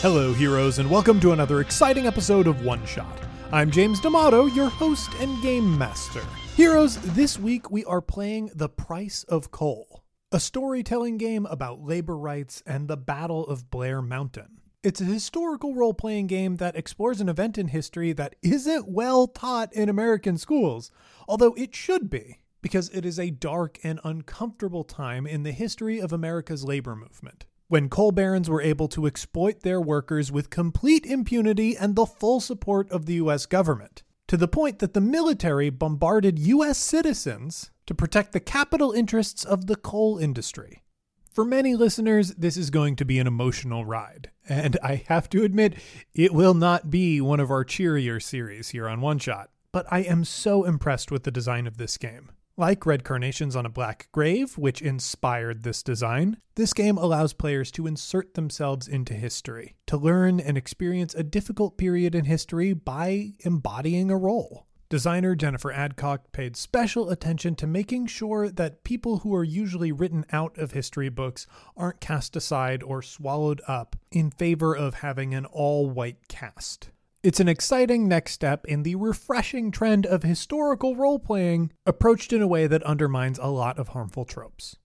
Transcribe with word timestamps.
Hello, 0.00 0.32
heroes, 0.32 0.78
and 0.78 0.88
welcome 0.88 1.18
to 1.18 1.32
another 1.32 1.60
exciting 1.60 2.06
episode 2.06 2.46
of 2.46 2.64
One 2.64 2.86
Shot. 2.86 3.18
I'm 3.50 3.68
James 3.68 3.98
D'Amato, 3.98 4.46
your 4.46 4.68
host 4.68 5.10
and 5.18 5.42
game 5.42 5.76
master. 5.76 6.22
Heroes, 6.54 6.98
this 7.14 7.36
week 7.36 7.72
we 7.72 7.84
are 7.84 8.00
playing 8.00 8.48
The 8.54 8.68
Price 8.68 9.24
of 9.24 9.50
Coal, 9.50 10.04
a 10.30 10.38
storytelling 10.38 11.18
game 11.18 11.46
about 11.46 11.82
labor 11.82 12.16
rights 12.16 12.62
and 12.64 12.86
the 12.86 12.96
Battle 12.96 13.44
of 13.48 13.72
Blair 13.72 14.00
Mountain. 14.00 14.60
It's 14.84 15.00
a 15.00 15.04
historical 15.04 15.74
role 15.74 15.94
playing 15.94 16.28
game 16.28 16.58
that 16.58 16.76
explores 16.76 17.20
an 17.20 17.28
event 17.28 17.58
in 17.58 17.66
history 17.66 18.12
that 18.12 18.36
isn't 18.40 18.88
well 18.88 19.26
taught 19.26 19.72
in 19.72 19.88
American 19.88 20.38
schools, 20.38 20.92
although 21.26 21.54
it 21.54 21.74
should 21.74 22.08
be, 22.08 22.38
because 22.62 22.88
it 22.90 23.04
is 23.04 23.18
a 23.18 23.30
dark 23.30 23.80
and 23.82 23.98
uncomfortable 24.04 24.84
time 24.84 25.26
in 25.26 25.42
the 25.42 25.50
history 25.50 25.98
of 25.98 26.12
America's 26.12 26.64
labor 26.64 26.94
movement 26.94 27.46
when 27.68 27.88
coal 27.88 28.12
barons 28.12 28.48
were 28.48 28.62
able 28.62 28.88
to 28.88 29.06
exploit 29.06 29.60
their 29.60 29.80
workers 29.80 30.32
with 30.32 30.50
complete 30.50 31.06
impunity 31.06 31.76
and 31.76 31.94
the 31.94 32.06
full 32.06 32.40
support 32.40 32.90
of 32.90 33.06
the 33.06 33.14
US 33.14 33.46
government, 33.46 34.02
to 34.26 34.36
the 34.36 34.48
point 34.48 34.78
that 34.80 34.94
the 34.94 35.00
military 35.00 35.70
bombarded 35.70 36.38
US 36.38 36.78
citizens 36.78 37.70
to 37.86 37.94
protect 37.94 38.32
the 38.32 38.40
capital 38.40 38.92
interests 38.92 39.44
of 39.44 39.66
the 39.66 39.76
coal 39.76 40.18
industry. 40.18 40.82
For 41.30 41.44
many 41.44 41.76
listeners, 41.76 42.34
this 42.34 42.56
is 42.56 42.70
going 42.70 42.96
to 42.96 43.04
be 43.04 43.18
an 43.18 43.26
emotional 43.26 43.84
ride, 43.84 44.30
and 44.48 44.76
I 44.82 45.04
have 45.06 45.30
to 45.30 45.44
admit, 45.44 45.74
it 46.12 46.34
will 46.34 46.54
not 46.54 46.90
be 46.90 47.20
one 47.20 47.38
of 47.38 47.50
our 47.50 47.64
cheerier 47.64 48.18
series 48.18 48.70
here 48.70 48.88
on 48.88 49.00
One 49.00 49.18
Shot. 49.18 49.50
But 49.70 49.86
I 49.90 50.00
am 50.00 50.24
so 50.24 50.64
impressed 50.64 51.10
with 51.10 51.24
the 51.24 51.30
design 51.30 51.66
of 51.66 51.76
this 51.76 51.98
game. 51.98 52.30
Like 52.58 52.86
Red 52.86 53.04
Carnations 53.04 53.54
on 53.54 53.66
a 53.66 53.70
Black 53.70 54.08
Grave, 54.10 54.58
which 54.58 54.82
inspired 54.82 55.62
this 55.62 55.80
design, 55.80 56.38
this 56.56 56.72
game 56.72 56.98
allows 56.98 57.32
players 57.32 57.70
to 57.70 57.86
insert 57.86 58.34
themselves 58.34 58.88
into 58.88 59.14
history, 59.14 59.76
to 59.86 59.96
learn 59.96 60.40
and 60.40 60.58
experience 60.58 61.14
a 61.14 61.22
difficult 61.22 61.78
period 61.78 62.16
in 62.16 62.24
history 62.24 62.72
by 62.72 63.34
embodying 63.44 64.10
a 64.10 64.16
role. 64.16 64.66
Designer 64.88 65.36
Jennifer 65.36 65.70
Adcock 65.70 66.32
paid 66.32 66.56
special 66.56 67.10
attention 67.10 67.54
to 67.54 67.68
making 67.68 68.08
sure 68.08 68.50
that 68.50 68.82
people 68.82 69.18
who 69.18 69.32
are 69.36 69.44
usually 69.44 69.92
written 69.92 70.24
out 70.32 70.58
of 70.58 70.72
history 70.72 71.10
books 71.10 71.46
aren't 71.76 72.00
cast 72.00 72.34
aside 72.34 72.82
or 72.82 73.02
swallowed 73.02 73.62
up 73.68 73.94
in 74.10 74.32
favor 74.32 74.76
of 74.76 74.94
having 74.94 75.32
an 75.32 75.46
all 75.46 75.88
white 75.88 76.26
cast. 76.26 76.90
It's 77.20 77.40
an 77.40 77.48
exciting 77.48 78.06
next 78.06 78.30
step 78.30 78.64
in 78.66 78.84
the 78.84 78.94
refreshing 78.94 79.72
trend 79.72 80.06
of 80.06 80.22
historical 80.22 80.94
role 80.94 81.18
playing 81.18 81.72
approached 81.84 82.32
in 82.32 82.40
a 82.40 82.46
way 82.46 82.68
that 82.68 82.84
undermines 82.84 83.40
a 83.40 83.48
lot 83.48 83.76
of 83.76 83.88
harmful 83.88 84.24
tropes. 84.24 84.76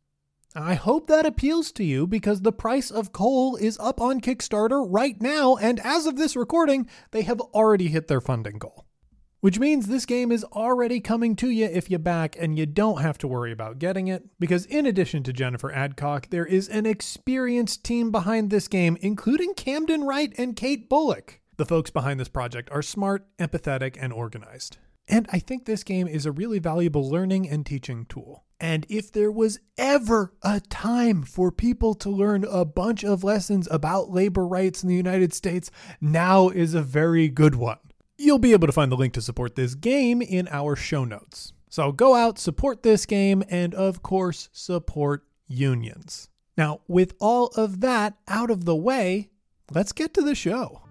I 0.55 0.73
hope 0.73 1.05
that 1.07 1.27
appeals 1.27 1.71
to 1.73 1.83
you 1.83 2.07
because 2.07 2.41
the 2.41 2.51
price 2.51 2.89
of 2.89 3.11
coal 3.11 3.55
is 3.55 3.77
up 3.77 4.01
on 4.01 4.19
Kickstarter 4.19 4.83
right 4.89 5.21
now, 5.21 5.57
and 5.57 5.79
as 5.81 6.07
of 6.07 6.15
this 6.15 6.35
recording, 6.35 6.89
they 7.11 7.21
have 7.21 7.39
already 7.39 7.89
hit 7.89 8.07
their 8.07 8.21
funding 8.21 8.57
goal. 8.57 8.87
Which 9.41 9.59
means 9.59 9.85
this 9.85 10.07
game 10.07 10.31
is 10.31 10.43
already 10.45 11.01
coming 11.01 11.35
to 11.35 11.51
you 11.51 11.65
if 11.65 11.91
you 11.91 11.99
back, 11.99 12.35
and 12.39 12.57
you 12.57 12.65
don't 12.65 13.01
have 13.01 13.19
to 13.19 13.27
worry 13.27 13.51
about 13.51 13.77
getting 13.77 14.07
it, 14.07 14.23
because 14.39 14.65
in 14.65 14.87
addition 14.87 15.21
to 15.23 15.33
Jennifer 15.33 15.71
Adcock, 15.71 16.31
there 16.31 16.47
is 16.47 16.67
an 16.67 16.87
experienced 16.87 17.83
team 17.83 18.09
behind 18.09 18.49
this 18.49 18.67
game, 18.67 18.97
including 19.01 19.53
Camden 19.53 20.03
Wright 20.03 20.33
and 20.35 20.55
Kate 20.55 20.89
Bullock. 20.89 21.41
The 21.57 21.65
folks 21.65 21.91
behind 21.91 22.19
this 22.19 22.29
project 22.29 22.69
are 22.71 22.81
smart, 22.81 23.27
empathetic, 23.37 23.95
and 23.99 24.11
organized. 24.11 24.77
And 25.07 25.27
I 25.31 25.39
think 25.39 25.65
this 25.65 25.83
game 25.83 26.07
is 26.07 26.25
a 26.25 26.31
really 26.31 26.59
valuable 26.59 27.09
learning 27.09 27.49
and 27.49 27.65
teaching 27.65 28.05
tool. 28.07 28.45
And 28.59 28.85
if 28.89 29.11
there 29.11 29.31
was 29.31 29.59
ever 29.77 30.33
a 30.41 30.61
time 30.61 31.23
for 31.23 31.51
people 31.51 31.93
to 31.95 32.09
learn 32.09 32.45
a 32.45 32.63
bunch 32.63 33.03
of 33.03 33.23
lessons 33.23 33.67
about 33.69 34.09
labor 34.09 34.47
rights 34.47 34.81
in 34.81 34.89
the 34.89 34.95
United 34.95 35.33
States, 35.33 35.69
now 35.99 36.49
is 36.49 36.73
a 36.73 36.81
very 36.81 37.27
good 37.27 37.55
one. 37.55 37.79
You'll 38.17 38.39
be 38.39 38.53
able 38.53 38.67
to 38.67 38.73
find 38.73 38.91
the 38.91 38.97
link 38.97 39.13
to 39.13 39.21
support 39.21 39.55
this 39.55 39.75
game 39.75 40.21
in 40.21 40.47
our 40.49 40.75
show 40.75 41.03
notes. 41.03 41.51
So 41.69 41.91
go 41.91 42.15
out, 42.15 42.39
support 42.39 42.83
this 42.83 43.05
game, 43.05 43.43
and 43.49 43.75
of 43.75 44.01
course, 44.01 44.47
support 44.53 45.25
unions. 45.47 46.29
Now, 46.57 46.81
with 46.87 47.15
all 47.19 47.47
of 47.57 47.81
that 47.81 48.15
out 48.27 48.49
of 48.49 48.63
the 48.63 48.75
way, 48.75 49.29
let's 49.71 49.91
get 49.91 50.13
to 50.13 50.21
the 50.21 50.35
show. 50.35 50.82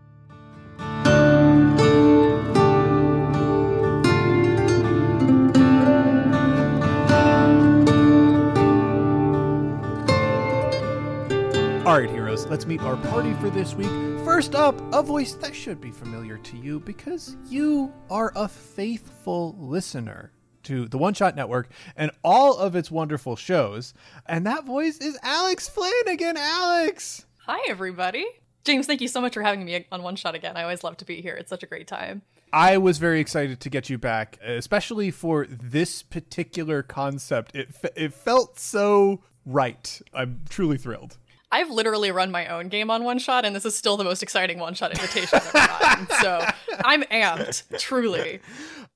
All 11.84 11.98
right, 11.98 12.08
heroes, 12.08 12.46
let's 12.46 12.64
meet 12.64 12.80
our 12.82 12.96
party 12.96 13.34
for 13.34 13.50
this 13.50 13.74
week. 13.74 13.88
First 14.24 14.54
up, 14.54 14.80
a 14.94 15.02
voice 15.02 15.34
that 15.34 15.52
should 15.52 15.80
be 15.80 15.90
familiar 15.90 16.38
to 16.38 16.56
you 16.56 16.78
because 16.78 17.36
you 17.48 17.92
are 18.08 18.32
a 18.36 18.46
faithful 18.46 19.56
listener 19.58 20.30
to 20.62 20.86
the 20.86 20.96
One 20.96 21.12
Shot 21.12 21.34
Network 21.34 21.72
and 21.96 22.12
all 22.22 22.56
of 22.56 22.76
its 22.76 22.88
wonderful 22.88 23.34
shows. 23.34 23.94
And 24.26 24.46
that 24.46 24.64
voice 24.64 24.98
is 24.98 25.18
Alex 25.24 25.68
Flanigan. 25.68 26.36
Alex! 26.36 27.26
Hi, 27.46 27.58
everybody. 27.68 28.26
James, 28.62 28.86
thank 28.86 29.00
you 29.00 29.08
so 29.08 29.20
much 29.20 29.34
for 29.34 29.42
having 29.42 29.64
me 29.64 29.84
on 29.90 30.04
One 30.04 30.14
Shot 30.14 30.36
again. 30.36 30.56
I 30.56 30.62
always 30.62 30.84
love 30.84 30.98
to 30.98 31.04
be 31.04 31.20
here. 31.20 31.34
It's 31.34 31.50
such 31.50 31.64
a 31.64 31.66
great 31.66 31.88
time. 31.88 32.22
I 32.52 32.78
was 32.78 32.98
very 32.98 33.18
excited 33.18 33.58
to 33.58 33.68
get 33.68 33.90
you 33.90 33.98
back, 33.98 34.38
especially 34.40 35.10
for 35.10 35.46
this 35.48 36.04
particular 36.04 36.84
concept. 36.84 37.56
It, 37.56 37.74
it 37.96 38.14
felt 38.14 38.60
so 38.60 39.24
right. 39.44 40.00
I'm 40.14 40.42
truly 40.48 40.78
thrilled. 40.78 41.18
I've 41.52 41.70
literally 41.70 42.10
run 42.10 42.30
my 42.30 42.46
own 42.46 42.68
game 42.68 42.90
on 42.90 43.04
One 43.04 43.18
Shot, 43.18 43.44
and 43.44 43.54
this 43.54 43.66
is 43.66 43.76
still 43.76 43.98
the 43.98 44.04
most 44.04 44.22
exciting 44.22 44.58
One 44.58 44.72
Shot 44.72 44.90
invitation 44.90 45.38
I've 45.38 45.54
ever 45.54 45.66
gotten. 45.68 46.08
So 46.22 46.46
I'm 46.84 47.02
amped, 47.04 47.78
truly. 47.78 48.40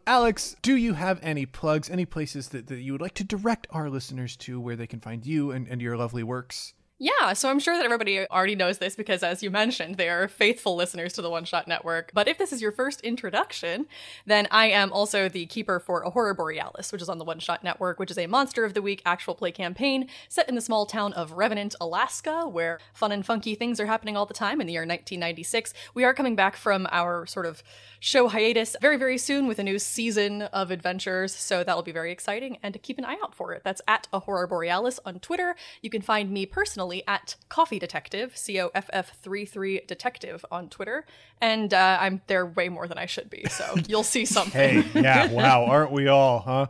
Alex, 0.06 0.56
do 0.62 0.74
you 0.76 0.94
have 0.94 1.18
any 1.22 1.44
plugs, 1.44 1.90
any 1.90 2.06
places 2.06 2.48
that, 2.48 2.68
that 2.68 2.78
you 2.78 2.92
would 2.92 3.00
like 3.02 3.14
to 3.14 3.24
direct 3.24 3.66
our 3.70 3.90
listeners 3.90 4.36
to 4.38 4.58
where 4.58 4.76
they 4.76 4.86
can 4.86 5.00
find 5.00 5.26
you 5.26 5.50
and, 5.50 5.68
and 5.68 5.82
your 5.82 5.96
lovely 5.96 6.22
works? 6.22 6.72
Yeah, 6.98 7.34
so 7.34 7.50
I'm 7.50 7.58
sure 7.58 7.76
that 7.76 7.84
everybody 7.84 8.26
already 8.30 8.54
knows 8.54 8.78
this 8.78 8.96
because, 8.96 9.22
as 9.22 9.42
you 9.42 9.50
mentioned, 9.50 9.96
they 9.96 10.08
are 10.08 10.28
faithful 10.28 10.74
listeners 10.74 11.12
to 11.12 11.20
the 11.20 11.28
One 11.28 11.44
Shot 11.44 11.68
Network. 11.68 12.10
But 12.14 12.26
if 12.26 12.38
this 12.38 12.54
is 12.54 12.62
your 12.62 12.72
first 12.72 13.02
introduction, 13.02 13.84
then 14.24 14.48
I 14.50 14.68
am 14.68 14.90
also 14.94 15.28
the 15.28 15.44
keeper 15.44 15.78
for 15.78 16.00
A 16.00 16.08
Horror 16.08 16.32
Borealis, 16.32 16.92
which 16.92 17.02
is 17.02 17.10
on 17.10 17.18
the 17.18 17.24
One 17.26 17.38
Shot 17.38 17.62
Network, 17.62 17.98
which 17.98 18.10
is 18.10 18.16
a 18.16 18.26
Monster 18.26 18.64
of 18.64 18.72
the 18.72 18.80
Week 18.80 19.02
actual 19.04 19.34
play 19.34 19.52
campaign 19.52 20.08
set 20.30 20.48
in 20.48 20.54
the 20.54 20.62
small 20.62 20.86
town 20.86 21.12
of 21.12 21.32
Revenant, 21.32 21.74
Alaska, 21.82 22.48
where 22.48 22.80
fun 22.94 23.12
and 23.12 23.26
funky 23.26 23.54
things 23.54 23.78
are 23.78 23.86
happening 23.86 24.16
all 24.16 24.24
the 24.24 24.32
time 24.32 24.58
in 24.58 24.66
the 24.66 24.72
year 24.72 24.80
1996. 24.80 25.74
We 25.92 26.04
are 26.04 26.14
coming 26.14 26.34
back 26.34 26.56
from 26.56 26.86
our 26.90 27.26
sort 27.26 27.44
of 27.44 27.62
show 28.00 28.28
hiatus 28.28 28.74
very, 28.80 28.96
very 28.96 29.18
soon 29.18 29.46
with 29.46 29.58
a 29.58 29.62
new 29.62 29.78
season 29.78 30.42
of 30.42 30.70
adventures, 30.70 31.34
so 31.34 31.62
that'll 31.62 31.82
be 31.82 31.92
very 31.92 32.10
exciting, 32.10 32.56
and 32.62 32.72
to 32.72 32.78
keep 32.80 32.96
an 32.96 33.04
eye 33.04 33.18
out 33.22 33.34
for 33.34 33.52
it. 33.52 33.60
That's 33.64 33.82
at 33.86 34.08
A 34.14 34.20
Horror 34.20 34.46
Borealis 34.46 34.98
on 35.04 35.20
Twitter. 35.20 35.56
You 35.82 35.90
can 35.90 36.00
find 36.00 36.30
me 36.30 36.46
personally 36.46 36.85
at 37.06 37.36
Coffee 37.48 37.78
Detective, 37.78 38.36
C 38.36 38.60
O 38.60 38.70
F 38.74 38.88
F 38.92 39.16
33 39.16 39.82
Detective 39.86 40.44
on 40.50 40.68
Twitter, 40.68 41.04
and 41.40 41.72
uh, 41.72 41.98
I'm 42.00 42.22
there 42.26 42.46
way 42.46 42.68
more 42.68 42.86
than 42.86 42.98
I 42.98 43.06
should 43.06 43.30
be, 43.30 43.44
so 43.48 43.74
you'll 43.88 44.02
see 44.02 44.24
something. 44.24 44.82
Hey, 44.82 45.00
yeah, 45.00 45.26
wow, 45.32 45.64
aren't 45.64 45.92
we 45.92 46.08
all, 46.08 46.40
huh? 46.40 46.66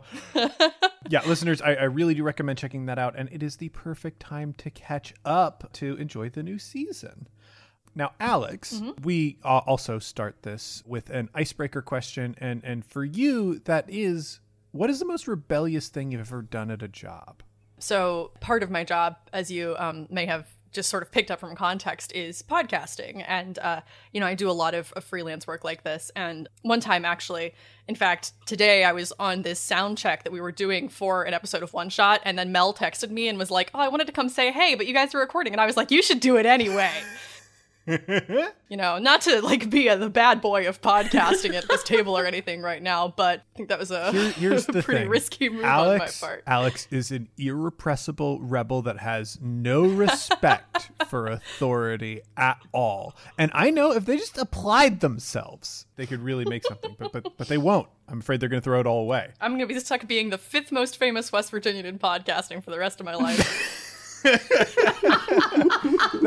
yeah, 1.09 1.21
listeners, 1.25 1.61
I, 1.61 1.75
I 1.75 1.83
really 1.83 2.13
do 2.13 2.23
recommend 2.23 2.57
checking 2.59 2.85
that 2.87 2.99
out, 2.99 3.15
and 3.17 3.29
it 3.31 3.43
is 3.43 3.57
the 3.57 3.69
perfect 3.69 4.19
time 4.19 4.53
to 4.59 4.69
catch 4.69 5.13
up 5.25 5.69
to 5.73 5.95
enjoy 5.95 6.29
the 6.29 6.43
new 6.43 6.59
season. 6.59 7.27
Now, 7.97 8.11
Alex, 8.19 8.79
we 9.03 9.39
uh, 9.43 9.57
also 9.65 9.97
start 9.97 10.43
this 10.43 10.83
with 10.85 11.09
an 11.09 11.29
icebreaker 11.33 11.81
question, 11.81 12.35
and 12.37 12.63
and 12.63 12.85
for 12.85 13.03
you, 13.03 13.57
that 13.65 13.85
is, 13.87 14.39
what 14.71 14.91
is 14.91 14.99
the 14.99 15.05
most 15.05 15.27
rebellious 15.27 15.89
thing 15.89 16.11
you've 16.11 16.21
ever 16.21 16.43
done 16.43 16.69
at 16.69 16.83
a 16.83 16.87
job? 16.87 17.41
So, 17.79 18.31
part 18.39 18.63
of 18.63 18.71
my 18.71 18.83
job, 18.83 19.17
as 19.31 19.51
you 19.51 19.75
um, 19.77 20.07
may 20.09 20.25
have 20.25 20.47
just 20.71 20.89
sort 20.89 21.01
of 21.03 21.11
picked 21.11 21.31
up 21.31 21.39
from 21.39 21.55
context 21.55 22.13
is 22.13 22.43
podcasting. 22.43 23.23
And, 23.27 23.57
uh, 23.59 23.81
you 24.11 24.19
know, 24.19 24.27
I 24.27 24.35
do 24.35 24.49
a 24.49 24.51
lot 24.51 24.75
of, 24.75 24.91
of 24.93 25.03
freelance 25.03 25.47
work 25.47 25.63
like 25.63 25.83
this. 25.83 26.11
And 26.15 26.47
one 26.61 26.79
time, 26.79 27.03
actually, 27.03 27.53
in 27.87 27.95
fact, 27.95 28.33
today 28.45 28.83
I 28.83 28.91
was 28.91 29.11
on 29.19 29.41
this 29.41 29.59
sound 29.59 29.97
check 29.97 30.23
that 30.23 30.31
we 30.31 30.39
were 30.39 30.51
doing 30.51 30.87
for 30.87 31.23
an 31.23 31.33
episode 31.33 31.63
of 31.63 31.73
One 31.73 31.89
Shot. 31.89 32.21
And 32.25 32.37
then 32.37 32.51
Mel 32.51 32.73
texted 32.73 33.09
me 33.09 33.27
and 33.27 33.39
was 33.39 33.49
like, 33.49 33.71
Oh, 33.73 33.79
I 33.79 33.87
wanted 33.87 34.07
to 34.07 34.13
come 34.13 34.29
say 34.29 34.51
hey, 34.51 34.75
but 34.75 34.87
you 34.87 34.93
guys 34.93 35.15
are 35.15 35.19
recording. 35.19 35.53
And 35.53 35.61
I 35.61 35.65
was 35.65 35.77
like, 35.77 35.89
You 35.89 36.01
should 36.03 36.19
do 36.19 36.37
it 36.37 36.45
anyway. 36.45 36.91
you 38.69 38.75
know, 38.75 38.97
not 38.99 39.21
to 39.21 39.41
like 39.41 39.69
be 39.69 39.87
a, 39.87 39.97
the 39.97 40.09
bad 40.09 40.41
boy 40.41 40.67
of 40.67 40.81
podcasting 40.81 41.53
at 41.53 41.67
this 41.69 41.83
table 41.83 42.17
or 42.17 42.25
anything 42.25 42.61
right 42.61 42.81
now, 42.83 43.07
but 43.15 43.39
I 43.53 43.57
think 43.57 43.69
that 43.69 43.79
was 43.79 43.91
a, 43.91 44.11
Here- 44.11 44.31
here's 44.31 44.65
the 44.67 44.83
pretty 44.83 45.01
thing. 45.01 45.09
risky 45.09 45.47
move 45.49 45.63
Alex, 45.63 46.21
on 46.21 46.27
my 46.27 46.33
part. 46.33 46.43
Alex 46.47 46.87
is 46.91 47.11
an 47.11 47.29
irrepressible 47.37 48.41
rebel 48.41 48.81
that 48.81 48.97
has 48.99 49.39
no 49.41 49.85
respect 49.85 50.91
for 51.07 51.27
authority 51.27 52.21
at 52.35 52.59
all. 52.73 53.15
And 53.37 53.51
I 53.53 53.69
know 53.69 53.93
if 53.93 54.05
they 54.05 54.17
just 54.17 54.37
applied 54.37 54.99
themselves, 54.99 55.85
they 55.95 56.05
could 56.05 56.19
really 56.21 56.43
make 56.45 56.65
something, 56.65 56.95
but 56.99 57.11
but 57.13 57.37
but 57.37 57.47
they 57.47 57.57
won't. 57.57 57.87
I'm 58.09 58.19
afraid 58.19 58.39
they're 58.41 58.49
going 58.49 58.61
to 58.61 58.63
throw 58.63 58.79
it 58.81 58.87
all 58.87 58.99
away. 59.01 59.31
I'm 59.41 59.53
gonna 59.53 59.65
be 59.65 59.79
stuck 59.79 60.07
being 60.07 60.29
the 60.29 60.37
fifth 60.37 60.71
most 60.71 60.97
famous 60.97 61.31
West 61.31 61.51
Virginian 61.51 61.85
in 61.85 61.99
podcasting 61.99 62.63
for 62.63 62.71
the 62.71 62.79
rest 62.79 62.99
of 62.99 63.05
my 63.05 63.15
life. 63.15 63.83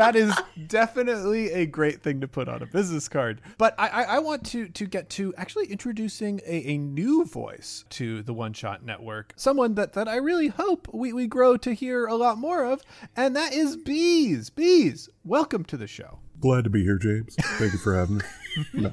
That 0.01 0.17
is 0.17 0.35
definitely 0.67 1.53
a 1.53 1.67
great 1.67 2.03
thing 2.03 2.23
to 2.23 2.27
put 2.27 2.49
on 2.49 2.63
a 2.63 2.67
business 2.67 3.07
card. 3.07 3.43
But 3.59 3.75
I, 3.79 3.89
I, 3.89 4.03
I 4.03 4.19
want 4.21 4.47
to 4.47 4.67
to 4.67 4.87
get 4.87 5.11
to 5.11 5.35
actually 5.37 5.67
introducing 5.67 6.41
a, 6.47 6.71
a 6.71 6.79
new 6.79 7.27
voice 7.27 7.85
to 7.91 8.23
the 8.23 8.33
One 8.33 8.55
Shot 8.55 8.83
Network. 8.83 9.35
Someone 9.37 9.75
that, 9.75 9.93
that 9.93 10.09
I 10.09 10.17
really 10.17 10.49
hope 10.49 10.89
we, 10.91 11.13
we 11.13 11.27
grow 11.27 11.59
to 11.59 11.75
hear 11.75 12.07
a 12.07 12.15
lot 12.15 12.39
more 12.39 12.65
of, 12.65 12.81
and 13.15 13.37
that 13.37 13.53
is 13.53 13.77
Beaz. 13.77 14.51
Beaz, 14.51 15.11
welcome 15.23 15.65
to 15.65 15.77
the 15.77 15.87
show. 15.87 16.21
Glad 16.41 16.65
to 16.65 16.71
be 16.71 16.83
here, 16.83 16.97
James. 16.97 17.37
Thank 17.39 17.75
you 17.75 17.79
for 17.79 17.95
having 17.95 18.17
me. 18.17 18.25
No. 18.73 18.89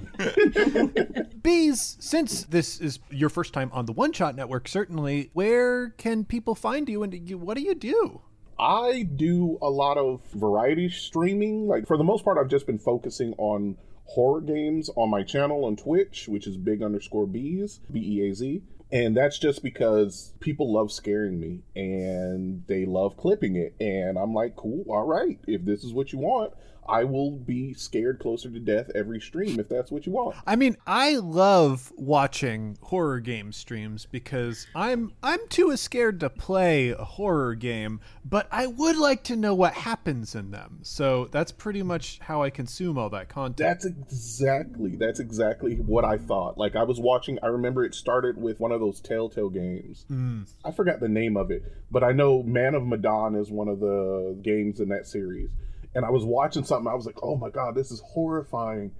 Beaz, 1.41 1.95
since 1.99 2.43
this 2.43 2.81
is 2.81 2.99
your 3.09 3.29
first 3.29 3.53
time 3.53 3.71
on 3.71 3.85
the 3.85 3.93
One 3.93 4.11
Shot 4.11 4.35
Network, 4.35 4.67
certainly, 4.67 5.29
where 5.31 5.91
can 5.91 6.25
people 6.25 6.53
find 6.53 6.89
you 6.89 7.01
and 7.01 7.29
you, 7.29 7.37
what 7.37 7.55
do 7.55 7.63
you 7.63 7.75
do? 7.75 8.21
I 8.59 9.03
do 9.03 9.57
a 9.61 9.69
lot 9.69 9.97
of 9.97 10.21
variety 10.33 10.89
streaming. 10.89 11.67
Like 11.67 11.87
for 11.87 11.97
the 11.97 12.03
most 12.03 12.23
part, 12.23 12.37
I've 12.37 12.49
just 12.49 12.65
been 12.65 12.79
focusing 12.79 13.33
on 13.37 13.77
horror 14.05 14.41
games 14.41 14.89
on 14.95 15.09
my 15.09 15.23
channel 15.23 15.65
on 15.65 15.75
Twitch, 15.75 16.27
which 16.27 16.47
is 16.47 16.57
big 16.57 16.81
underscore 16.81 17.27
beaz, 17.27 17.79
B 17.91 17.99
E 17.99 18.29
A 18.29 18.33
Z. 18.33 18.63
And 18.89 19.17
that's 19.17 19.37
just 19.37 19.63
because 19.63 20.31
people 20.39 20.73
love 20.73 20.93
scaring 20.93 21.39
me 21.39 21.61
and 21.75 22.63
they 22.67 22.85
love 22.85 23.17
clipping 23.17 23.57
it. 23.57 23.75
And 23.81 24.17
I'm 24.17 24.33
like, 24.33 24.55
cool, 24.55 24.85
all 24.87 25.05
right. 25.05 25.37
If 25.45 25.65
this 25.65 25.83
is 25.83 25.93
what 25.93 26.13
you 26.13 26.19
want, 26.19 26.53
I 26.87 27.03
will 27.03 27.31
be 27.31 27.73
scared 27.73 28.19
closer 28.19 28.49
to 28.49 28.59
death 28.59 28.89
every 28.95 29.19
stream 29.19 29.59
if 29.59 29.69
that's 29.69 29.91
what 29.91 30.05
you 30.05 30.11
want. 30.11 30.35
I 30.45 30.55
mean, 30.55 30.77
I 30.85 31.17
love 31.17 31.91
watching 31.97 32.77
horror 32.81 33.19
game 33.19 33.51
streams 33.51 34.05
because 34.05 34.67
I'm 34.75 35.11
I'm 35.21 35.39
too 35.49 35.75
scared 35.77 36.19
to 36.21 36.29
play 36.29 36.89
a 36.89 37.03
horror 37.03 37.55
game, 37.55 37.99
but 38.23 38.47
I 38.51 38.67
would 38.67 38.97
like 38.97 39.23
to 39.25 39.35
know 39.35 39.53
what 39.53 39.73
happens 39.73 40.35
in 40.35 40.51
them. 40.51 40.79
So 40.83 41.25
that's 41.31 41.51
pretty 41.51 41.83
much 41.83 42.19
how 42.19 42.41
I 42.41 42.49
consume 42.49 42.97
all 42.97 43.09
that 43.09 43.29
content. 43.29 43.57
That's 43.57 43.85
exactly 43.85 44.95
that's 44.95 45.19
exactly 45.19 45.75
what 45.75 46.05
I 46.05 46.17
thought. 46.17 46.57
Like 46.57 46.75
I 46.75 46.83
was 46.83 46.99
watching 46.99 47.37
I 47.43 47.47
remember 47.47 47.83
it 47.83 47.93
started 47.93 48.37
with 48.37 48.59
one 48.59 48.71
of 48.71 48.79
those 48.79 48.99
Telltale 48.99 49.49
games. 49.49 50.05
Hmm. 50.07 50.43
I 50.63 50.71
forgot 50.71 50.99
the 50.99 51.09
name 51.09 51.37
of 51.37 51.51
it, 51.51 51.63
but 51.91 52.03
I 52.03 52.11
know 52.11 52.43
Man 52.43 52.75
of 52.75 52.85
Medan 52.85 53.35
is 53.35 53.51
one 53.51 53.67
of 53.67 53.79
the 53.79 54.37
games 54.41 54.79
in 54.79 54.89
that 54.89 55.07
series. 55.07 55.49
And 55.95 56.05
I 56.05 56.09
was 56.09 56.23
watching 56.23 56.63
something 56.63 56.91
I 56.91 56.95
was 56.95 57.05
like, 57.05 57.23
"Oh 57.23 57.37
my 57.37 57.49
god, 57.49 57.75
this 57.75 57.91
is 57.91 58.01
horrifying." 58.01 58.91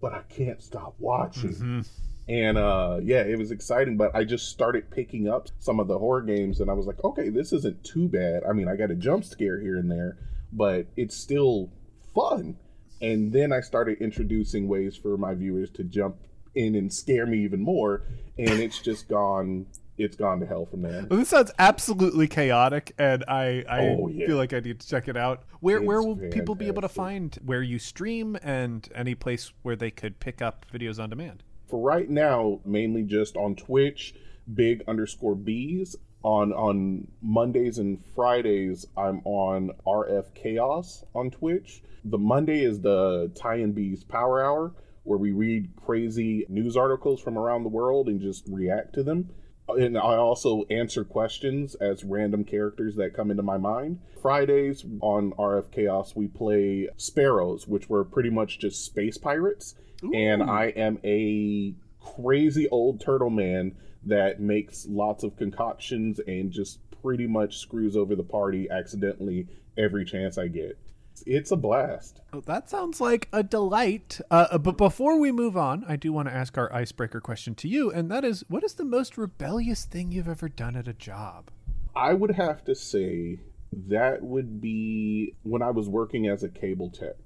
But 0.00 0.12
I 0.12 0.22
can't 0.28 0.62
stop 0.62 0.94
watching. 0.98 1.84
And 2.28 2.58
uh 2.58 3.00
yeah, 3.02 3.22
it 3.22 3.38
was 3.38 3.50
exciting, 3.50 3.96
but 3.96 4.14
I 4.14 4.24
just 4.24 4.48
started 4.48 4.90
picking 4.90 5.28
up 5.28 5.48
some 5.58 5.80
of 5.80 5.88
the 5.88 5.98
horror 5.98 6.22
games 6.22 6.60
and 6.60 6.70
I 6.70 6.74
was 6.74 6.86
like, 6.86 7.02
"Okay, 7.02 7.28
this 7.28 7.52
isn't 7.52 7.84
too 7.84 8.08
bad." 8.08 8.42
I 8.48 8.52
mean, 8.52 8.68
I 8.68 8.76
got 8.76 8.90
a 8.90 8.94
jump 8.94 9.24
scare 9.24 9.60
here 9.60 9.76
and 9.76 9.90
there, 9.90 10.18
but 10.52 10.86
it's 10.96 11.16
still 11.16 11.70
fun 12.14 12.56
and 13.00 13.32
then 13.32 13.52
I 13.52 13.60
started 13.60 13.98
introducing 14.00 14.66
ways 14.68 14.96
for 14.96 15.18
my 15.18 15.34
viewers 15.34 15.70
to 15.72 15.84
jump 15.84 16.16
in 16.54 16.74
and 16.74 16.92
scare 16.92 17.26
me 17.26 17.44
even 17.44 17.60
more, 17.60 18.02
and 18.38 18.60
it's 18.60 18.78
just 18.78 19.08
gone. 19.08 19.66
It's 19.96 20.16
gone 20.16 20.40
to 20.40 20.46
hell 20.46 20.66
from 20.66 20.82
there. 20.82 21.06
Well, 21.08 21.18
this 21.20 21.28
sounds 21.28 21.52
absolutely 21.58 22.26
chaotic, 22.26 22.92
and 22.98 23.24
I, 23.28 23.64
I 23.68 23.78
Oh, 23.98 24.08
yeah. 24.08 24.26
feel 24.26 24.36
like 24.36 24.52
I 24.52 24.60
need 24.60 24.80
to 24.80 24.88
check 24.88 25.06
it 25.08 25.16
out. 25.16 25.44
Where 25.60 25.80
where 25.80 25.98
It's 25.98 26.06
will 26.06 26.16
people 26.30 26.54
be 26.56 26.66
able 26.66 26.82
to 26.82 26.88
find 26.88 27.36
where 27.44 27.62
you 27.62 27.78
stream 27.78 28.36
and 28.42 28.88
any 28.94 29.14
place 29.14 29.52
where 29.62 29.76
they 29.76 29.90
could 29.90 30.18
pick 30.18 30.42
up 30.42 30.66
videos 30.72 31.02
on 31.02 31.10
demand? 31.10 31.42
For 31.68 31.80
right 31.80 32.08
now, 32.10 32.60
mainly 32.64 33.02
just 33.02 33.36
on 33.36 33.54
Twitch, 33.54 34.14
big 34.52 34.82
underscore 34.88 35.36
beaz. 35.36 35.94
On 36.22 36.52
on 36.54 37.06
Mondays 37.20 37.76
and 37.78 38.02
Fridays, 38.14 38.86
I'm 38.96 39.20
on 39.26 39.72
RF 39.86 40.34
Chaos 40.34 41.04
on 41.14 41.30
Twitch. 41.30 41.82
The 42.02 42.16
Monday 42.18 42.64
is 42.64 42.80
the 42.80 43.30
Tie 43.34 43.56
and 43.56 43.74
Beaz 43.76 44.08
Power 44.08 44.42
Hour, 44.42 44.72
where 45.02 45.18
we 45.18 45.32
read 45.32 45.68
crazy 45.76 46.46
news 46.48 46.78
articles 46.78 47.20
from 47.20 47.36
around 47.36 47.62
the 47.62 47.68
world 47.68 48.08
and 48.08 48.20
just 48.22 48.44
react 48.48 48.94
to 48.94 49.02
them. 49.02 49.28
And 49.68 49.96
I 49.96 50.16
also 50.16 50.64
answer 50.70 51.04
questions 51.04 51.74
as 51.76 52.04
random 52.04 52.44
characters 52.44 52.96
that 52.96 53.14
come 53.14 53.30
into 53.30 53.42
my 53.42 53.56
mind. 53.56 54.00
Fridays 54.20 54.84
on 55.00 55.32
RF 55.32 55.70
Chaos, 55.72 56.14
we 56.14 56.28
play 56.28 56.88
Sparrows, 56.96 57.66
which 57.66 57.88
were 57.88 58.04
pretty 58.04 58.30
much 58.30 58.58
just 58.58 58.84
space 58.84 59.18
pirates. 59.18 59.74
And 60.14 60.42
I 60.42 60.66
am 60.76 60.98
a 61.02 61.74
crazy 62.00 62.68
old 62.68 63.00
turtle 63.00 63.30
man 63.30 63.74
that 64.04 64.38
makes 64.38 64.86
lots 64.86 65.24
of 65.24 65.36
concoctions 65.36 66.20
and 66.26 66.50
just 66.50 66.78
pretty 67.02 67.26
much 67.26 67.58
screws 67.58 67.96
over 67.96 68.14
the 68.14 68.22
party 68.22 68.68
accidentally 68.70 69.46
every 69.78 70.04
chance 70.04 70.36
I 70.36 70.48
get. 70.48 70.78
It's 71.26 71.50
a 71.50 71.56
blast. 71.56 72.20
Well, 72.32 72.42
that 72.42 72.68
sounds 72.68 73.00
like 73.00 73.28
a 73.32 73.42
delight. 73.42 74.20
Uh, 74.30 74.58
but 74.58 74.76
before 74.76 75.18
we 75.18 75.32
move 75.32 75.56
on, 75.56 75.84
I 75.88 75.96
do 75.96 76.12
want 76.12 76.28
to 76.28 76.34
ask 76.34 76.58
our 76.58 76.72
icebreaker 76.72 77.20
question 77.20 77.54
to 77.56 77.68
you, 77.68 77.90
and 77.90 78.10
that 78.10 78.24
is 78.24 78.44
what 78.48 78.64
is 78.64 78.74
the 78.74 78.84
most 78.84 79.16
rebellious 79.16 79.84
thing 79.84 80.12
you've 80.12 80.28
ever 80.28 80.48
done 80.48 80.76
at 80.76 80.88
a 80.88 80.92
job? 80.92 81.50
I 81.94 82.14
would 82.14 82.32
have 82.32 82.64
to 82.64 82.74
say 82.74 83.40
that 83.88 84.22
would 84.22 84.60
be 84.60 85.34
when 85.42 85.62
I 85.62 85.70
was 85.70 85.88
working 85.88 86.26
as 86.26 86.42
a 86.42 86.48
cable 86.48 86.90
tech. 86.90 87.16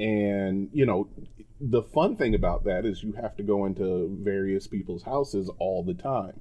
And, 0.00 0.70
you 0.72 0.86
know, 0.86 1.08
the 1.60 1.82
fun 1.82 2.16
thing 2.16 2.34
about 2.34 2.64
that 2.64 2.84
is 2.84 3.02
you 3.02 3.12
have 3.12 3.36
to 3.36 3.42
go 3.42 3.66
into 3.66 4.16
various 4.20 4.66
people's 4.66 5.02
houses 5.02 5.50
all 5.58 5.84
the 5.84 5.94
time. 5.94 6.40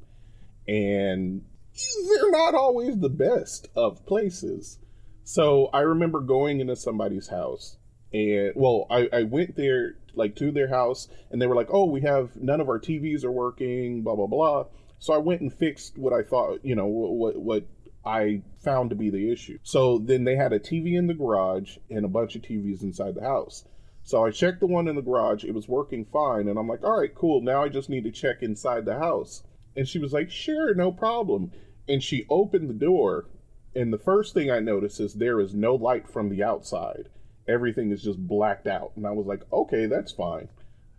And 0.68 1.44
they're 1.73 2.31
not 2.31 2.56
always 2.56 2.97
the 2.97 3.09
best 3.09 3.69
of 3.75 4.06
places. 4.06 4.80
So 5.23 5.69
I 5.73 5.81
remember 5.81 6.19
going 6.19 6.59
into 6.59 6.75
somebody's 6.75 7.28
house 7.28 7.78
and 8.13 8.51
well, 8.56 8.87
I, 8.90 9.09
I 9.13 9.23
went 9.23 9.56
there 9.56 9.95
like 10.13 10.35
to 10.37 10.51
their 10.51 10.68
house 10.68 11.07
and 11.30 11.42
they 11.42 11.47
were 11.47 11.56
like, 11.56 11.69
Oh, 11.71 11.85
we 11.85 12.01
have 12.01 12.35
none 12.35 12.59
of 12.59 12.69
our 12.69 12.80
TVs 12.80 13.23
are 13.23 13.31
working, 13.31 14.04
blah 14.04 14.16
blah 14.16 14.28
blah. 14.28 14.66
So 14.99 15.13
I 15.13 15.18
went 15.18 15.42
and 15.42 15.54
fixed 15.54 15.97
what 15.97 16.13
I 16.13 16.23
thought, 16.23 16.59
you 16.63 16.75
know, 16.75 16.87
what 16.87 17.37
what 17.37 17.68
I 18.06 18.42
found 18.63 18.90
to 18.90 18.95
be 18.95 19.09
the 19.09 19.31
issue. 19.31 19.59
So 19.63 19.99
then 19.99 20.23
they 20.23 20.35
had 20.35 20.54
a 20.54 20.59
TV 20.59 20.97
in 20.97 21.07
the 21.07 21.13
garage 21.13 21.78
and 21.90 22.04
a 22.04 22.09
bunch 22.09 22.35
of 22.35 22.42
TVs 22.42 22.81
inside 22.81 23.16
the 23.16 23.21
house. 23.21 23.66
So 24.04 24.25
I 24.25 24.31
checked 24.31 24.59
the 24.59 24.68
one 24.68 24.87
in 24.87 24.95
the 24.95 25.01
garage, 25.01 25.44
it 25.44 25.54
was 25.54 25.68
working 25.68 26.06
fine, 26.06 26.47
and 26.47 26.57
I'm 26.57 26.68
like, 26.68 26.83
all 26.83 26.99
right, 26.99 27.13
cool, 27.13 27.42
now 27.42 27.63
I 27.63 27.69
just 27.69 27.90
need 27.90 28.04
to 28.06 28.11
check 28.11 28.42
inside 28.42 28.85
the 28.85 28.97
house. 28.97 29.44
And 29.75 29.87
she 29.87 29.99
was 29.99 30.11
like, 30.11 30.31
sure, 30.31 30.73
no 30.73 30.92
problem. 30.92 31.51
And 31.87 32.01
she 32.01 32.25
opened 32.30 32.69
the 32.69 32.73
door, 32.73 33.28
and 33.75 33.94
the 33.94 33.97
first 33.97 34.33
thing 34.33 34.51
I 34.51 34.59
noticed 34.59 34.99
is 34.99 35.13
there 35.13 35.40
is 35.40 35.54
no 35.54 35.75
light 35.75 36.09
from 36.09 36.30
the 36.30 36.44
outside. 36.44 37.09
Everything 37.47 37.92
is 37.92 38.04
just 38.04 38.19
blacked 38.19 38.68
out. 38.68 38.92
And 38.95 39.07
I 39.07 39.11
was 39.11 39.25
like, 39.25 39.42
okay, 39.51 39.85
that's 39.85 40.11
fine. 40.11 40.49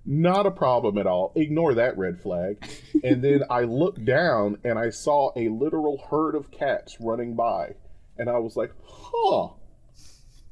Not 0.05 0.47
a 0.47 0.51
problem 0.51 0.99
at 0.99 1.07
all. 1.07 1.33
Ignore 1.37 1.75
that 1.75 1.97
red 1.99 2.21
flag. 2.21 2.65
and 3.05 3.23
then 3.23 3.45
I 3.51 3.63
looked 3.63 4.05
down 4.05 4.59
and 4.65 4.79
I 4.79 4.91
saw 4.91 5.31
a 5.37 5.49
literal 5.49 6.03
herd 6.11 6.35
of 6.35 6.51
cats 6.51 6.97
running 6.99 7.37
by. 7.37 7.75
And 8.19 8.29
I 8.29 8.39
was 8.39 8.57
like, 8.57 8.73
huh, 8.85 9.49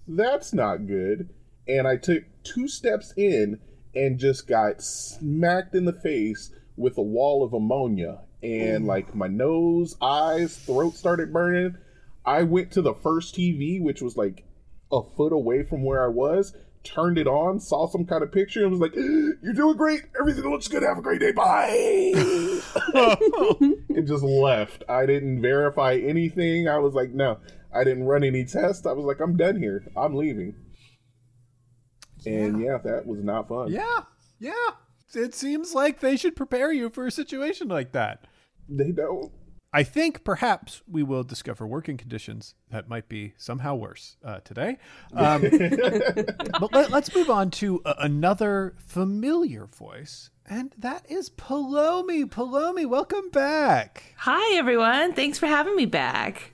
that's 0.07 0.53
not 0.53 0.87
good. 0.87 1.31
And 1.67 1.87
I 1.87 1.97
took 1.97 2.25
two 2.43 2.69
steps 2.69 3.13
in 3.17 3.61
and 3.95 4.19
just 4.19 4.47
got 4.47 4.83
smacked 4.83 5.75
in 5.75 5.85
the 5.85 5.93
face 5.93 6.53
with 6.77 6.97
a 6.99 7.03
wall 7.03 7.43
of 7.43 7.53
ammonia. 7.53 8.21
And 8.43 8.87
like 8.87 9.15
my 9.15 9.27
nose, 9.27 9.97
eyes, 10.01 10.57
throat 10.57 10.95
started 10.95 11.33
burning. 11.33 11.77
I 12.25 12.43
went 12.43 12.71
to 12.73 12.83
the 12.83 12.95
first 12.95 13.35
TV, 13.35 13.81
which 13.81 14.03
was 14.03 14.17
like 14.17 14.45
a 14.93 15.03
foot 15.03 15.33
away 15.33 15.63
from 15.63 15.85
where 15.85 16.05
I 16.05 16.09
was, 16.09 16.55
turned 16.85 17.19
it 17.19 17.27
on, 17.27 17.61
saw 17.61 17.87
some 17.87 18.05
kind 18.05 18.23
of 18.23 18.33
picture, 18.33 18.63
and 18.63 18.71
was 18.71 18.81
like, 18.81 18.95
You're 18.95 19.55
doing 19.55 19.77
great. 19.77 20.03
Everything 20.19 20.51
looks 20.51 20.69
good. 20.69 20.83
Have 20.83 20.99
a 20.99 21.03
great 21.03 21.21
day. 21.21 21.33
Bye. 21.33 22.13
and 23.89 24.07
just 24.07 24.23
left. 24.23 24.85
I 24.89 25.07
didn't 25.07 25.43
verify 25.43 25.95
anything. 25.95 26.69
I 26.69 26.79
was 26.79 26.95
like, 26.95 27.11
No, 27.11 27.39
I 27.75 27.85
didn't 27.85 28.05
run 28.05 28.25
any 28.25 28.45
tests. 28.45 28.87
I 28.87 28.93
was 28.93 29.05
like, 29.05 29.21
I'm 29.21 29.37
done 29.37 29.57
here. 29.57 29.85
I'm 29.97 30.15
leaving. 30.15 30.55
And 32.27 32.61
yeah, 32.61 32.79
that 32.85 33.07
was 33.07 33.23
not 33.23 33.49
fun. 33.49 33.73
Yeah, 33.73 34.01
yeah. 34.39 34.53
It 35.15 35.35
seems 35.35 35.75
like 35.75 36.01
they 36.01 36.17
should 36.17 36.37
prepare 36.37 36.73
you 36.73 36.91
for 36.91 37.07
a 37.07 37.11
situation 37.11 37.69
like 37.69 37.93
that. 37.93 38.27
They 38.69 38.93
don't. 38.93 39.33
I 39.73 39.85
think 39.85 40.25
perhaps 40.25 40.83
we 40.91 41.05
will 41.05 41.23
discover 41.23 41.65
working 41.65 41.97
conditions 41.97 42.55
that 42.71 42.89
might 42.89 43.09
be 43.09 43.35
somehow 43.37 43.77
worse 43.77 44.17
uh, 44.25 44.41
today. 44.41 44.79
Um, 45.15 45.43
but 46.61 46.73
let, 46.73 46.93
us 46.93 47.15
move 47.15 47.31
on 47.31 47.53
to 47.53 47.81
a, 47.85 47.95
another 48.01 48.75
familiar 48.79 49.67
voice, 49.67 50.31
and 50.45 50.75
that 50.77 51.09
is 51.09 51.31
Paulomi. 51.31 52.25
Paulomi, 52.25 52.85
welcome 52.85 53.31
back. 53.31 54.15
Hi, 54.19 54.57
everyone. 54.57 55.13
Thanks 55.13 55.39
for 55.39 55.47
having 55.47 55.77
me 55.77 55.87
back. 55.87 56.53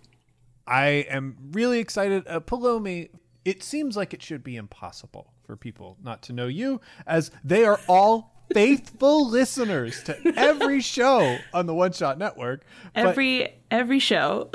I 0.66 1.06
am 1.08 1.38
really 1.52 1.78
excited. 1.78 2.24
Uh, 2.26 2.40
Paulomi, 2.40 3.08
it 3.46 3.62
seems 3.62 3.96
like 3.96 4.12
it 4.12 4.22
should 4.22 4.44
be 4.44 4.56
impossible 4.56 5.32
for 5.42 5.56
people 5.56 5.96
not 6.02 6.20
to 6.24 6.34
know 6.34 6.48
you, 6.48 6.82
as 7.06 7.30
they 7.42 7.64
are 7.64 7.80
all 7.88 8.35
faithful 8.52 9.28
listeners 9.28 10.02
to 10.04 10.16
every 10.36 10.80
show 10.94 11.38
on 11.52 11.66
the 11.66 11.74
One 11.74 11.92
Shot 11.92 12.18
Network. 12.18 12.64
Every 12.94 13.54
every 13.70 13.98
show. 13.98 14.50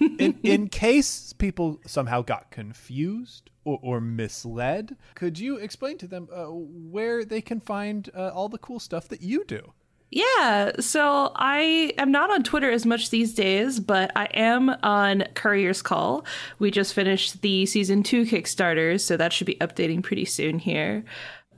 in, 0.00 0.38
in 0.42 0.68
case 0.68 1.32
people 1.32 1.80
somehow 1.86 2.22
got 2.22 2.50
confused 2.50 3.50
or, 3.64 3.78
or 3.82 4.00
misled, 4.00 4.96
could 5.14 5.38
you 5.38 5.56
explain 5.56 5.98
to 5.98 6.06
them 6.06 6.28
uh, 6.32 6.44
where 6.46 7.24
they 7.24 7.40
can 7.40 7.60
find 7.60 8.10
uh, 8.14 8.28
all 8.28 8.48
the 8.48 8.58
cool 8.58 8.80
stuff 8.80 9.08
that 9.08 9.22
you 9.22 9.44
do? 9.44 9.72
yeah, 10.14 10.70
so 10.78 11.32
I 11.34 11.92
am 11.98 12.12
not 12.12 12.30
on 12.30 12.44
Twitter 12.44 12.70
as 12.70 12.86
much 12.86 13.10
these 13.10 13.34
days, 13.34 13.80
but 13.80 14.12
I 14.14 14.26
am 14.26 14.70
on 14.84 15.24
Courier's 15.34 15.82
Call. 15.82 16.24
We 16.60 16.70
just 16.70 16.94
finished 16.94 17.42
the 17.42 17.66
season 17.66 18.04
2 18.04 18.24
Kickstarter, 18.24 19.00
so 19.00 19.16
that 19.16 19.32
should 19.32 19.48
be 19.48 19.56
updating 19.56 20.04
pretty 20.04 20.24
soon 20.24 20.60
here. 20.60 21.04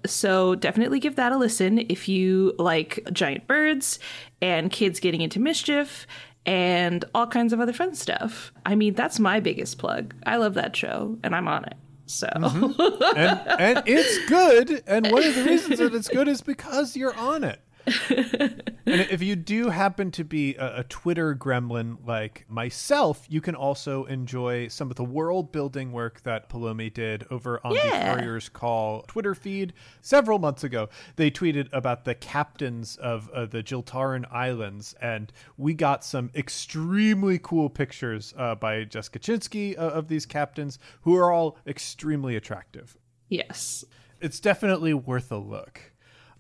So 0.07 0.55
definitely 0.55 1.01
give 1.01 1.17
that 1.17 1.33
a 1.33 1.37
listen 1.37 1.79
if 1.89 2.09
you 2.09 2.55
like 2.59 3.07
giant 3.13 3.47
birds 3.47 3.99
and 4.41 4.71
kids 4.71 5.01
getting 5.01 5.21
into 5.21 5.41
mischief 5.41 6.07
and 6.45 7.05
all 7.15 7.27
kinds 7.27 7.53
of 7.53 7.61
other 7.61 7.73
fun 7.73 7.95
stuff. 7.95 8.53
I 8.65 8.75
mean, 8.75 8.95
that's 8.95 9.19
my 9.19 9.41
biggest 9.41 9.79
plug. 9.79 10.15
I 10.25 10.37
love 10.37 10.55
that 10.55 10.77
show 10.77 11.19
and 11.25 11.35
I'm 11.35 11.49
on 11.49 11.65
it. 11.65 11.77
So 12.07 12.29
mm-hmm. 12.29 13.19
And, 13.19 13.41
and 13.61 13.83
it's 13.87 14.29
good. 14.29 14.83
And 14.87 15.11
one 15.11 15.25
of 15.25 15.35
the 15.35 15.45
reasons 15.45 15.79
that 15.81 15.95
it's 15.95 16.09
good 16.09 16.29
is 16.29 16.41
because 16.41 16.97
you're 16.97 17.17
on 17.17 17.43
it. 17.43 17.61
And 18.89 19.01
if 19.01 19.21
you 19.21 19.35
do 19.35 19.69
happen 19.71 20.13
to 20.13 20.23
be 20.25 20.55
a, 20.55 20.79
a 20.81 20.85
Twitter 20.85 21.35
gremlin 21.35 21.99
like 22.07 22.45
myself, 22.49 23.27
you 23.29 23.41
can 23.41 23.57
also 23.57 24.05
enjoy 24.05 24.69
some 24.69 24.91
of 24.91 24.97
the 24.97 25.05
world 25.05 25.51
building 25.51 25.91
work 25.91 26.23
that 26.23 26.49
Paulomi 26.49 26.93
did 26.95 27.27
over 27.31 27.61
on 27.67 27.75
Yeah. 27.75 28.15
the 28.15 28.21
Warriors 28.23 28.49
Call 28.49 29.03
Twitter 29.03 29.35
feed 29.35 29.73
several 30.03 30.39
months 30.39 30.63
ago. 30.63 30.89
They 31.17 31.33
tweeted 31.33 31.69
about 31.73 32.05
the 32.05 32.15
captains 32.15 32.97
of 32.97 33.29
uh, 33.31 33.47
the 33.47 33.63
Jiltaran 33.63 34.25
Islands, 34.33 34.95
and 35.01 35.33
we 35.57 35.75
got 35.75 36.05
some 36.05 36.31
extremely 36.35 37.41
cool 37.41 37.69
pictures 37.69 38.35
uh, 38.37 38.55
by 38.55 38.85
Jessica 38.85 39.19
Chinsky 39.19 39.77
uh, 39.77 39.81
of 39.81 40.07
these 40.07 40.27
captains, 40.27 40.79
who 41.03 41.17
are 41.17 41.33
all 41.33 41.59
extremely 41.67 42.37
attractive. 42.37 42.97
yes. 43.29 43.85
It's 44.19 44.41
definitely 44.41 44.95
worth 44.95 45.31
a 45.31 45.37
look. 45.37 45.93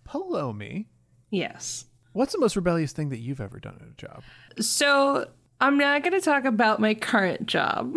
Paulomi, 0.09 0.87
Yes. 1.31 1.87
What's 2.13 2.33
the 2.33 2.39
most 2.41 2.57
rebellious 2.57 2.93
thing 2.93 3.11
that 3.11 3.19
you've 3.19 3.41
ever 3.41 3.59
done 3.59 3.77
at 3.81 3.87
a 3.89 3.93
job? 3.97 4.23
So 4.61 5.27
I'm 5.61 5.77
not 5.79 6.03
going 6.03 6.13
to 6.15 6.21
talk 6.21 6.45
about 6.45 6.81
my 6.81 6.95
current 6.95 7.47
job 7.47 7.95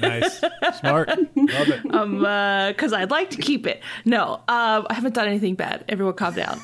Nice, 0.00 0.40
smart, 0.80 1.08
love 1.08 1.68
it. 1.68 1.94
um, 1.94 2.18
because 2.72 2.92
I'd 2.92 3.10
like 3.10 3.30
to 3.30 3.38
keep 3.38 3.66
it. 3.66 3.82
No, 4.04 4.34
um, 4.48 4.86
I 4.88 4.94
haven't 4.94 5.14
done 5.14 5.28
anything 5.28 5.54
bad. 5.54 5.84
Everyone 5.88 6.14
calm 6.14 6.34
down. 6.34 6.60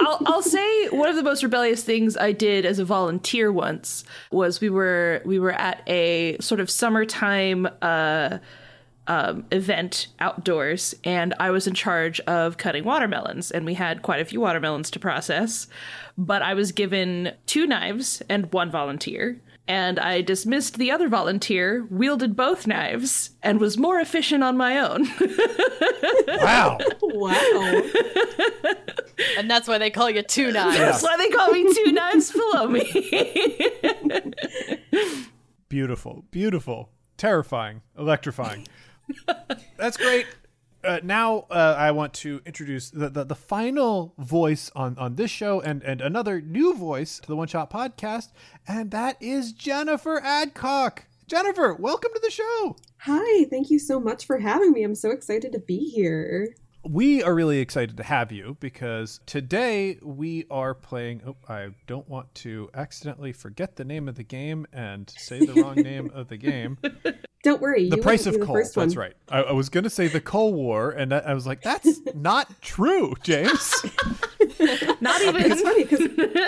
I'll, 0.00 0.18
I'll 0.26 0.42
say 0.42 0.88
one 0.88 1.08
of 1.08 1.14
the 1.14 1.22
most 1.22 1.44
rebellious 1.44 1.84
things 1.84 2.16
I 2.16 2.32
did 2.32 2.66
as 2.66 2.80
a 2.80 2.84
volunteer 2.84 3.52
once 3.52 4.02
was 4.32 4.60
we 4.60 4.68
were 4.68 5.22
we 5.24 5.38
were 5.38 5.52
at 5.52 5.88
a 5.88 6.36
sort 6.40 6.60
of 6.60 6.68
summertime 6.68 7.68
uh, 7.80 8.38
um, 9.06 9.44
event 9.52 10.08
outdoors, 10.20 10.94
and 11.04 11.34
I 11.38 11.50
was 11.50 11.66
in 11.66 11.74
charge 11.74 12.20
of 12.20 12.56
cutting 12.56 12.84
watermelons, 12.84 13.50
and 13.50 13.66
we 13.66 13.74
had 13.74 14.02
quite 14.02 14.20
a 14.20 14.24
few 14.24 14.40
watermelons 14.40 14.90
to 14.92 14.98
process. 14.98 15.66
But 16.16 16.42
I 16.42 16.54
was 16.54 16.72
given 16.72 17.32
two 17.46 17.66
knives 17.66 18.22
and 18.28 18.52
one 18.52 18.70
volunteer, 18.70 19.40
and 19.66 19.98
I 19.98 20.20
dismissed 20.20 20.76
the 20.78 20.90
other 20.90 21.08
volunteer, 21.08 21.86
wielded 21.90 22.36
both 22.36 22.66
knives, 22.66 23.30
and 23.42 23.60
was 23.60 23.78
more 23.78 23.98
efficient 23.98 24.44
on 24.44 24.56
my 24.56 24.78
own. 24.78 25.06
Wow. 26.26 26.78
Wow. 27.00 27.82
And 29.38 29.50
that's 29.50 29.66
why 29.68 29.78
they 29.78 29.90
call 29.90 30.10
you 30.10 30.22
Two 30.22 30.52
Knives. 30.52 30.76
That's 30.76 31.02
why 31.02 31.16
they 31.16 31.28
call 31.30 31.50
me 31.50 31.64
two 31.72 31.92
knives 31.92 32.32
Paulomi. 32.32 32.84
Beautiful, 35.68 36.24
beautiful, 36.30 36.90
terrifying, 37.16 37.82
electrifying. 37.98 38.66
That's 39.76 39.96
great. 39.96 40.26
Uh, 40.84 41.00
now 41.02 41.46
uh, 41.50 41.74
I 41.78 41.92
want 41.92 42.12
to 42.14 42.42
introduce 42.44 42.90
the, 42.90 43.08
the, 43.08 43.24
the 43.24 43.34
final 43.34 44.12
voice 44.18 44.70
on, 44.76 44.98
on 44.98 45.14
this 45.14 45.30
show 45.30 45.60
and, 45.60 45.82
and 45.82 46.02
another 46.02 46.42
new 46.42 46.74
voice 46.74 47.18
to 47.20 47.26
the 47.26 47.36
One 47.36 47.48
Shot 47.48 47.70
podcast, 47.70 48.32
and 48.68 48.90
that 48.90 49.16
is 49.20 49.52
Jennifer 49.52 50.20
Adcock. 50.22 51.04
Jennifer, 51.26 51.74
welcome 51.74 52.10
to 52.12 52.20
the 52.22 52.30
show. 52.30 52.76
Hi, 52.98 53.44
thank 53.44 53.70
you 53.70 53.78
so 53.78 53.98
much 53.98 54.26
for 54.26 54.38
having 54.38 54.72
me. 54.72 54.82
I'm 54.82 54.94
so 54.94 55.10
excited 55.10 55.52
to 55.52 55.58
be 55.58 55.78
here. 55.78 56.54
We 56.86 57.22
are 57.22 57.34
really 57.34 57.60
excited 57.60 57.96
to 57.96 58.02
have 58.02 58.30
you 58.30 58.58
because 58.60 59.20
today 59.24 59.98
we 60.02 60.44
are 60.50 60.74
playing. 60.74 61.22
Oh, 61.26 61.36
I 61.48 61.68
don't 61.86 62.06
want 62.10 62.34
to 62.36 62.68
accidentally 62.74 63.32
forget 63.32 63.76
the 63.76 63.86
name 63.86 64.06
of 64.06 64.16
the 64.16 64.22
game 64.22 64.66
and 64.70 65.08
say 65.16 65.46
the 65.46 65.62
wrong 65.62 65.76
name 65.76 66.10
of 66.12 66.28
the 66.28 66.36
game. 66.36 66.76
Don't 67.44 67.60
worry, 67.60 67.90
The 67.90 67.96
you 67.96 68.02
price 68.02 68.24
of 68.26 68.32
the 68.32 68.44
coal. 68.44 68.54
first 68.56 68.74
That's 68.74 68.96
one. 68.96 69.02
right. 69.04 69.12
I, 69.28 69.42
I 69.42 69.52
was 69.52 69.68
going 69.68 69.84
to 69.84 69.90
say 69.90 70.08
the 70.08 70.20
Coal 70.20 70.54
War, 70.54 70.90
and 70.90 71.12
I, 71.14 71.18
I 71.18 71.34
was 71.34 71.46
like, 71.46 71.60
that's 71.60 72.00
not 72.14 72.60
true, 72.62 73.14
James. 73.22 73.72
Not 75.00 75.20
even. 75.20 75.50
It's 75.52 75.60
funny 75.60 75.84
because 75.84 76.00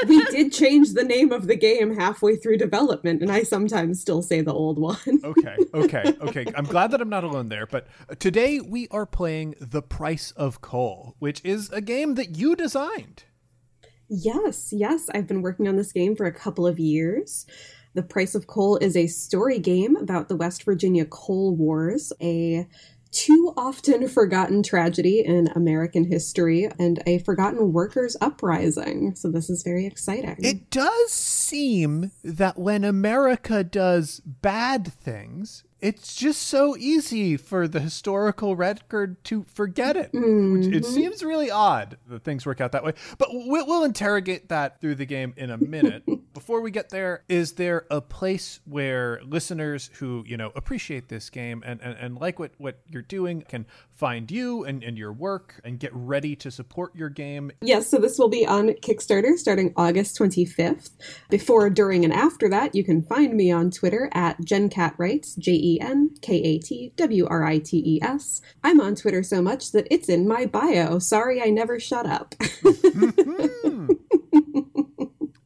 we 0.09 0.25
did 0.27 0.53
change 0.53 0.93
the 0.95 1.03
name 1.05 1.33
of 1.33 1.49
the 1.49 1.57
game 1.57 1.95
halfway 1.97 2.37
through 2.37 2.57
development, 2.57 3.21
and 3.21 3.31
I 3.31 3.43
sometimes 3.43 4.01
still 4.01 4.23
say 4.23 4.41
the 4.41 4.53
old 4.55 4.79
one. 4.79 4.97
okay, 5.25 5.57
okay, 5.75 6.05
okay. 6.21 6.47
I'm 6.55 6.65
glad 6.65 6.93
that 6.93 7.01
I'm 7.03 7.09
not 7.11 7.25
alone 7.25 7.49
there. 7.49 7.67
But 7.67 7.89
uh, 8.09 8.15
today 8.15 8.61
we 8.61 8.89
are 8.91 9.05
playing 9.07 9.57
The 9.61 9.83
Price 9.83 10.31
of 10.31 10.61
Coal, 10.63 11.17
which 11.19 11.45
is 11.45 11.71
a 11.73 11.81
game 11.81 12.15
that 12.15 12.37
you 12.37 12.57
designed. 12.57 13.25
Yes, 14.09 14.73
yes, 14.73 15.09
I've 15.13 15.27
been 15.27 15.43
working 15.43 15.67
on 15.69 15.77
this 15.77 15.93
game 15.93 16.15
for 16.17 16.27
a 16.27 16.33
couple 16.33 16.67
of 16.67 16.79
years. 16.79 17.45
The 17.97 18.03
Price 18.03 18.35
of 18.35 18.47
Coal 18.47 18.77
is 18.77 18.95
a 18.95 19.07
story 19.07 19.59
game 19.59 19.97
about 19.97 20.29
the 20.29 20.37
West 20.37 20.65
Virginia 20.65 21.07
Coal 21.07 21.57
Wars, 21.57 22.13
a 22.21 22.69
too 23.11 23.55
often 23.57 24.07
forgotten 24.17 24.63
tragedy 24.63 25.21
in 25.21 25.49
American 25.57 26.05
history, 26.05 26.69
and 26.79 27.03
a 27.07 27.21
forgotten 27.21 27.73
workers' 27.73 28.15
uprising. 28.21 29.15
So, 29.17 29.31
this 29.31 29.49
is 29.49 29.63
very 29.63 29.87
exciting. 29.87 30.37
It 30.41 30.69
does 30.69 31.11
seem 31.11 32.11
that 32.23 32.59
when 32.59 32.85
America 32.85 33.65
does 33.65 34.21
bad 34.21 34.93
things, 34.93 35.65
it's 35.81 36.15
just 36.15 36.43
so 36.43 36.77
easy 36.77 37.39
for 37.39 37.67
the 37.67 37.81
historical 37.81 38.57
record 38.57 39.23
to 39.25 39.45
forget 39.45 39.97
it. 39.97 40.11
Which 40.13 40.67
it 40.67 40.83
mm-hmm. 40.83 40.83
seems 40.83 41.23
really 41.23 41.51
odd 41.51 41.97
that 42.09 42.25
things 42.25 42.45
work 42.45 42.61
out 42.61 42.73
that 42.73 42.85
way. 42.85 42.93
But 43.17 43.29
we'll, 43.33 43.67
we'll 43.67 43.85
interrogate 43.85 44.51
that 44.51 44.81
through 44.81 44.97
the 44.97 45.07
game 45.07 45.33
in 45.37 45.51
a 45.51 45.57
minute. 45.57 46.03
Before 46.37 46.61
we 46.61 46.71
get 46.71 46.91
there, 46.91 47.25
is 47.31 47.53
there 47.55 47.87
a 47.91 48.03
place 48.03 48.61
where 48.67 49.23
listeners 49.25 49.89
who, 49.95 50.23
you 50.27 50.37
know, 50.37 50.53
appreciate 50.55 51.09
this 51.09 51.31
game 51.31 51.63
and, 51.65 51.81
and, 51.81 51.97
and 51.99 52.19
like 52.19 52.39
what, 52.39 52.51
what 52.59 52.79
you're 52.91 53.01
doing 53.01 53.41
can 53.41 53.65
find 53.91 54.31
you 54.31 54.63
and, 54.63 54.85
and 54.85 54.99
your 54.99 55.15
work 55.15 55.59
and 55.65 55.81
get 55.81 55.93
ready 55.95 56.37
to 56.37 56.51
support 56.51 56.95
your 56.95 57.09
game? 57.09 57.53
Yes, 57.63 57.89
so 57.89 57.97
this 57.97 58.19
will 58.19 58.29
be 58.29 58.45
on 58.45 58.69
Kickstarter 58.83 59.39
starting 59.39 59.73
August 59.79 60.19
25th. 60.19 60.91
Before, 61.31 61.71
during, 61.71 62.05
and 62.05 62.13
after 62.13 62.51
that, 62.51 62.75
you 62.75 62.85
can 62.85 63.03
find 63.03 63.33
me 63.33 63.51
on 63.51 63.71
Twitter 63.71 64.11
at 64.13 64.39
JenKatWrites, 64.43 65.39
J 65.39 65.53
E 65.53 65.79
N 65.81 66.11
K 66.21 66.35
A 66.35 66.59
T 66.59 66.93
W 66.97 67.27
R 67.29 67.45
I 67.45 67.61
T 67.61 67.79
E 67.79 67.99
S. 68.03 68.43
I'm 68.63 68.79
on 68.83 68.95
Twitter 68.95 69.23
so 69.23 69.41
much 69.41 69.73
that 69.73 69.87
it's 69.91 70.11
in 70.11 70.29
my 70.29 70.45
bio. 70.45 70.99
Sorry 70.99 71.41
I 71.41 71.47
never 71.47 71.81
shut 71.81 72.05
up. 72.05 72.35
Mm-hmm. 72.97 73.93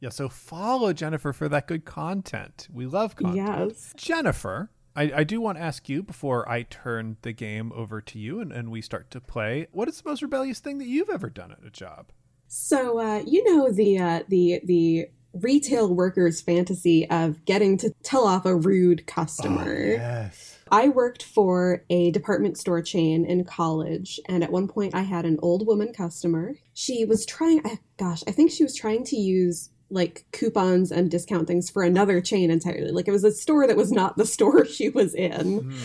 Yeah, 0.00 0.08
so 0.08 0.28
follow 0.28 0.92
Jennifer 0.94 1.32
for 1.32 1.48
that 1.50 1.66
good 1.66 1.84
content. 1.84 2.68
We 2.72 2.86
love 2.86 3.16
content. 3.16 3.36
yes. 3.68 3.92
Jennifer, 3.96 4.70
I, 4.96 5.12
I 5.16 5.24
do 5.24 5.40
want 5.40 5.58
to 5.58 5.62
ask 5.62 5.88
you 5.88 6.02
before 6.02 6.48
I 6.48 6.62
turn 6.62 7.18
the 7.20 7.32
game 7.32 7.70
over 7.74 8.00
to 8.00 8.18
you 8.18 8.40
and, 8.40 8.50
and 8.50 8.70
we 8.70 8.80
start 8.80 9.10
to 9.10 9.20
play. 9.20 9.66
What 9.72 9.88
is 9.88 10.00
the 10.00 10.08
most 10.08 10.22
rebellious 10.22 10.58
thing 10.58 10.78
that 10.78 10.86
you've 10.86 11.10
ever 11.10 11.28
done 11.28 11.52
at 11.52 11.64
a 11.64 11.70
job? 11.70 12.12
So 12.48 12.98
uh, 12.98 13.22
you 13.26 13.44
know 13.44 13.70
the 13.70 13.98
uh, 13.98 14.22
the 14.28 14.60
the 14.64 15.06
retail 15.32 15.94
worker's 15.94 16.40
fantasy 16.40 17.08
of 17.08 17.44
getting 17.44 17.76
to 17.78 17.94
tell 18.02 18.26
off 18.26 18.44
a 18.44 18.56
rude 18.56 19.06
customer. 19.06 19.92
Yes. 19.92 20.58
I 20.72 20.88
worked 20.88 21.22
for 21.22 21.84
a 21.90 22.10
department 22.10 22.58
store 22.58 22.82
chain 22.82 23.24
in 23.24 23.44
college, 23.44 24.18
and 24.28 24.42
at 24.42 24.50
one 24.50 24.66
point 24.66 24.94
I 24.94 25.02
had 25.02 25.24
an 25.24 25.38
old 25.42 25.66
woman 25.66 25.92
customer. 25.92 26.54
She 26.74 27.04
was 27.04 27.24
trying, 27.24 27.62
gosh, 27.96 28.24
I 28.26 28.32
think 28.32 28.50
she 28.50 28.64
was 28.64 28.74
trying 28.74 29.04
to 29.04 29.16
use 29.16 29.70
like 29.90 30.24
coupons 30.32 30.92
and 30.92 31.10
discount 31.10 31.46
things 31.46 31.70
for 31.70 31.82
another 31.82 32.20
chain 32.20 32.50
entirely. 32.50 32.90
Like 32.90 33.08
it 33.08 33.12
was 33.12 33.24
a 33.24 33.32
store 33.32 33.66
that 33.66 33.76
was 33.76 33.92
not 33.92 34.16
the 34.16 34.26
store 34.34 34.64
she 34.64 34.88
was 34.88 35.14
in. 35.14 35.60
Hmm. 35.60 35.76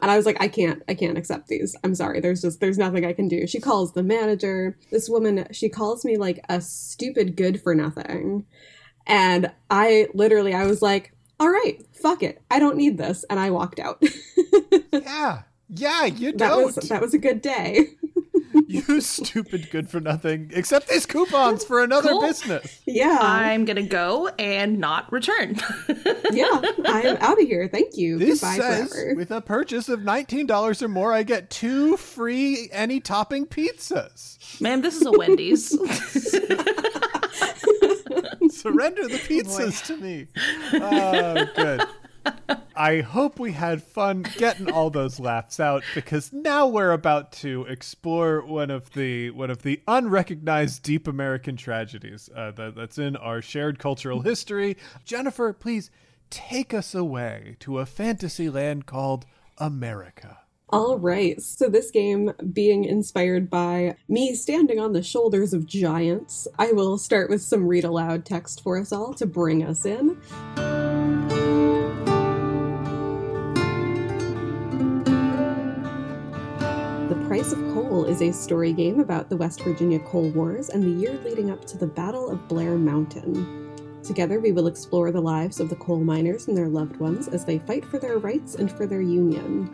And 0.00 0.10
I 0.12 0.16
was 0.16 0.26
like, 0.26 0.40
I 0.40 0.46
can't, 0.46 0.82
I 0.88 0.94
can't 0.94 1.18
accept 1.18 1.48
these. 1.48 1.74
I'm 1.82 1.94
sorry. 1.94 2.20
There's 2.20 2.42
just, 2.42 2.60
there's 2.60 2.78
nothing 2.78 3.04
I 3.04 3.12
can 3.12 3.26
do. 3.26 3.48
She 3.48 3.58
calls 3.58 3.92
the 3.92 4.04
manager. 4.04 4.78
This 4.92 5.08
woman, 5.08 5.48
she 5.50 5.68
calls 5.68 6.04
me 6.04 6.16
like 6.16 6.38
a 6.48 6.60
stupid 6.60 7.36
good 7.36 7.60
for 7.60 7.74
nothing. 7.74 8.46
And 9.08 9.50
I 9.70 10.06
literally, 10.14 10.54
I 10.54 10.66
was 10.66 10.82
like, 10.82 11.12
all 11.40 11.48
right, 11.48 11.84
fuck 11.92 12.22
it. 12.22 12.40
I 12.48 12.60
don't 12.60 12.76
need 12.76 12.96
this. 12.96 13.24
And 13.28 13.40
I 13.40 13.50
walked 13.50 13.80
out. 13.80 14.02
Yeah. 14.92 15.42
Yeah, 15.70 16.04
you 16.06 16.32
don't. 16.32 16.64
was, 16.64 16.74
that 16.88 17.00
was 17.00 17.14
a 17.14 17.18
good 17.18 17.42
day. 17.42 17.88
you 18.86 19.00
stupid 19.00 19.70
good 19.70 19.88
for 19.88 19.98
nothing. 19.98 20.52
Accept 20.54 20.88
these 20.88 21.06
coupons 21.06 21.64
for 21.64 21.82
another 21.82 22.10
Cool. 22.10 22.20
business. 22.20 22.82
Yeah. 22.84 23.16
I'm 23.18 23.64
gonna 23.64 23.82
go 23.82 24.28
and 24.38 24.78
not 24.78 25.10
return. 25.10 25.56
yeah. 26.32 26.60
I'm 26.84 27.16
out 27.16 27.40
of 27.40 27.48
here. 27.48 27.66
Thank 27.68 27.96
you. 27.96 28.18
This 28.18 28.42
Goodbye 28.42 28.58
says 28.58 28.92
forever. 28.92 29.14
with 29.14 29.30
a 29.30 29.40
purchase 29.40 29.88
of 29.88 30.00
$19 30.00 30.82
or 30.82 30.88
more, 30.88 31.14
I 31.14 31.22
get 31.22 31.48
two 31.48 31.96
free 31.96 32.68
any 32.70 33.00
topping 33.00 33.46
pizzas. 33.46 34.60
Ma'am, 34.60 34.82
this 34.82 34.96
is 34.96 35.06
a 35.06 35.12
Wendy's. 35.12 35.68
Surrender 38.50 39.08
the 39.08 39.14
oh, 39.14 39.28
pizzas 39.28 39.82
to 39.86 39.96
me. 39.96 40.26
Oh, 40.74 41.46
good. 41.56 41.84
I 42.76 43.00
hope 43.00 43.38
we 43.38 43.52
had 43.52 43.82
fun 43.82 44.24
getting 44.36 44.70
all 44.70 44.90
those 44.90 45.18
laughs 45.18 45.58
out 45.58 45.82
because 45.94 46.32
now 46.32 46.66
we're 46.68 46.92
about 46.92 47.32
to 47.32 47.64
explore 47.64 48.40
one 48.44 48.70
of 48.70 48.92
the 48.92 49.30
one 49.30 49.50
of 49.50 49.62
the 49.62 49.82
unrecognized 49.88 50.82
deep 50.82 51.08
American 51.08 51.56
tragedies 51.56 52.30
uh, 52.34 52.52
that, 52.52 52.76
that's 52.76 52.98
in 52.98 53.16
our 53.16 53.42
shared 53.42 53.78
cultural 53.78 54.20
history. 54.20 54.76
Jennifer, 55.04 55.52
please 55.52 55.90
take 56.30 56.72
us 56.72 56.94
away 56.94 57.56
to 57.60 57.78
a 57.78 57.86
fantasy 57.86 58.48
land 58.48 58.86
called 58.86 59.26
America. 59.58 60.38
All 60.70 60.98
right. 60.98 61.40
So, 61.40 61.68
this 61.68 61.90
game 61.90 62.30
being 62.52 62.84
inspired 62.84 63.48
by 63.48 63.96
me 64.08 64.34
standing 64.34 64.78
on 64.78 64.92
the 64.92 65.02
shoulders 65.02 65.54
of 65.54 65.66
giants, 65.66 66.46
I 66.58 66.72
will 66.72 66.98
start 66.98 67.30
with 67.30 67.42
some 67.42 67.66
read 67.66 67.84
aloud 67.84 68.26
text 68.26 68.62
for 68.62 68.78
us 68.78 68.92
all 68.92 69.14
to 69.14 69.26
bring 69.26 69.64
us 69.64 69.86
in. 69.86 70.18
Price 77.38 77.52
of 77.52 77.72
Coal 77.72 78.04
is 78.04 78.20
a 78.20 78.32
story 78.32 78.72
game 78.72 78.98
about 78.98 79.28
the 79.28 79.36
West 79.36 79.62
Virginia 79.62 80.00
Coal 80.00 80.28
Wars 80.30 80.70
and 80.70 80.82
the 80.82 81.00
year 81.00 81.12
leading 81.24 81.52
up 81.52 81.64
to 81.66 81.78
the 81.78 81.86
Battle 81.86 82.28
of 82.28 82.48
Blair 82.48 82.76
Mountain. 82.76 83.76
Together, 84.02 84.40
we 84.40 84.50
will 84.50 84.66
explore 84.66 85.12
the 85.12 85.20
lives 85.20 85.60
of 85.60 85.68
the 85.68 85.76
coal 85.76 86.00
miners 86.00 86.48
and 86.48 86.56
their 86.56 86.66
loved 86.66 86.96
ones 86.96 87.28
as 87.28 87.44
they 87.44 87.60
fight 87.60 87.84
for 87.84 88.00
their 88.00 88.18
rights 88.18 88.56
and 88.56 88.72
for 88.72 88.88
their 88.88 89.02
union. 89.02 89.70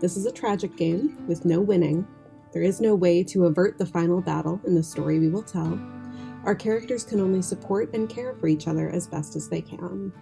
This 0.00 0.16
is 0.16 0.26
a 0.26 0.32
tragic 0.32 0.76
game 0.76 1.24
with 1.28 1.44
no 1.44 1.60
winning. 1.60 2.04
There 2.52 2.64
is 2.64 2.80
no 2.80 2.96
way 2.96 3.22
to 3.22 3.44
avert 3.44 3.78
the 3.78 3.86
final 3.86 4.20
battle 4.20 4.60
in 4.66 4.74
the 4.74 4.82
story 4.82 5.20
we 5.20 5.28
will 5.28 5.44
tell. 5.44 5.78
Our 6.42 6.56
characters 6.56 7.04
can 7.04 7.20
only 7.20 7.42
support 7.42 7.94
and 7.94 8.08
care 8.08 8.34
for 8.34 8.48
each 8.48 8.66
other 8.66 8.90
as 8.90 9.06
best 9.06 9.36
as 9.36 9.48
they 9.48 9.60
can. 9.60 10.12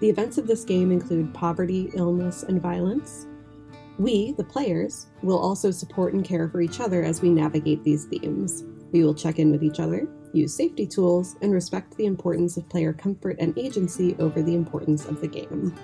The 0.00 0.10
events 0.10 0.36
of 0.36 0.48
this 0.48 0.64
game 0.64 0.90
include 0.90 1.32
poverty, 1.32 1.92
illness, 1.94 2.42
and 2.42 2.60
violence. 2.60 3.28
We, 3.98 4.32
the 4.32 4.44
players, 4.44 5.06
will 5.22 5.38
also 5.38 5.70
support 5.70 6.14
and 6.14 6.24
care 6.24 6.48
for 6.48 6.60
each 6.60 6.80
other 6.80 7.02
as 7.04 7.20
we 7.20 7.30
navigate 7.30 7.84
these 7.84 8.06
themes. 8.06 8.64
We 8.90 9.04
will 9.04 9.14
check 9.14 9.38
in 9.38 9.50
with 9.50 9.62
each 9.62 9.80
other, 9.80 10.08
use 10.32 10.54
safety 10.54 10.86
tools, 10.86 11.36
and 11.42 11.52
respect 11.52 11.96
the 11.96 12.06
importance 12.06 12.56
of 12.56 12.68
player 12.68 12.92
comfort 12.92 13.36
and 13.38 13.56
agency 13.58 14.16
over 14.18 14.42
the 14.42 14.54
importance 14.54 15.06
of 15.06 15.20
the 15.20 15.28
game. 15.28 15.74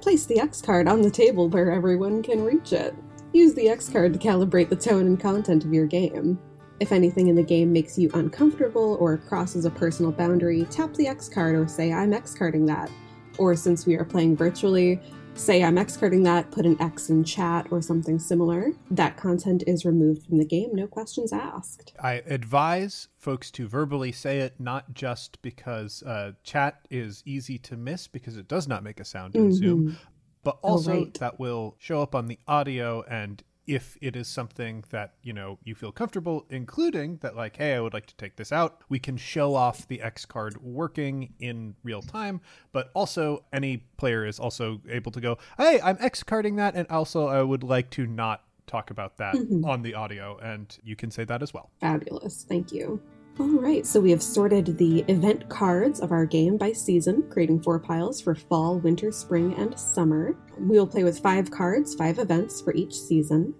Place 0.00 0.26
the 0.26 0.40
X 0.40 0.62
card 0.62 0.88
on 0.88 1.02
the 1.02 1.10
table 1.10 1.48
where 1.48 1.72
everyone 1.72 2.22
can 2.22 2.44
reach 2.44 2.72
it. 2.72 2.94
Use 3.32 3.54
the 3.54 3.68
X 3.68 3.88
card 3.88 4.12
to 4.12 4.18
calibrate 4.18 4.68
the 4.68 4.76
tone 4.76 5.06
and 5.06 5.20
content 5.20 5.64
of 5.64 5.74
your 5.74 5.86
game. 5.86 6.38
If 6.80 6.92
anything 6.92 7.26
in 7.26 7.34
the 7.34 7.42
game 7.42 7.72
makes 7.72 7.98
you 7.98 8.08
uncomfortable 8.14 8.96
or 9.00 9.18
crosses 9.18 9.64
a 9.64 9.70
personal 9.70 10.12
boundary, 10.12 10.64
tap 10.70 10.94
the 10.94 11.08
X 11.08 11.28
card 11.28 11.56
or 11.56 11.66
say, 11.66 11.92
I'm 11.92 12.12
X 12.12 12.34
carding 12.34 12.66
that. 12.66 12.90
Or 13.36 13.54
since 13.56 13.84
we 13.84 13.96
are 13.96 14.04
playing 14.04 14.36
virtually, 14.36 15.00
say, 15.38 15.62
I'm 15.62 15.78
X 15.78 15.96
carding 15.96 16.22
that, 16.24 16.50
put 16.50 16.66
an 16.66 16.80
X 16.80 17.10
in 17.10 17.24
chat 17.24 17.66
or 17.70 17.80
something 17.80 18.18
similar. 18.18 18.72
That 18.90 19.16
content 19.16 19.62
is 19.66 19.84
removed 19.84 20.26
from 20.26 20.38
the 20.38 20.44
game, 20.44 20.70
no 20.74 20.86
questions 20.86 21.32
asked. 21.32 21.92
I 22.02 22.22
advise 22.26 23.08
folks 23.16 23.50
to 23.52 23.68
verbally 23.68 24.12
say 24.12 24.40
it, 24.40 24.54
not 24.58 24.94
just 24.94 25.40
because 25.42 26.02
uh, 26.02 26.32
chat 26.42 26.86
is 26.90 27.22
easy 27.24 27.58
to 27.58 27.76
miss 27.76 28.08
because 28.08 28.36
it 28.36 28.48
does 28.48 28.66
not 28.68 28.82
make 28.82 29.00
a 29.00 29.04
sound 29.04 29.36
in 29.36 29.52
Zoom, 29.52 29.96
but 30.42 30.58
also 30.62 31.04
right. 31.04 31.14
that 31.14 31.38
will 31.38 31.76
show 31.78 32.02
up 32.02 32.14
on 32.14 32.28
the 32.28 32.38
audio 32.46 33.02
and 33.08 33.42
if 33.68 33.96
it 34.00 34.16
is 34.16 34.26
something 34.26 34.82
that 34.90 35.14
you 35.22 35.32
know 35.32 35.58
you 35.62 35.74
feel 35.74 35.92
comfortable 35.92 36.46
including 36.50 37.18
that 37.18 37.36
like 37.36 37.56
hey 37.56 37.74
i 37.74 37.80
would 37.80 37.92
like 37.92 38.06
to 38.06 38.16
take 38.16 38.34
this 38.36 38.50
out 38.50 38.80
we 38.88 38.98
can 38.98 39.16
show 39.16 39.54
off 39.54 39.86
the 39.86 40.00
x 40.00 40.24
card 40.24 40.60
working 40.62 41.32
in 41.38 41.74
real 41.84 42.02
time. 42.02 42.40
But 42.72 42.90
also 42.94 43.44
any 43.52 43.78
player 43.96 44.24
is 44.24 44.40
also 44.40 44.80
able 44.88 45.12
to 45.12 45.20
go 45.20 45.38
hey 45.58 45.80
i'm 45.82 45.98
x 46.00 46.22
carding 46.22 46.56
that 46.56 46.74
and 46.74 46.88
also 46.88 47.28
i 47.28 47.42
would 47.42 47.62
like 47.62 47.90
to 47.90 48.06
not 48.06 48.42
talk 48.68 48.90
about 48.90 49.16
that 49.16 49.34
on 49.64 49.82
the 49.82 49.94
audio. 49.94 50.38
And 50.38 50.76
you 50.84 50.94
can 50.94 51.10
say 51.10 51.24
that 51.24 51.42
as 51.42 51.52
well. 51.52 51.70
Fabulous, 51.80 52.44
thank 52.48 52.70
you. 52.70 53.00
All 53.40 53.46
right, 53.46 53.86
so 53.86 54.00
we 54.00 54.10
have 54.10 54.22
sorted 54.22 54.78
the 54.78 55.04
event 55.06 55.48
cards 55.48 56.00
of 56.00 56.10
our 56.10 56.26
game 56.26 56.56
by 56.56 56.72
season, 56.72 57.22
creating 57.30 57.62
four 57.62 57.78
piles 57.78 58.20
for 58.20 58.34
fall, 58.34 58.80
winter, 58.80 59.12
spring, 59.12 59.54
and 59.54 59.78
summer. 59.78 60.34
We 60.58 60.76
will 60.76 60.88
play 60.88 61.04
with 61.04 61.20
five 61.20 61.48
cards, 61.48 61.94
five 61.94 62.18
events 62.18 62.60
for 62.60 62.74
each 62.74 62.98
season. 62.98 63.54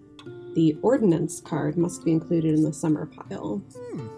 The 0.54 0.76
ordnance 0.82 1.40
card 1.40 1.78
must 1.78 2.04
be 2.04 2.10
included 2.10 2.54
in 2.54 2.64
the 2.64 2.72
summer 2.72 3.06
pile. 3.06 3.62
Hmm. 3.76 4.08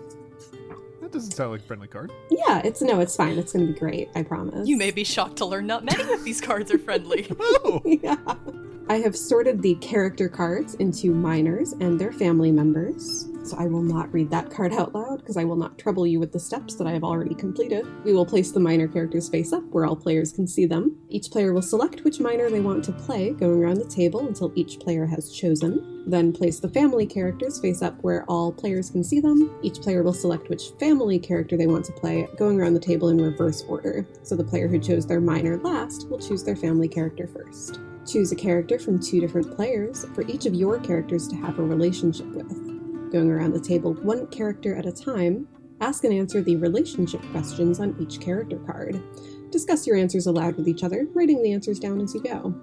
that 1.03 1.12
doesn't 1.12 1.33
sound 1.33 1.51
like 1.51 1.61
a 1.61 1.64
friendly 1.64 1.88
card 1.88 2.11
Yeah, 2.31 2.62
it's 2.64 2.81
no, 2.81 3.01
it's 3.01 3.14
fine. 3.14 3.37
It's 3.37 3.53
going 3.53 3.66
to 3.66 3.73
be 3.75 3.79
great. 3.79 4.09
I 4.14 4.23
promise. 4.23 4.66
You 4.66 4.79
may 4.79 4.90
be 4.90 5.05
shocked 5.05 5.37
to 5.38 5.44
learn 5.44 5.66
not 5.66 5.85
many 5.85 6.11
of 6.11 6.25
these 6.25 6.40
cards 6.40 6.73
are 6.73 6.79
friendly. 6.79 7.27
oh 7.40 7.83
yeah. 7.85 8.16
I 8.88 8.96
have 8.96 9.14
sorted 9.14 9.61
the 9.61 9.75
character 9.77 10.29
cards 10.31 10.73
into 10.75 11.12
miners 11.12 11.73
and 11.75 12.01
their 12.01 12.12
family 12.12 12.51
members. 12.51 13.29
So 13.42 13.57
I 13.59 13.66
will 13.66 13.83
not 13.83 14.12
read 14.12 14.31
that 14.31 14.50
card 14.50 14.72
out 14.72 14.94
loud 14.94 15.20
because 15.20 15.37
I 15.37 15.44
will 15.44 15.57
not 15.57 15.79
trouble 15.79 16.07
you 16.07 16.20
with 16.20 16.33
the 16.33 16.38
steps 16.38 16.74
that 16.76 16.87
I 16.87 16.92
have 16.92 17.05
already 17.05 17.35
completed. 17.35 17.87
We 18.05 18.12
will 18.12 18.26
place 18.26 18.53
the 18.53 18.61
miner 18.61 18.87
characters 18.87 19.29
face 19.29 19.53
up 19.53 19.64
where 19.70 19.87
all 19.87 19.96
players 19.96 20.33
can 20.33 20.46
see 20.46 20.66
them. 20.66 20.96
Each 21.09 21.31
player 21.31 21.53
will 21.53 21.62
select 21.62 22.05
which 22.05 22.20
miner 22.20 22.50
they 22.50 22.61
want 22.61 22.85
to 22.85 22.92
play, 22.92 23.31
going 23.31 23.62
around 23.62 23.79
the 23.79 23.88
table 23.88 24.26
until 24.26 24.53
each 24.55 24.79
player 24.79 25.07
has 25.07 25.33
chosen. 25.33 26.05
Then 26.07 26.33
place 26.33 26.61
the 26.61 26.68
family 26.68 27.07
characters 27.07 27.61
face 27.61 27.83
up 27.83 27.96
where 28.03 28.24
all 28.24 28.53
players 28.53 28.90
can 28.90 29.03
see 29.03 29.20
them. 29.20 29.50
Each 29.62 29.81
player 29.81 30.03
will 30.03 30.12
select 30.12 30.48
which 30.48 30.70
family 30.79 31.18
character 31.18 31.57
they 31.57 31.66
want 31.66 31.85
to 31.87 31.92
play, 31.92 32.29
going 32.37 32.61
around 32.61 32.74
the 32.74 32.81
table 32.81 33.09
in 33.09 33.18
reverse 33.18 33.62
order. 33.62 34.07
So 34.22 34.37
the 34.37 34.44
player 34.44 34.68
who 34.68 34.79
chose 34.79 35.07
their 35.07 35.20
miner 35.20 35.57
last 35.59 36.09
will 36.09 36.18
choose 36.18 36.44
their 36.44 36.57
family 36.57 36.88
character 36.88 37.26
first. 37.26 37.81
Choose 38.07 38.33
a 38.33 38.37
character 38.37 38.79
from 38.79 38.98
two 38.98 39.20
different 39.20 39.55
players 39.55 40.05
for 40.14 40.22
each 40.22 40.46
of 40.46 40.55
your 40.55 40.79
characters 40.79 41.29
to 41.29 41.37
have 41.37 41.59
a 41.59 41.62
relationship 41.62 42.26
with. 42.29 42.69
Going 43.11 43.31
around 43.31 43.53
the 43.53 43.61
table 43.61 43.94
one 43.94 44.29
character 44.29 44.77
at 44.77 44.87
a 44.87 44.92
time, 44.92 45.49
ask 45.81 46.05
and 46.05 46.14
answer 46.14 46.42
the 46.42 46.57
relationship 46.57 47.20
questions 47.33 47.81
on 47.81 47.96
each 47.99 48.20
character 48.20 48.59
card. 48.59 49.03
Discuss 49.51 49.87
your 49.87 49.96
answers 49.96 50.27
aloud 50.27 50.57
with 50.57 50.68
each 50.68 50.85
other, 50.85 51.09
writing 51.12 51.42
the 51.42 51.53
answers 51.53 51.81
down 51.81 52.01
as 52.01 52.14
you 52.14 52.23
go. 52.23 52.55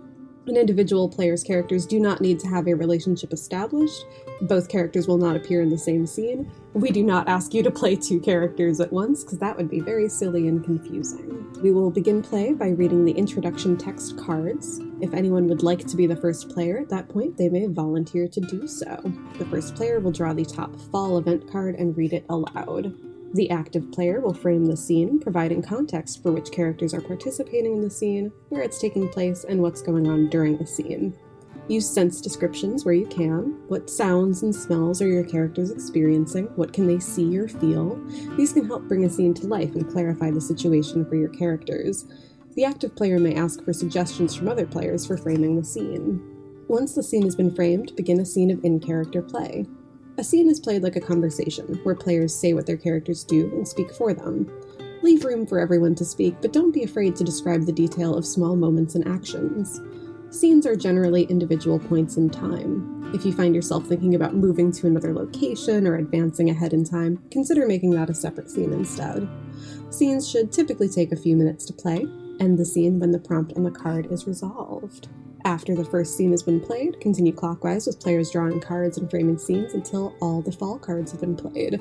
An 0.47 0.55
individual 0.55 1.09
player's 1.09 1.43
characters 1.43 1.85
do 1.85 1.99
not 1.99 2.21
need 2.21 2.39
to 2.39 2.47
have 2.47 2.67
a 2.67 2.73
relationship 2.73 3.33
established. 3.33 4.05
Both 4.43 4.69
characters 4.69 5.05
will 5.05 5.17
not 5.17 5.35
appear 5.35 5.61
in 5.61 5.67
the 5.67 5.77
same 5.77 6.07
scene. 6.07 6.49
We 6.73 6.91
do 6.91 7.03
not 7.03 7.27
ask 7.27 7.53
you 7.53 7.61
to 7.63 7.71
play 7.71 7.97
two 7.97 8.21
characters 8.21 8.79
at 8.79 8.93
once, 8.93 9.25
because 9.25 9.39
that 9.39 9.57
would 9.57 9.69
be 9.69 9.81
very 9.81 10.07
silly 10.07 10.47
and 10.47 10.63
confusing. 10.63 11.51
We 11.61 11.71
will 11.71 11.91
begin 11.91 12.21
play 12.21 12.53
by 12.53 12.69
reading 12.69 13.03
the 13.03 13.11
introduction 13.11 13.75
text 13.75 14.17
cards. 14.17 14.79
If 14.99 15.13
anyone 15.13 15.47
would 15.47 15.61
like 15.61 15.85
to 15.87 15.95
be 15.95 16.07
the 16.07 16.15
first 16.15 16.49
player 16.49 16.79
at 16.79 16.89
that 16.89 17.07
point, 17.09 17.37
they 17.37 17.49
may 17.49 17.67
volunteer 17.67 18.27
to 18.27 18.39
do 18.41 18.67
so. 18.67 18.99
The 19.37 19.45
first 19.45 19.75
player 19.75 19.99
will 19.99 20.11
draw 20.11 20.33
the 20.33 20.45
top 20.45 20.75
fall 20.91 21.17
event 21.17 21.51
card 21.51 21.75
and 21.75 21.95
read 21.95 22.13
it 22.13 22.25
aloud. 22.29 22.95
The 23.33 23.51
active 23.51 23.91
player 23.91 24.21
will 24.21 24.33
frame 24.33 24.65
the 24.65 24.77
scene, 24.77 25.19
providing 25.19 25.61
context 25.61 26.23
for 26.23 26.31
which 26.31 26.51
characters 26.51 26.93
are 26.93 27.01
participating 27.01 27.73
in 27.73 27.81
the 27.81 27.89
scene, 27.89 28.31
where 28.49 28.63
it's 28.63 28.79
taking 28.79 29.09
place, 29.09 29.43
and 29.43 29.61
what's 29.61 29.81
going 29.81 30.07
on 30.07 30.29
during 30.29 30.57
the 30.57 30.65
scene. 30.65 31.15
Use 31.67 31.89
sense 31.89 32.21
descriptions 32.21 32.85
where 32.85 32.93
you 32.93 33.05
can. 33.05 33.59
What 33.67 33.89
sounds 33.89 34.41
and 34.43 34.55
smells 34.55 35.01
are 35.01 35.07
your 35.07 35.25
characters 35.25 35.69
experiencing? 35.69 36.45
What 36.55 36.71
can 36.71 36.87
they 36.87 36.99
see 36.99 37.37
or 37.37 37.49
feel? 37.49 38.01
These 38.37 38.53
can 38.53 38.65
help 38.65 38.83
bring 38.83 39.03
a 39.03 39.09
scene 39.09 39.33
to 39.35 39.47
life 39.47 39.75
and 39.75 39.91
clarify 39.91 40.31
the 40.31 40.39
situation 40.39 41.05
for 41.05 41.15
your 41.15 41.29
characters. 41.29 42.05
The 42.57 42.65
active 42.65 42.95
player 42.95 43.19
may 43.19 43.35
ask 43.35 43.63
for 43.63 43.71
suggestions 43.71 44.33
from 44.33 44.47
other 44.47 44.65
players 44.65 45.05
for 45.05 45.15
framing 45.15 45.55
the 45.55 45.63
scene. 45.63 46.19
Once 46.67 46.95
the 46.95 47.03
scene 47.03 47.21
has 47.21 47.35
been 47.35 47.53
framed, 47.53 47.95
begin 47.95 48.19
a 48.19 48.25
scene 48.25 48.49
of 48.49 48.65
in 48.65 48.79
character 48.79 49.21
play. 49.21 49.67
A 50.17 50.23
scene 50.23 50.49
is 50.49 50.59
played 50.59 50.81
like 50.81 50.95
a 50.95 50.99
conversation, 50.99 51.79
where 51.83 51.93
players 51.93 52.33
say 52.33 52.53
what 52.53 52.65
their 52.65 52.75
characters 52.75 53.23
do 53.23 53.51
and 53.53 53.67
speak 53.67 53.93
for 53.93 54.11
them. 54.11 54.51
Leave 55.03 55.23
room 55.23 55.45
for 55.45 55.59
everyone 55.59 55.93
to 55.93 56.03
speak, 56.03 56.33
but 56.41 56.51
don't 56.51 56.73
be 56.73 56.81
afraid 56.81 57.15
to 57.17 57.23
describe 57.23 57.67
the 57.67 57.71
detail 57.71 58.15
of 58.15 58.25
small 58.25 58.55
moments 58.55 58.95
and 58.95 59.07
actions. 59.07 59.79
Scenes 60.31 60.65
are 60.65 60.75
generally 60.75 61.25
individual 61.25 61.77
points 61.77 62.17
in 62.17 62.27
time. 62.27 63.11
If 63.13 63.23
you 63.23 63.33
find 63.33 63.53
yourself 63.53 63.85
thinking 63.85 64.15
about 64.15 64.33
moving 64.33 64.71
to 64.71 64.87
another 64.87 65.13
location 65.13 65.85
or 65.85 65.97
advancing 65.97 66.49
ahead 66.49 66.73
in 66.73 66.83
time, 66.83 67.21
consider 67.29 67.67
making 67.67 67.91
that 67.91 68.09
a 68.09 68.15
separate 68.15 68.49
scene 68.49 68.73
instead. 68.73 69.29
Scenes 69.91 70.27
should 70.27 70.51
typically 70.51 70.89
take 70.89 71.11
a 71.11 71.15
few 71.15 71.35
minutes 71.35 71.63
to 71.65 71.73
play, 71.73 72.07
end 72.39 72.57
the 72.57 72.65
scene 72.65 72.99
when 72.99 73.11
the 73.11 73.19
prompt 73.19 73.53
on 73.55 73.63
the 73.63 73.71
card 73.71 74.11
is 74.11 74.27
resolved. 74.27 75.07
After 75.45 75.75
the 75.75 75.85
first 75.85 76.17
scene 76.17 76.31
has 76.31 76.43
been 76.43 76.59
played, 76.59 76.99
continue 76.99 77.31
clockwise 77.31 77.87
with 77.87 78.01
players 78.01 78.31
drawing 78.31 78.59
cards 78.59 78.97
and 78.97 79.09
framing 79.09 79.37
scenes 79.37 79.73
until 79.73 80.13
all 80.21 80.41
the 80.41 80.51
fall 80.51 80.77
cards 80.77 81.11
have 81.11 81.21
been 81.21 81.37
played. 81.37 81.79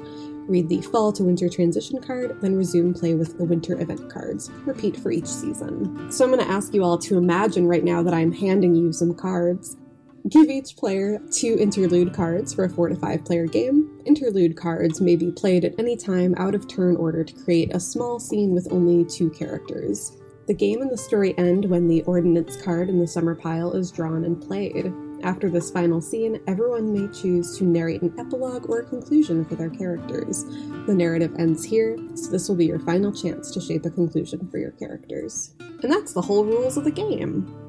Read 0.49 0.69
the 0.69 0.81
fall 0.83 1.13
to 1.13 1.25
winter 1.25 1.49
transition 1.49 2.01
card, 2.01 2.41
then 2.41 2.55
resume 2.55 2.95
play 2.95 3.15
with 3.15 3.37
the 3.39 3.45
winter 3.45 3.81
event 3.81 4.09
cards. 4.09 4.51
Repeat 4.65 4.97
for 4.97 5.11
each 5.11 5.27
season. 5.27 6.13
So 6.13 6.25
I'm 6.25 6.31
going 6.31 6.45
to 6.45 6.51
ask 6.51 6.75
you 6.75 6.85
all 6.85 6.97
to 6.99 7.19
imagine 7.19 7.67
right 7.67 7.83
now 7.83 8.05
that 8.05 8.15
I'm 8.15 8.31
handing 8.31 8.77
you 8.77 8.93
some 8.93 9.15
cards. 9.15 9.77
Give 10.29 10.49
each 10.49 10.77
player 10.77 11.21
two 11.33 11.57
interlude 11.59 12.13
cards 12.13 12.55
for 12.55 12.65
a 12.65 12.71
four 12.71 12.89
to 12.89 12.97
five 12.97 13.25
player 13.25 13.47
game. 13.47 14.01
Interlude 14.05 14.57
cards 14.57 15.01
may 15.01 15.17
be 15.17 15.33
played 15.33 15.65
at 15.65 15.75
any 15.79 15.97
time 15.97 16.35
out 16.37 16.55
of 16.55 16.69
turn 16.69 16.97
order 16.97 17.25
to 17.25 17.35
create 17.45 17.75
a 17.75 17.81
small 17.81 18.21
scene 18.21 18.53
with 18.53 18.69
only 18.71 19.05
two 19.05 19.31
characters. 19.31 20.17
The 20.47 20.55
game 20.55 20.81
and 20.81 20.91
the 20.91 20.97
story 20.97 21.37
end 21.39 21.65
when 21.65 21.89
the 21.89 22.03
ordnance 22.03 22.57
card 22.63 22.89
in 22.89 23.01
the 23.01 23.07
summer 23.09 23.35
pile 23.35 23.73
is 23.73 23.91
drawn 23.91 24.25
and 24.25 24.41
played. 24.41 24.93
After 25.25 25.51
this 25.51 25.73
final 25.73 26.01
scene, 26.01 26.41
everyone 26.47 26.93
may 26.93 27.13
choose 27.13 27.59
to 27.59 27.65
narrate 27.65 28.03
an 28.03 28.15
epilogue 28.17 28.71
or 28.71 28.81
a 28.81 28.85
conclusion 28.85 29.45
for 29.45 29.57
their 29.57 29.71
characters. 29.71 30.45
The 30.87 30.95
narrative 30.95 31.35
ends 31.37 31.65
here, 31.65 31.99
so 32.15 32.31
this 32.31 32.49
will 32.49 32.55
be 32.55 32.67
your 32.67 32.79
final 32.79 33.13
chance 33.13 33.51
to 33.51 33.61
shape 33.61 33.87
a 33.87 33.91
conclusion 33.91 34.49
for 34.49 34.59
your 34.59 34.71
characters. 34.71 35.55
And 35.83 35.91
that's 35.91 36.13
the 36.13 36.23
whole 36.23 36.45
rules 36.45 36.77
of 36.77 36.85
the 36.85 36.93
game. 36.93 37.66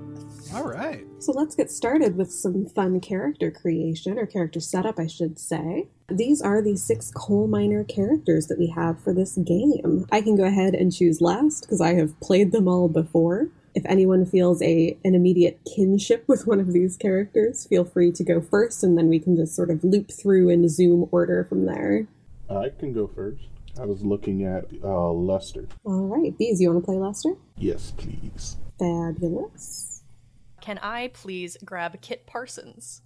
All 0.54 0.68
right. 0.68 1.06
So 1.20 1.32
let's 1.32 1.56
get 1.56 1.72
started 1.72 2.16
with 2.16 2.32
some 2.32 2.66
fun 2.66 3.00
character 3.00 3.52
creation, 3.52 4.18
or 4.18 4.26
character 4.26 4.60
setup, 4.60 5.00
I 5.00 5.08
should 5.08 5.40
say. 5.40 5.88
These 6.10 6.42
are 6.42 6.62
the 6.62 6.78
six 6.78 7.12
coal 7.12 7.48
miner 7.48 7.84
characters 7.84 8.48
that 8.48 8.60
we 8.60 8.68
have 8.68 9.02
for 9.02 9.14
this 9.14 9.36
game. 9.38 10.06
I 10.12 10.22
can 10.22 10.36
go 10.36 10.46
ahead 10.46 10.74
and 10.74 10.94
choose 10.94 11.22
last 11.22 11.62
because 11.62 11.82
I 11.82 11.96
have 11.96 12.20
played 12.20 12.52
them 12.52 12.68
all 12.68 12.88
before. 12.88 13.50
If 13.76 13.86
anyone 13.86 14.26
feels 14.26 14.62
a 14.62 14.98
an 15.04 15.14
immediate 15.14 15.60
kinship 15.76 16.24
with 16.28 16.48
one 16.48 16.60
of 16.60 16.74
these 16.74 16.98
characters, 16.98 17.66
feel 17.68 17.86
free 17.86 18.12
to 18.14 18.24
go 18.24 18.42
first, 18.42 18.84
and 18.84 18.98
then 18.98 19.08
we 19.08 19.20
can 19.20 19.36
just 19.36 19.56
sort 19.56 19.70
of 19.70 19.84
loop 19.84 20.12
through 20.12 20.50
in 20.50 20.68
zoom 20.70 21.08
order 21.12 21.44
from 21.44 21.66
there. 21.66 22.08
I 22.50 22.70
can 22.70 22.94
go 22.94 23.08
first. 23.08 23.44
I 23.80 23.86
was 23.86 24.04
looking 24.04 24.44
at 24.44 24.66
uh, 24.84 25.12
Lester. 25.12 25.68
All 25.84 26.08
right, 26.08 26.36
Beaz, 26.36 26.60
you 26.60 26.72
want 26.72 26.84
to 26.84 26.86
play 26.86 26.98
Lester? 26.98 27.34
Yes, 27.58 27.94
please. 27.96 28.58
Fabulous. 28.80 29.97
Can 30.68 30.80
I 30.80 31.08
please 31.14 31.56
grab 31.64 32.02
Kit 32.02 32.26
Parsons? 32.26 33.02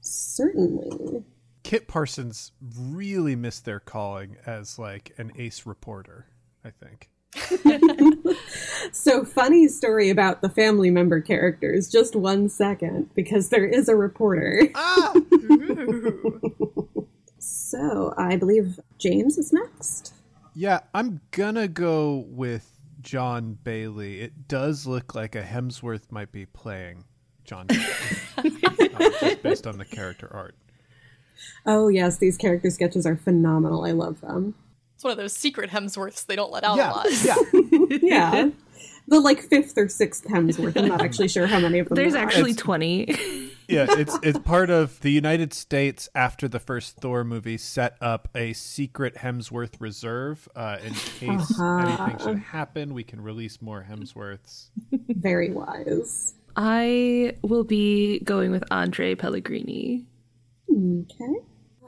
Certainly. 0.00 1.22
Kit 1.62 1.86
Parsons 1.86 2.50
really 2.60 3.36
missed 3.36 3.64
their 3.64 3.78
calling 3.78 4.38
as 4.44 4.76
like 4.76 5.12
an 5.16 5.30
ace 5.38 5.66
reporter, 5.66 6.26
I 6.64 6.70
think. 6.70 7.10
So, 8.92 9.24
funny 9.24 9.68
story 9.68 10.10
about 10.10 10.42
the 10.42 10.48
family 10.48 10.90
member 10.90 11.20
characters. 11.20 11.90
Just 11.92 12.16
one 12.16 12.48
second, 12.48 13.08
because 13.14 13.50
there 13.50 13.66
is 13.66 13.88
a 13.88 13.94
reporter. 13.94 14.68
Ah! 14.74 15.14
So, 17.38 18.14
I 18.16 18.36
believe 18.36 18.80
James 18.98 19.38
is 19.38 19.52
next. 19.52 20.12
Yeah, 20.54 20.80
I'm 20.92 21.20
gonna 21.30 21.68
go 21.68 22.24
with 22.28 22.73
John 23.04 23.56
Bailey. 23.62 24.20
It 24.22 24.48
does 24.48 24.86
look 24.86 25.14
like 25.14 25.36
a 25.36 25.42
Hemsworth 25.42 26.10
might 26.10 26.32
be 26.32 26.46
playing 26.46 27.04
John 27.44 27.66
Bailey, 27.68 27.84
uh, 28.94 29.10
just 29.20 29.42
based 29.42 29.66
on 29.66 29.78
the 29.78 29.84
character 29.84 30.28
art. 30.32 30.56
Oh, 31.66 31.88
yes, 31.88 32.16
these 32.18 32.36
character 32.36 32.70
sketches 32.70 33.06
are 33.06 33.16
phenomenal. 33.16 33.84
I 33.84 33.92
love 33.92 34.20
them. 34.20 34.54
It's 34.94 35.04
one 35.04 35.10
of 35.12 35.16
those 35.18 35.32
secret 35.34 35.70
Hemsworths 35.70 36.24
they 36.26 36.34
don't 36.36 36.50
let 36.52 36.64
out 36.64 36.78
a 36.78 36.82
lot. 36.82 37.06
yeah. 37.24 37.36
Yeah. 38.02 38.50
the 39.08 39.20
like 39.20 39.40
fifth 39.42 39.76
or 39.76 39.88
sixth 39.88 40.24
Hemsworth. 40.24 40.76
I'm 40.76 40.88
not 40.88 41.02
actually 41.02 41.28
sure 41.28 41.46
how 41.46 41.60
many 41.60 41.78
of 41.80 41.88
them 41.88 41.96
There's 41.96 42.14
there 42.14 42.22
are. 42.22 42.26
actually 42.26 42.54
20. 42.54 43.50
Yeah, 43.68 43.86
it's 43.90 44.18
it's 44.22 44.38
part 44.38 44.70
of 44.70 45.00
the 45.00 45.10
United 45.10 45.52
States 45.52 46.08
after 46.14 46.48
the 46.48 46.58
first 46.58 46.96
Thor 46.96 47.24
movie 47.24 47.58
set 47.58 47.96
up 48.00 48.28
a 48.34 48.52
secret 48.52 49.16
Hemsworth 49.16 49.80
reserve 49.80 50.48
uh, 50.54 50.78
in 50.82 50.94
case 50.94 51.60
anything 51.60 52.18
should 52.18 52.38
happen. 52.38 52.94
We 52.94 53.04
can 53.04 53.20
release 53.20 53.60
more 53.60 53.86
Hemsworths. 53.88 54.68
very 55.08 55.50
wise. 55.50 56.34
I 56.56 57.36
will 57.42 57.64
be 57.64 58.20
going 58.20 58.50
with 58.50 58.64
Andre 58.70 59.14
Pellegrini. 59.14 60.06
Okay. 60.70 61.34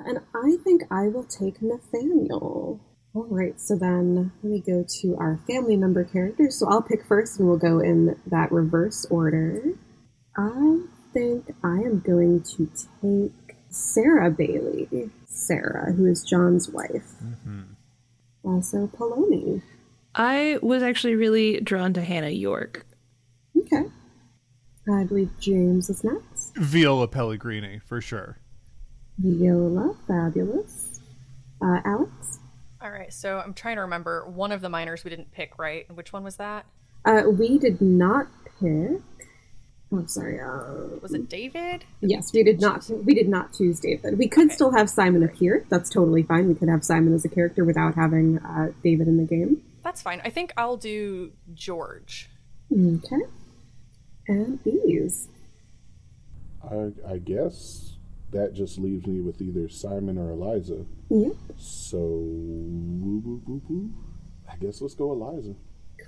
And 0.01 0.19
I 0.35 0.57
think 0.63 0.83
I 0.91 1.09
will 1.09 1.25
take 1.25 1.63
Nathaniel. 1.63 2.81
All 3.15 3.27
right, 3.31 3.59
so 3.59 3.77
then 3.77 4.31
let 4.43 4.53
me 4.53 4.61
go 4.61 4.85
to 5.01 5.17
our 5.17 5.41
family 5.47 5.77
member 5.77 6.05
characters. 6.05 6.59
So 6.59 6.69
I'll 6.69 6.83
pick 6.83 7.05
first 7.07 7.39
and 7.39 7.49
we'll 7.49 7.57
go 7.57 7.79
in 7.79 8.15
that 8.27 8.53
reverse 8.53 9.07
order. 9.07 9.73
I 10.37 10.81
think 11.17 11.55
I 11.65 11.77
am 11.77 12.01
going 12.01 12.43
to 12.43 12.71
take 13.01 13.57
Sarah 13.71 14.31
Bailey. 14.31 15.11
Sarah, 15.27 15.93
who 15.93 16.05
is 16.07 16.23
John's 16.23 16.69
wife. 16.69 17.15
Also 18.45 18.87
Paulomi. 18.89 19.63
I 20.15 20.59
was 20.63 20.83
actually 20.83 21.15
really 21.15 21.61
drawn 21.61 21.95
to 21.95 22.03
Hannah 22.03 22.29
York. 22.29 22.87
Okay. 23.57 23.85
I 24.93 25.05
believe 25.05 25.31
James 25.41 25.91
is 25.91 26.05
next. 26.05 26.55
Viola 26.57 27.09
Pellegrini 27.09 27.81
for 27.81 28.01
sure. 28.01 28.39
Viola, 29.19 29.97
fabulous. 30.07 31.01
Uh, 31.63 31.81
Alex? 31.85 32.39
All 32.83 32.91
right, 32.91 33.13
so 33.13 33.39
I'm 33.39 33.55
trying 33.55 33.77
to 33.77 33.83
remember 33.83 34.29
one 34.29 34.53
of 34.53 34.61
the 34.61 34.69
miners 34.69 35.03
we 35.03 35.11
didn't 35.11 35.33
pick, 35.33 35.59
right? 35.59 35.91
Which 35.95 36.13
one 36.13 36.23
was 36.23 36.37
that? 36.37 36.67
Uh, 37.05 37.23
we 37.27 37.59
did 37.59 37.81
not 37.81 38.27
pick. 38.61 39.01
Oh, 39.93 40.05
sorry. 40.07 40.41
Uh, 40.41 40.99
Was 41.01 41.15
it 41.15 41.29
David? 41.29 41.85
yes, 42.01 42.33
we 42.33 42.43
did 42.43 42.61
not. 42.61 42.89
We 43.05 43.15
did 43.15 43.29
not 43.29 43.53
choose 43.55 43.79
David. 43.79 44.19
We 44.19 44.27
could 44.29 44.51
still 44.51 44.73
have 44.73 44.91
Simon 44.91 45.23
appear. 45.23 45.65
That's 45.69 45.89
totally 45.91 46.25
fine. 46.25 46.49
We 46.49 46.55
could 46.55 46.69
have 46.69 46.85
Simon 46.85 47.15
as 47.15 47.25
a 47.25 47.29
character 47.29 47.65
without 47.65 47.95
having 47.95 48.39
uh, 48.39 48.73
David 48.83 49.07
in 49.07 49.17
the 49.17 49.25
game. 49.25 49.63
That's 49.85 50.03
fine. 50.03 50.21
I 50.25 50.31
think 50.31 50.53
I'll 50.57 50.77
do 50.77 51.33
George. 51.55 52.29
Okay. 52.73 53.23
And 54.27 54.59
Beaz. 54.65 55.29
I, 56.69 56.91
I 57.13 57.19
guess 57.19 57.95
that 58.33 58.55
just 58.55 58.79
leaves 58.79 59.07
me 59.07 59.21
with 59.21 59.41
either 59.41 59.69
Simon 59.69 60.19
or 60.19 60.31
Eliza. 60.33 60.85
Yep. 61.11 61.33
So, 61.59 61.99
woo, 61.99 63.23
woo, 63.25 63.43
woo, 63.47 63.63
woo. 63.69 63.91
I 64.51 64.57
guess 64.57 64.81
let's 64.81 64.95
go 64.95 65.13
Eliza. 65.13 65.55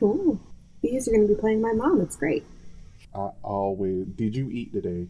Cool. 0.00 0.40
Beaz 0.82 1.06
are 1.06 1.12
going 1.12 1.28
to 1.28 1.32
be 1.32 1.40
playing 1.40 1.60
my 1.60 1.72
mom. 1.72 2.00
It's 2.00 2.16
great. 2.16 2.44
I 3.14 3.30
always. 3.42 4.06
Did 4.06 4.36
you 4.36 4.50
eat 4.50 4.72
today? 4.72 5.06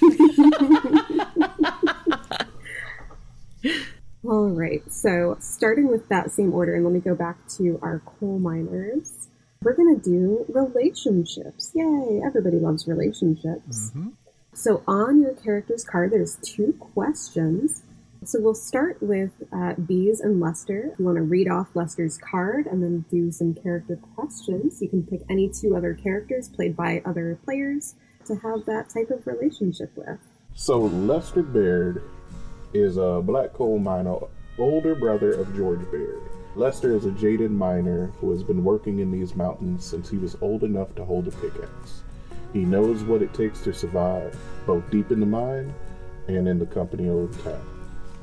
All 4.22 4.50
right, 4.50 4.82
so 4.92 5.38
starting 5.40 5.88
with 5.88 6.08
that 6.08 6.30
same 6.30 6.52
order, 6.52 6.74
and 6.74 6.84
let 6.84 6.92
me 6.92 7.00
go 7.00 7.14
back 7.14 7.48
to 7.56 7.78
our 7.82 8.02
coal 8.04 8.38
miners. 8.38 9.28
We're 9.62 9.74
gonna 9.74 9.96
do 9.96 10.44
relationships. 10.48 11.72
Yay! 11.74 12.20
Everybody 12.24 12.58
loves 12.58 12.86
relationships. 12.86 13.90
Mm-hmm. 13.90 14.10
So 14.52 14.82
on 14.86 15.20
your 15.20 15.34
character's 15.34 15.84
card, 15.84 16.12
there's 16.12 16.36
two 16.42 16.74
questions. 16.78 17.82
So 18.22 18.38
we'll 18.38 18.54
start 18.54 18.98
with 19.00 19.30
uh, 19.50 19.74
Beaz 19.80 20.20
and 20.20 20.40
Lester. 20.40 20.90
If 20.92 20.98
you 20.98 21.06
want 21.06 21.16
to 21.16 21.22
read 21.22 21.48
off 21.48 21.68
Lester's 21.74 22.18
card 22.18 22.66
and 22.66 22.82
then 22.82 23.06
do 23.10 23.32
some 23.32 23.54
character 23.54 23.96
questions, 24.14 24.82
you 24.82 24.88
can 24.88 25.02
pick 25.04 25.22
any 25.30 25.48
two 25.48 25.74
other 25.74 25.94
characters 25.94 26.46
played 26.46 26.76
by 26.76 27.00
other 27.06 27.38
players 27.44 27.94
to 28.26 28.34
have 28.36 28.66
that 28.66 28.90
type 28.90 29.10
of 29.10 29.26
relationship 29.26 29.90
with. 29.96 30.18
So, 30.54 30.80
Lester 30.80 31.42
Baird 31.42 32.02
is 32.74 32.98
a 32.98 33.22
black 33.24 33.54
coal 33.54 33.78
miner, 33.78 34.18
older 34.58 34.94
brother 34.94 35.32
of 35.32 35.56
George 35.56 35.90
Baird. 35.90 36.20
Lester 36.56 36.94
is 36.94 37.06
a 37.06 37.12
jaded 37.12 37.50
miner 37.50 38.08
who 38.18 38.30
has 38.32 38.42
been 38.42 38.62
working 38.62 38.98
in 38.98 39.10
these 39.10 39.34
mountains 39.34 39.82
since 39.82 40.10
he 40.10 40.18
was 40.18 40.36
old 40.42 40.62
enough 40.62 40.94
to 40.96 41.04
hold 41.06 41.26
a 41.26 41.30
pickaxe. 41.30 42.02
He 42.52 42.66
knows 42.66 43.02
what 43.02 43.22
it 43.22 43.32
takes 43.32 43.62
to 43.62 43.72
survive, 43.72 44.36
both 44.66 44.90
deep 44.90 45.10
in 45.10 45.20
the 45.20 45.26
mine 45.26 45.72
and 46.28 46.46
in 46.46 46.58
the 46.58 46.66
company 46.66 47.08
of 47.08 47.42
town. 47.42 47.69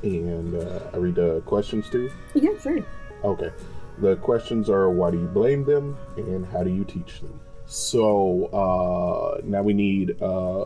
And 0.02 0.54
uh, 0.54 0.90
I 0.92 0.96
read 0.96 1.16
the 1.16 1.42
questions 1.46 1.88
too. 1.90 2.10
Yeah, 2.34 2.58
sure. 2.60 2.78
Okay. 3.24 3.50
The 3.98 4.16
questions 4.16 4.70
are 4.70 4.90
why 4.90 5.10
do 5.10 5.18
you 5.18 5.26
blame 5.26 5.64
them 5.64 5.96
and 6.16 6.46
how 6.46 6.62
do 6.62 6.70
you 6.70 6.84
teach 6.84 7.20
them? 7.20 7.40
So 7.66 8.46
uh, 8.46 9.40
now 9.44 9.62
we 9.62 9.74
need 9.74 10.22
uh, 10.22 10.64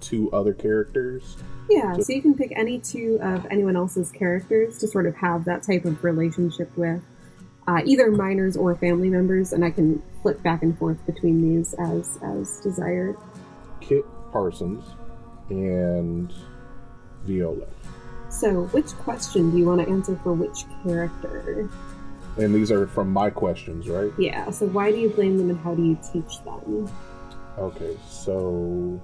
two 0.00 0.30
other 0.32 0.52
characters. 0.52 1.36
Yeah, 1.70 1.96
so 1.98 2.12
you 2.12 2.20
can 2.20 2.34
pick 2.34 2.52
any 2.54 2.78
two 2.80 3.18
of 3.22 3.46
anyone 3.50 3.76
else's 3.76 4.10
characters 4.12 4.76
to 4.78 4.86
sort 4.86 5.06
of 5.06 5.16
have 5.16 5.46
that 5.46 5.62
type 5.62 5.86
of 5.86 6.04
relationship 6.04 6.76
with 6.76 7.00
uh, 7.66 7.80
either 7.86 8.10
miners 8.10 8.56
or 8.56 8.74
family 8.74 9.08
members, 9.08 9.54
and 9.54 9.64
I 9.64 9.70
can 9.70 10.02
flip 10.20 10.42
back 10.42 10.62
and 10.62 10.76
forth 10.76 10.98
between 11.06 11.40
these 11.40 11.74
as 11.74 12.18
as 12.22 12.60
desired. 12.60 13.16
Kit 13.80 14.04
Parsons 14.30 14.84
and 15.48 16.32
Viola. 17.24 17.66
So, 18.34 18.64
which 18.72 18.88
question 19.04 19.50
do 19.52 19.58
you 19.58 19.64
want 19.66 19.80
to 19.80 19.88
answer 19.88 20.18
for 20.24 20.32
which 20.32 20.64
character? 20.82 21.68
And 22.36 22.52
these 22.52 22.72
are 22.72 22.86
from 22.88 23.12
my 23.12 23.30
questions, 23.30 23.88
right? 23.88 24.10
Yeah, 24.18 24.50
so 24.50 24.66
why 24.66 24.90
do 24.90 24.98
you 24.98 25.08
blame 25.10 25.38
them 25.38 25.50
and 25.50 25.58
how 25.60 25.74
do 25.74 25.84
you 25.84 25.96
teach 26.12 26.42
them? 26.44 26.90
Okay, 27.56 27.96
so 28.08 29.00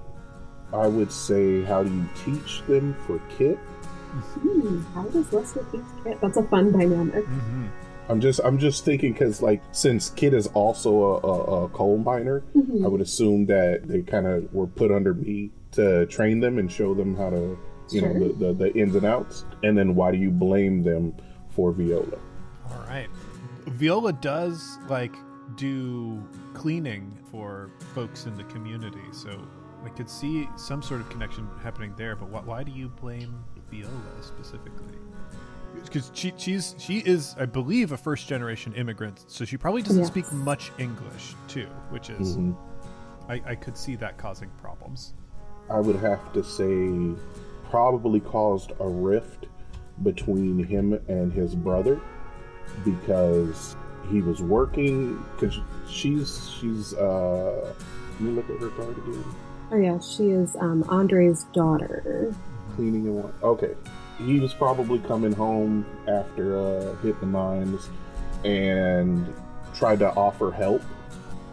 I 0.73 0.85
would 0.87 1.11
say 1.11 1.63
how 1.63 1.83
do 1.83 1.93
you 1.93 2.05
teach 2.25 2.61
them 2.67 2.93
for 3.07 3.21
Kit? 3.37 3.57
Hmm, 3.57 4.81
how 4.93 5.03
does 5.03 5.31
Lester 5.31 5.65
teach 5.71 5.81
Kit? 6.03 6.19
That's 6.19 6.35
a 6.35 6.43
fun 6.43 6.73
dynamic. 6.73 7.25
Mm-hmm. 7.25 7.67
I'm 8.09 8.19
just 8.19 8.41
I'm 8.43 8.57
just 8.57 8.83
thinking 8.83 9.13
because 9.13 9.41
like 9.41 9.61
since 9.71 10.09
Kit 10.09 10.33
is 10.33 10.47
also 10.47 11.01
a, 11.01 11.17
a, 11.19 11.63
a 11.65 11.69
coal 11.69 11.97
miner, 11.99 12.43
Mhm. 12.53 12.83
I 12.83 12.89
would 12.89 12.99
assume 12.99 13.45
that 13.45 13.87
they 13.87 14.01
kind 14.01 14.27
of 14.27 14.53
were 14.53 14.67
put 14.67 14.91
under 14.91 15.13
me 15.13 15.51
to 15.73 16.05
train 16.07 16.41
them 16.41 16.57
and 16.57 16.69
show 16.69 16.93
them 16.93 17.15
how 17.15 17.29
to 17.29 17.57
you 17.93 18.01
know 18.01 18.13
the, 18.13 18.33
the 18.33 18.53
the 18.53 18.73
ins 18.77 18.95
and 18.95 19.05
outs. 19.05 19.45
And 19.63 19.77
then 19.77 19.95
why 19.95 20.11
do 20.11 20.17
you 20.17 20.29
blame 20.31 20.83
them 20.83 21.15
for 21.49 21.71
Viola? 21.71 22.17
All 22.71 22.83
right. 22.87 23.07
Viola 23.67 24.13
does 24.13 24.77
like 24.87 25.15
do 25.55 26.23
cleaning 26.53 27.17
for 27.31 27.69
folks 27.93 28.25
in 28.25 28.35
the 28.37 28.43
community, 28.45 29.01
so 29.11 29.41
I 29.85 29.89
could 29.89 30.09
see 30.09 30.47
some 30.57 30.81
sort 30.81 31.01
of 31.01 31.09
connection 31.09 31.47
happening 31.61 31.93
there. 31.97 32.15
But 32.15 32.29
why, 32.29 32.41
why 32.41 32.63
do 32.63 32.71
you 32.71 32.89
blame 32.89 33.43
Viola 33.69 33.91
specifically? 34.21 34.95
Because 35.83 36.11
she, 36.13 36.33
she's 36.37 36.75
she 36.77 36.99
is, 36.99 37.35
I 37.39 37.45
believe, 37.45 37.91
a 37.91 37.97
first 37.97 38.27
generation 38.27 38.73
immigrant, 38.73 39.23
so 39.27 39.45
she 39.45 39.57
probably 39.57 39.81
doesn't 39.81 39.99
Yes. 39.99 40.07
speak 40.07 40.31
much 40.31 40.71
English 40.77 41.33
too, 41.47 41.67
which 41.89 42.09
is 42.09 42.37
Mhm. 42.37 42.55
I, 43.29 43.41
I 43.45 43.55
could 43.55 43.77
see 43.77 43.95
that 43.97 44.17
causing 44.17 44.49
problems. 44.61 45.13
I 45.69 45.79
would 45.79 45.95
have 45.97 46.33
to 46.33 46.43
say 46.43 47.15
probably 47.71 48.19
caused 48.19 48.73
a 48.81 48.87
rift 48.87 49.47
between 50.03 50.61
him 50.63 50.93
and 51.07 51.31
his 51.31 51.55
brother 51.55 51.99
because 52.83 53.75
he 54.11 54.21
was 54.21 54.41
working 54.41 55.23
because 55.33 55.57
she's 55.87 56.51
she's 56.59 56.93
uh 56.95 57.73
let 58.11 58.19
me 58.21 58.31
look 58.31 58.49
at 58.49 58.59
her 58.59 58.69
card 58.71 58.97
again? 58.97 59.23
Oh 59.71 59.77
yeah, 59.77 59.99
she 59.99 60.31
is 60.31 60.55
um, 60.57 60.83
Andre's 60.89 61.45
daughter. 61.53 62.35
cleaning 62.75 63.07
and 63.07 63.23
what 63.23 63.33
okay. 63.41 63.73
He 64.17 64.39
was 64.39 64.53
probably 64.53 64.99
coming 64.99 65.31
home 65.31 65.85
after 66.07 66.57
uh 66.59 66.95
hit 66.97 67.19
the 67.21 67.25
mines 67.25 67.89
and 68.43 69.33
tried 69.73 69.99
to 69.99 70.09
offer 70.11 70.51
help 70.51 70.81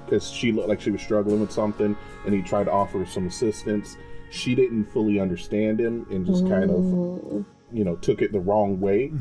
because 0.04 0.28
she 0.28 0.50
looked 0.50 0.68
like 0.68 0.80
she 0.80 0.90
was 0.90 1.00
struggling 1.00 1.40
with 1.40 1.52
something 1.52 1.96
and 2.24 2.34
he 2.34 2.42
tried 2.42 2.64
to 2.64 2.72
offer 2.72 3.06
some 3.06 3.26
assistance 3.26 3.96
she 4.30 4.54
didn't 4.54 4.84
fully 4.86 5.18
understand 5.20 5.80
him 5.80 6.06
and 6.10 6.26
just 6.26 6.46
kind 6.48 6.70
of 6.70 6.78
Mm. 6.80 7.44
you 7.72 7.84
know 7.84 7.96
took 7.96 8.22
it 8.22 8.32
the 8.32 8.40
wrong 8.40 8.80
way 8.80 9.12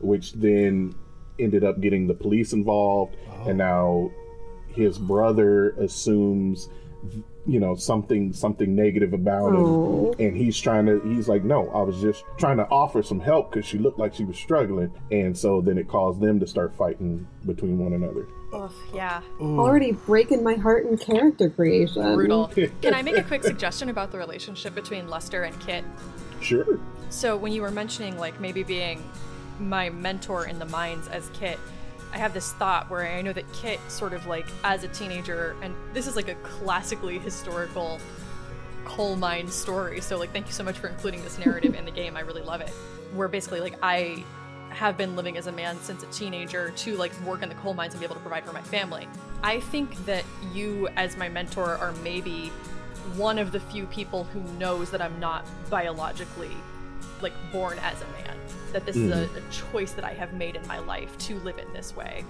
which 0.00 0.32
then 0.34 0.94
ended 1.38 1.64
up 1.64 1.80
getting 1.80 2.06
the 2.06 2.14
police 2.14 2.52
involved. 2.52 3.16
And 3.46 3.58
now 3.58 4.10
his 4.68 4.98
brother 4.98 5.70
assumes 5.70 6.68
you 7.46 7.60
know 7.60 7.74
something 7.74 8.32
something 8.32 8.74
negative 8.74 9.12
about 9.12 9.52
Oh. 9.54 10.12
him 10.18 10.26
and 10.28 10.36
he's 10.36 10.58
trying 10.58 10.86
to 10.86 11.00
he's 11.00 11.28
like 11.28 11.44
no 11.44 11.68
i 11.70 11.82
was 11.82 12.00
just 12.00 12.24
trying 12.38 12.56
to 12.56 12.66
offer 12.70 13.02
some 13.02 13.20
help 13.20 13.50
because 13.52 13.66
she 13.66 13.76
looked 13.78 13.98
like 13.98 14.14
she 14.14 14.24
was 14.24 14.36
struggling. 14.38 14.90
And 15.10 15.36
so 15.36 15.60
then 15.60 15.76
it 15.78 15.86
caused 15.86 16.20
them 16.20 16.40
to 16.40 16.46
start 16.46 16.74
fighting 16.74 17.26
between 17.44 17.78
one 17.78 17.92
another 17.92 18.26
Oof, 18.54 18.72
yeah, 18.94 19.20
Already 19.40 19.92
breaking 19.92 20.42
my 20.42 20.54
heart 20.54 20.86
in 20.86 20.96
character 20.98 21.50
creation. 21.50 22.14
brutal. 22.14 22.48
Can 22.82 22.94
I 22.94 23.02
make 23.02 23.16
a 23.16 23.22
quick 23.22 23.42
suggestion 23.44 23.88
about 23.88 24.10
the 24.12 24.18
relationship 24.18 24.74
between 24.74 25.08
Lester 25.08 25.42
and 25.42 25.58
Kit? 25.60 25.84
sure 26.40 26.78
So 27.08 27.36
when 27.36 27.52
you 27.52 27.62
were 27.62 27.70
mentioning 27.70 28.18
like 28.18 28.38
maybe 28.40 28.62
being 28.62 29.02
my 29.58 29.88
mentor 29.90 30.46
in 30.46 30.58
the 30.58 30.66
mines 30.66 31.08
as 31.08 31.30
Kit, 31.30 31.58
I 32.12 32.18
have 32.18 32.34
this 32.34 32.52
thought 32.52 32.90
where 32.90 33.06
I 33.06 33.22
know 33.22 33.32
that 33.32 33.50
Kit 33.52 33.80
sort 33.88 34.12
of 34.12 34.26
like 34.26 34.46
as 34.62 34.84
a 34.84 34.88
teenager, 34.88 35.56
and 35.62 35.74
this 35.92 36.06
is 36.06 36.16
like 36.16 36.28
a 36.28 36.34
classically 36.36 37.18
historical 37.18 37.98
coal 38.84 39.16
mine 39.16 39.48
story. 39.48 40.00
So 40.00 40.18
like 40.18 40.32
thank 40.32 40.46
you 40.46 40.52
so 40.52 40.62
much 40.62 40.78
for 40.78 40.88
including 40.88 41.22
this 41.24 41.38
narrative 41.38 41.74
in 41.74 41.84
the 41.84 41.90
game. 41.90 42.16
I 42.16 42.20
really 42.20 42.42
love 42.42 42.60
it. 42.60 42.70
Where 43.14 43.28
basically 43.28 43.60
like 43.60 43.78
I 43.82 44.22
have 44.74 44.96
been 44.96 45.16
living 45.16 45.36
as 45.36 45.46
a 45.46 45.52
man 45.52 45.78
since 45.80 46.02
a 46.02 46.06
teenager 46.06 46.70
to 46.70 46.96
like 46.96 47.18
work 47.22 47.42
in 47.42 47.48
the 47.48 47.54
coal 47.56 47.74
mines 47.74 47.94
and 47.94 48.00
be 48.00 48.04
able 48.04 48.16
to 48.16 48.20
provide 48.20 48.44
for 48.44 48.52
my 48.52 48.62
family. 48.62 49.08
I 49.42 49.60
think 49.60 50.04
that 50.06 50.24
you 50.52 50.88
as 50.96 51.16
my 51.16 51.28
mentor 51.28 51.76
are 51.76 51.92
maybe 52.02 52.52
one 53.16 53.38
of 53.38 53.52
the 53.52 53.60
few 53.60 53.86
people 53.86 54.24
who 54.24 54.40
knows 54.58 54.90
that 54.90 55.00
I'm 55.00 55.18
not 55.20 55.46
biologically 55.70 56.50
like 57.20 57.32
born 57.52 57.78
as 57.78 58.00
a 58.00 58.06
man. 58.06 58.36
That 58.72 58.86
this 58.86 58.96
is 58.96 59.10
a, 59.10 59.28
mm. 59.28 59.36
a 59.36 59.52
choice 59.52 59.92
that 59.92 60.04
I 60.04 60.12
have 60.12 60.32
made 60.32 60.56
in 60.56 60.66
my 60.66 60.78
life 60.80 61.16
to 61.18 61.38
live 61.40 61.58
in 61.58 61.72
this 61.72 61.94
way. 61.94 62.24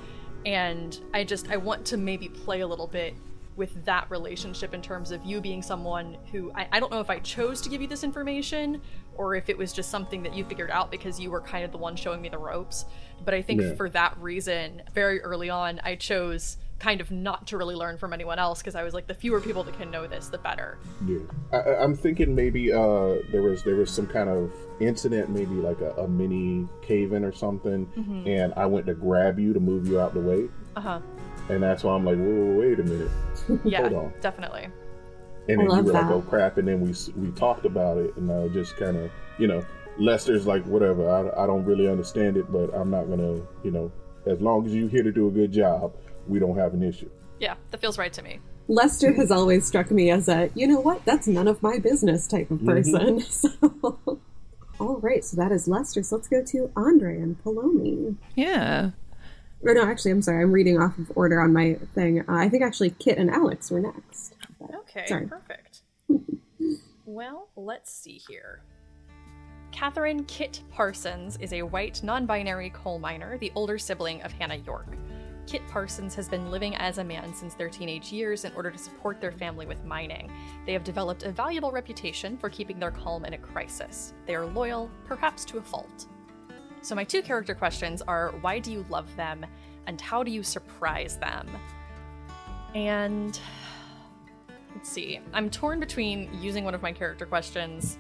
And 0.45 0.99
I 1.15 1.25
just 1.25 1.51
I 1.51 1.57
want 1.57 1.85
to 1.87 1.97
maybe 1.97 2.29
play 2.29 2.61
a 2.61 2.67
little 2.67 2.87
bit 2.87 3.15
with 3.57 3.85
that 3.85 4.11
relationship 4.11 4.75
in 4.75 4.83
terms 4.83 5.11
of 5.11 5.25
you 5.25 5.41
being 5.41 5.63
someone 5.63 6.17
who 6.33 6.51
I, 6.55 6.67
I 6.73 6.81
don't 6.81 6.91
know 6.91 7.01
if 7.01 7.11
I 7.11 7.21
chose 7.21 7.61
to 7.63 7.69
give 7.69 7.81
you 7.81 7.87
this 7.87 8.03
information 8.05 8.83
or 9.17 9.37
if 9.37 9.49
it 9.49 9.57
was 9.57 9.73
just 9.73 9.91
something 9.91 10.23
that 10.25 10.35
you 10.35 10.45
figured 10.45 10.71
out 10.71 10.91
because 10.91 11.21
you 11.21 11.31
were 11.31 11.41
kind 11.41 11.65
of 11.65 11.71
the 11.71 11.79
one 11.79 11.95
showing 11.95 12.21
me 12.21 12.29
the 12.29 12.39
ropes. 12.39 12.85
But 13.25 13.33
I 13.35 13.43
think 13.43 13.61
Yeah. 13.63 13.75
for 13.75 13.89
that 13.91 14.17
reason, 14.21 14.83
very 14.93 15.21
early 15.23 15.51
on, 15.51 15.81
I 15.85 15.95
chose 15.95 16.57
kind 16.81 17.01
of 17.01 17.11
not 17.13 17.47
to 17.47 17.57
really 17.57 17.77
learn 17.77 17.97
from 17.97 18.13
anyone 18.13 18.39
else 18.41 18.59
because 18.61 18.75
I 18.75 18.83
was 18.83 18.93
like, 18.93 19.07
the 19.07 19.15
fewer 19.15 19.41
people 19.41 19.63
that 19.63 19.79
can 19.79 19.91
know 19.91 20.09
this, 20.09 20.27
the 20.29 20.39
better. 20.39 20.77
Yeah, 21.07 21.19
I, 21.53 21.77
I'm 21.77 21.95
thinking 21.95 22.35
maybe 22.35 22.73
uh, 22.73 23.15
there 23.31 23.43
was 23.43 23.63
there 23.63 23.77
was 23.77 23.91
some 23.91 24.09
kind 24.09 24.29
of 24.29 24.53
incident, 24.81 25.31
maybe 25.31 25.55
like 25.55 25.81
a, 25.81 25.93
a 25.93 26.09
mini 26.09 26.67
cave-in 26.83 27.25
or 27.25 27.33
something, 27.33 27.89
and 28.27 28.53
I 28.57 28.67
went 28.67 28.87
to 28.87 28.95
grab 28.95 29.39
you 29.39 29.53
to 29.53 29.61
move 29.61 29.87
you 29.87 30.01
out 30.01 30.13
the 30.13 30.21
way, 30.21 30.49
Uh 30.75 30.81
huh. 30.81 31.01
And 31.49 31.63
that's 31.63 31.85
why 31.85 31.95
I'm 31.95 32.05
like, 32.05 32.17
whoa, 32.17 32.59
wait 32.59 32.81
a 32.81 32.85
minute, 32.85 33.11
Yeah, 33.65 33.83
Hold 33.83 33.93
on. 33.93 34.15
definitely. 34.21 34.69
and 35.49 35.61
I 35.61 35.65
then 35.65 35.65
you 35.65 35.69
love 35.69 35.85
were 35.85 35.93
like, 35.93 36.07
oh 36.07 36.23
crap, 36.23 36.57
and 36.59 36.67
then 36.67 36.81
we 36.81 36.95
we 37.21 37.31
talked 37.33 37.67
about 37.67 37.99
it, 37.99 38.17
and 38.17 38.31
I 38.31 38.39
was 38.41 38.53
just 38.53 38.77
kind 38.77 38.97
of, 38.97 39.11
you 39.39 39.47
know, 39.47 39.65
Lester's 39.99 40.47
like, 40.47 40.65
whatever, 40.65 41.11
I, 41.11 41.45
I 41.45 41.47
don't 41.47 41.65
really 41.65 41.89
understand 41.89 42.37
it, 42.37 42.51
but 42.51 42.75
I'm 42.75 42.91
not 42.91 43.09
gonna, 43.09 43.43
you 43.63 43.71
know, 43.71 43.93
as 44.27 44.41
long 44.41 44.67
as 44.67 44.75
you're 44.75 44.89
here 44.89 45.03
to 45.03 45.13
do 45.13 45.29
a 45.29 45.31
good 45.31 45.53
job, 45.53 45.95
we 46.27 46.39
don't 46.39 46.57
have 46.57 46.75
an 46.75 46.83
issue. 46.83 47.11
Yeah, 47.39 47.57
that 47.71 47.81
feels 47.81 47.99
right 47.99 48.13
to 48.15 48.23
me. 48.23 48.41
Lester 48.67 49.13
has 49.13 49.31
always 49.31 49.67
struck 49.67 49.91
me 49.91 50.11
as 50.11 50.29
a, 50.29 50.51
you 50.55 50.67
know 50.67 50.81
what, 50.81 51.05
that's 51.05 51.27
none 51.27 51.49
of 51.49 51.63
my 51.63 51.79
business 51.79 52.27
type 52.27 52.51
of 52.51 52.59
mm-hmm. 52.59 52.69
person. 52.69 53.23
So, 53.31 54.21
all 54.81 54.97
right, 54.97 55.25
so 55.25 55.37
that 55.37 55.53
is 55.53 55.69
Lester. 55.69 56.03
So 56.03 56.17
let's 56.17 56.29
go 56.29 56.43
to 56.45 56.73
Andre 56.75 57.21
and 57.21 57.43
Paulomi. 57.45 58.17
Yeah. 58.35 58.91
Or 59.65 59.75
no, 59.75 59.85
actually, 59.85 60.11
I'm 60.11 60.23
sorry, 60.23 60.43
I'm 60.43 60.53
reading 60.53 60.79
off 60.79 60.99
of 60.99 61.11
order 61.15 61.41
on 61.41 61.53
my 61.53 61.75
thing. 61.95 62.21
Uh, 62.21 62.25
I 62.29 62.49
think 62.49 62.63
actually 62.63 62.91
Kit 62.91 63.17
and 63.19 63.31
Alex 63.31 63.71
were 63.71 63.81
next. 63.81 64.35
Okay, 64.75 65.07
Sorry. 65.07 65.27
perfect. 65.27 65.83
well, 67.07 67.49
let's 67.57 67.93
see 67.93 68.21
here. 68.29 68.63
Catherine 69.73 70.25
Kit 70.25 70.63
Parsons 70.71 71.37
is 71.41 71.53
a 71.53 71.63
white, 71.63 72.03
non 72.03 72.27
binary 72.27 72.71
coal 72.71 72.99
miner, 72.99 73.39
the 73.39 73.51
older 73.55 73.79
sibling 73.79 74.23
of 74.23 74.33
Hannah 74.33 74.63
York. 74.67 74.87
Kit 75.47 75.63
Parsons 75.69 76.15
has 76.15 76.29
been 76.29 76.51
living 76.51 76.75
as 76.77 76.99
a 76.99 77.05
man 77.05 77.35
since 77.35 77.55
their 77.55 77.69
teenage 77.69 78.13
years 78.13 78.45
in 78.45 78.53
order 78.55 78.71
to 78.71 78.79
support 78.79 79.21
their 79.21 79.33
family 79.33 79.67
with 79.67 79.85
mining. 79.85 80.31
They 80.65 80.73
have 80.73 80.85
developed 80.85 81.25
a 81.25 81.33
valuable 81.33 81.73
reputation 81.73 82.39
for 82.39 82.49
keeping 82.49 82.79
their 82.79 82.91
calm 82.91 83.25
in 83.25 83.35
a 83.35 83.39
crisis. 83.39 84.15
They 84.27 84.35
are 84.35 84.47
loyal, 84.47 84.91
perhaps 85.07 85.45
to 85.47 85.59
a 85.59 85.63
fault. 85.63 86.07
So, 86.85 86.95
my 86.95 87.05
two 87.05 87.23
character 87.23 87.55
questions 87.55 88.03
are 88.03 88.35
why 88.43 88.59
do 88.59 88.71
you 88.71 88.85
love 88.91 89.09
them, 89.17 89.47
and 89.87 89.99
how 89.99 90.23
do 90.23 90.31
you 90.31 90.43
surprise 90.43 91.17
them? 91.17 91.49
And 92.75 93.41
let's 94.75 94.91
see. 94.91 95.21
I'm 95.33 95.49
torn 95.49 95.81
between 95.81 96.29
using 96.43 96.63
one 96.63 96.75
of 96.75 96.83
my 96.83 96.93
character 96.93 97.25
questions 97.25 97.97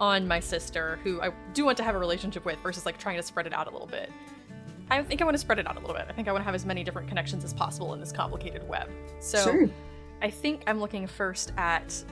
on 0.00 0.26
my 0.26 0.40
sister, 0.40 0.98
who 1.04 1.20
I 1.20 1.32
do 1.52 1.66
want 1.66 1.76
to 1.76 1.84
have 1.84 1.94
a 1.94 1.98
relationship 1.98 2.46
with, 2.46 2.58
versus 2.60 2.86
like 2.86 2.96
trying 2.96 3.16
to 3.16 3.22
spread 3.22 3.46
it 3.46 3.52
out 3.52 3.66
a 3.66 3.70
little 3.70 3.86
bit. 3.86 4.10
I 4.90 5.02
think 5.02 5.20
I 5.20 5.24
want 5.24 5.34
to 5.34 5.38
spread 5.38 5.58
it 5.58 5.66
out 5.66 5.76
a 5.76 5.80
little 5.80 5.94
bit. 5.94 6.06
I 6.08 6.12
think 6.14 6.26
I 6.26 6.32
want 6.32 6.40
to 6.40 6.46
have 6.46 6.54
as 6.54 6.64
many 6.64 6.82
different 6.82 7.08
connections 7.08 7.44
as 7.44 7.52
possible 7.52 7.92
in 7.92 8.00
this 8.00 8.10
complicated 8.10 8.66
web. 8.66 8.88
So 9.20 9.42
Sure. 9.42 9.68
I 10.22 10.30
think 10.30 10.62
I'm 10.66 10.80
looking 10.80 11.06
first 11.06 11.52
at 11.58 12.02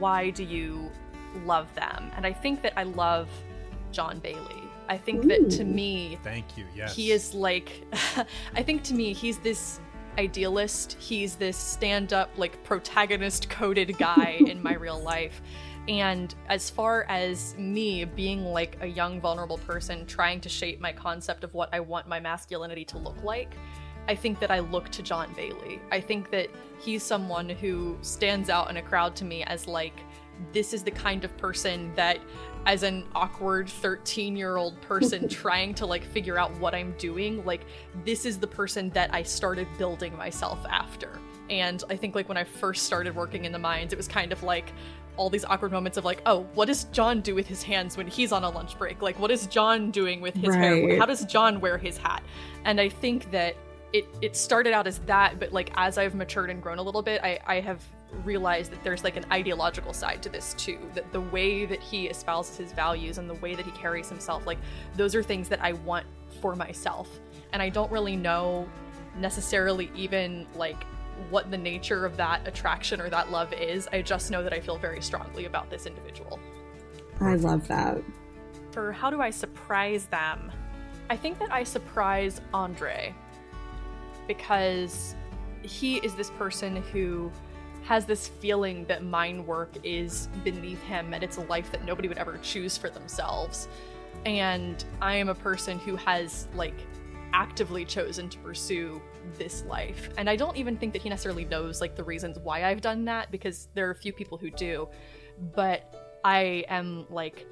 why 0.00 0.30
do 0.30 0.42
you 0.42 0.90
love 1.44 1.72
them? 1.76 2.10
And 2.16 2.26
I 2.26 2.32
think 2.32 2.60
that 2.62 2.72
I 2.76 2.82
love 2.82 3.28
John 3.92 4.18
Bailey. 4.18 4.59
I 4.90 4.98
think 4.98 5.28
that 5.28 5.48
to 5.50 5.64
me, 5.64 6.18
Thank 6.24 6.58
you. 6.58 6.66
Yes. 6.74 6.96
he 6.96 7.12
is 7.12 7.32
like, 7.32 7.86
I 8.54 8.62
think 8.62 8.82
to 8.84 8.94
me, 8.94 9.12
he's 9.12 9.38
this 9.38 9.80
idealist. 10.18 10.96
He's 10.98 11.36
this 11.36 11.56
stand 11.56 12.12
up, 12.12 12.28
like, 12.36 12.62
protagonist 12.64 13.48
coded 13.48 13.96
guy 13.98 14.40
in 14.44 14.60
my 14.60 14.74
real 14.86 15.00
life. 15.00 15.40
And 15.88 16.34
as 16.48 16.68
far 16.68 17.04
as 17.08 17.54
me 17.56 18.04
being 18.04 18.44
like 18.44 18.76
a 18.80 18.86
young, 18.86 19.20
vulnerable 19.20 19.58
person 19.58 20.06
trying 20.06 20.40
to 20.40 20.48
shape 20.48 20.80
my 20.80 20.92
concept 20.92 21.44
of 21.44 21.54
what 21.54 21.72
I 21.72 21.78
want 21.78 22.08
my 22.08 22.18
masculinity 22.18 22.84
to 22.86 22.98
look 22.98 23.22
like, 23.22 23.54
I 24.08 24.16
think 24.16 24.40
that 24.40 24.50
I 24.50 24.58
look 24.58 24.88
to 24.90 25.02
John 25.04 25.32
Bailey. 25.34 25.80
I 25.92 26.00
think 26.00 26.30
that 26.32 26.48
he's 26.80 27.04
someone 27.04 27.48
who 27.48 27.96
stands 28.02 28.50
out 28.50 28.68
in 28.70 28.76
a 28.76 28.82
crowd 28.82 29.14
to 29.16 29.24
me 29.24 29.44
as 29.44 29.68
like, 29.68 30.04
this 30.52 30.72
is 30.72 30.82
the 30.82 30.90
kind 30.90 31.24
of 31.24 31.36
person 31.36 31.92
that 31.94 32.18
as 32.66 32.82
an 32.82 33.04
awkward 33.14 33.68
13 33.68 34.36
year 34.36 34.56
old 34.56 34.80
person 34.82 35.28
trying 35.42 35.74
to 35.74 35.86
like 35.86 36.04
figure 36.04 36.38
out 36.38 36.56
what 36.58 36.74
i'm 36.74 36.92
doing 36.98 37.44
like 37.44 37.62
this 38.04 38.24
is 38.24 38.38
the 38.38 38.46
person 38.46 38.90
that 38.90 39.12
i 39.14 39.22
started 39.22 39.66
building 39.78 40.16
myself 40.16 40.58
after. 40.68 41.18
And 41.48 41.82
i 41.90 41.96
think 41.96 42.14
like 42.14 42.28
when 42.28 42.38
i 42.38 42.44
first 42.44 42.84
started 42.84 43.14
working 43.14 43.44
in 43.44 43.52
the 43.52 43.58
mines 43.58 43.92
it 43.92 43.96
was 43.96 44.06
kind 44.06 44.32
of 44.32 44.42
like 44.42 44.72
all 45.16 45.28
these 45.28 45.44
awkward 45.44 45.72
moments 45.72 45.98
of 45.98 46.04
like 46.04 46.22
oh 46.26 46.46
what 46.54 46.66
does 46.66 46.84
john 46.84 47.20
do 47.20 47.34
with 47.34 47.46
his 47.46 47.62
hands 47.62 47.96
when 47.96 48.06
he's 48.06 48.32
on 48.32 48.44
a 48.44 48.50
lunch 48.50 48.78
break? 48.78 49.02
Like 49.02 49.18
what 49.18 49.30
is 49.30 49.46
john 49.46 49.90
doing 49.90 50.20
with 50.20 50.34
his 50.34 50.54
hair? 50.54 50.98
How 50.98 51.06
does 51.06 51.24
john 51.24 51.60
wear 51.60 51.76
his 51.76 51.98
hat? 51.98 52.22
And 52.64 52.80
i 52.80 52.88
think 52.88 53.30
that 53.32 53.56
it 53.92 54.06
it 54.22 54.36
started 54.36 54.72
out 54.72 54.86
as 54.86 54.98
that 55.00 55.40
but 55.40 55.52
like 55.52 55.72
as 55.74 55.98
i've 55.98 56.14
matured 56.14 56.50
and 56.50 56.62
grown 56.62 56.78
a 56.78 56.82
little 56.82 57.02
bit 57.02 57.20
i 57.22 57.38
i 57.46 57.60
have 57.60 57.82
realized 58.24 58.72
that 58.72 58.82
there's 58.82 59.04
like 59.04 59.16
an 59.16 59.24
ideological 59.32 59.92
side 59.92 60.22
to 60.22 60.28
this 60.28 60.54
too 60.54 60.78
that 60.94 61.10
the 61.12 61.20
way 61.20 61.64
that 61.64 61.80
he 61.80 62.08
espouses 62.08 62.56
his 62.56 62.72
values 62.72 63.18
and 63.18 63.28
the 63.28 63.34
way 63.34 63.54
that 63.54 63.64
he 63.64 63.70
carries 63.72 64.08
himself 64.08 64.46
like 64.46 64.58
those 64.96 65.14
are 65.14 65.22
things 65.22 65.48
that 65.48 65.62
i 65.62 65.72
want 65.72 66.06
for 66.40 66.56
myself 66.56 67.20
and 67.52 67.62
i 67.62 67.68
don't 67.68 67.90
really 67.90 68.16
know 68.16 68.68
necessarily 69.16 69.90
even 69.94 70.46
like 70.56 70.84
what 71.28 71.50
the 71.50 71.58
nature 71.58 72.04
of 72.04 72.16
that 72.16 72.46
attraction 72.48 73.00
or 73.00 73.08
that 73.08 73.30
love 73.30 73.52
is 73.52 73.88
i 73.92 74.02
just 74.02 74.30
know 74.30 74.42
that 74.42 74.52
i 74.52 74.60
feel 74.60 74.76
very 74.76 75.00
strongly 75.00 75.44
about 75.44 75.70
this 75.70 75.86
individual 75.86 76.40
I 77.20 77.34
love 77.34 77.68
that. 77.68 77.98
for 78.70 78.92
how 78.92 79.10
do 79.10 79.20
I 79.20 79.30
surprise 79.30 80.06
them? 80.06 80.50
I 81.10 81.16
think 81.16 81.38
that 81.38 81.52
I 81.52 81.64
surprise 81.64 82.40
Andre 82.54 83.14
because 84.26 85.14
he 85.62 85.96
is 85.98 86.14
this 86.14 86.30
person 86.30 86.76
who 86.76 87.30
has 87.82 88.04
this 88.04 88.28
feeling 88.28 88.84
that 88.86 89.04
mine 89.04 89.46
work 89.46 89.70
is 89.82 90.28
beneath 90.44 90.82
him 90.82 91.14
and 91.14 91.22
it's 91.22 91.38
a 91.38 91.42
life 91.42 91.70
that 91.72 91.84
nobody 91.84 92.08
would 92.08 92.18
ever 92.18 92.38
choose 92.38 92.76
for 92.76 92.90
themselves. 92.90 93.68
And 94.26 94.84
I 95.00 95.14
am 95.16 95.28
a 95.28 95.34
person 95.34 95.78
who 95.78 95.96
has 95.96 96.46
like 96.54 96.74
actively 97.32 97.84
chosen 97.84 98.28
to 98.28 98.38
pursue 98.38 99.00
this 99.38 99.64
life. 99.64 100.10
And 100.18 100.28
I 100.28 100.36
don't 100.36 100.56
even 100.56 100.76
think 100.76 100.92
that 100.92 101.02
he 101.02 101.08
necessarily 101.08 101.44
knows 101.44 101.80
like 101.80 101.96
the 101.96 102.04
reasons 102.04 102.38
why 102.38 102.64
I've 102.64 102.80
done 102.80 103.04
that 103.06 103.30
because 103.30 103.68
there 103.74 103.86
are 103.88 103.92
a 103.92 103.96
few 103.96 104.12
people 104.12 104.38
who 104.38 104.50
do. 104.50 104.88
But 105.54 106.20
I 106.24 106.64
am 106.68 107.06
like 107.08 107.46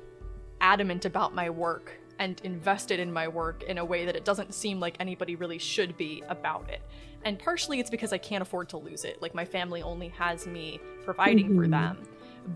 adamant 0.60 1.04
about 1.04 1.34
my 1.34 1.48
work 1.48 1.98
and 2.18 2.40
invested 2.42 2.98
in 3.00 3.12
my 3.12 3.28
work 3.28 3.62
in 3.62 3.78
a 3.78 3.84
way 3.84 4.04
that 4.04 4.16
it 4.16 4.24
doesn't 4.24 4.52
seem 4.52 4.80
like 4.80 4.96
anybody 4.98 5.36
really 5.36 5.58
should 5.58 5.96
be 5.96 6.22
about 6.28 6.68
it. 6.68 6.82
And 7.24 7.38
partially 7.38 7.80
it's 7.80 7.90
because 7.90 8.12
I 8.12 8.18
can't 8.18 8.42
afford 8.42 8.68
to 8.70 8.76
lose 8.76 9.04
it. 9.04 9.20
Like 9.20 9.34
my 9.34 9.44
family 9.44 9.82
only 9.82 10.08
has 10.08 10.46
me 10.46 10.80
providing 11.04 11.54
for 11.56 11.66
Mhm. 11.66 11.70
them. 11.70 12.08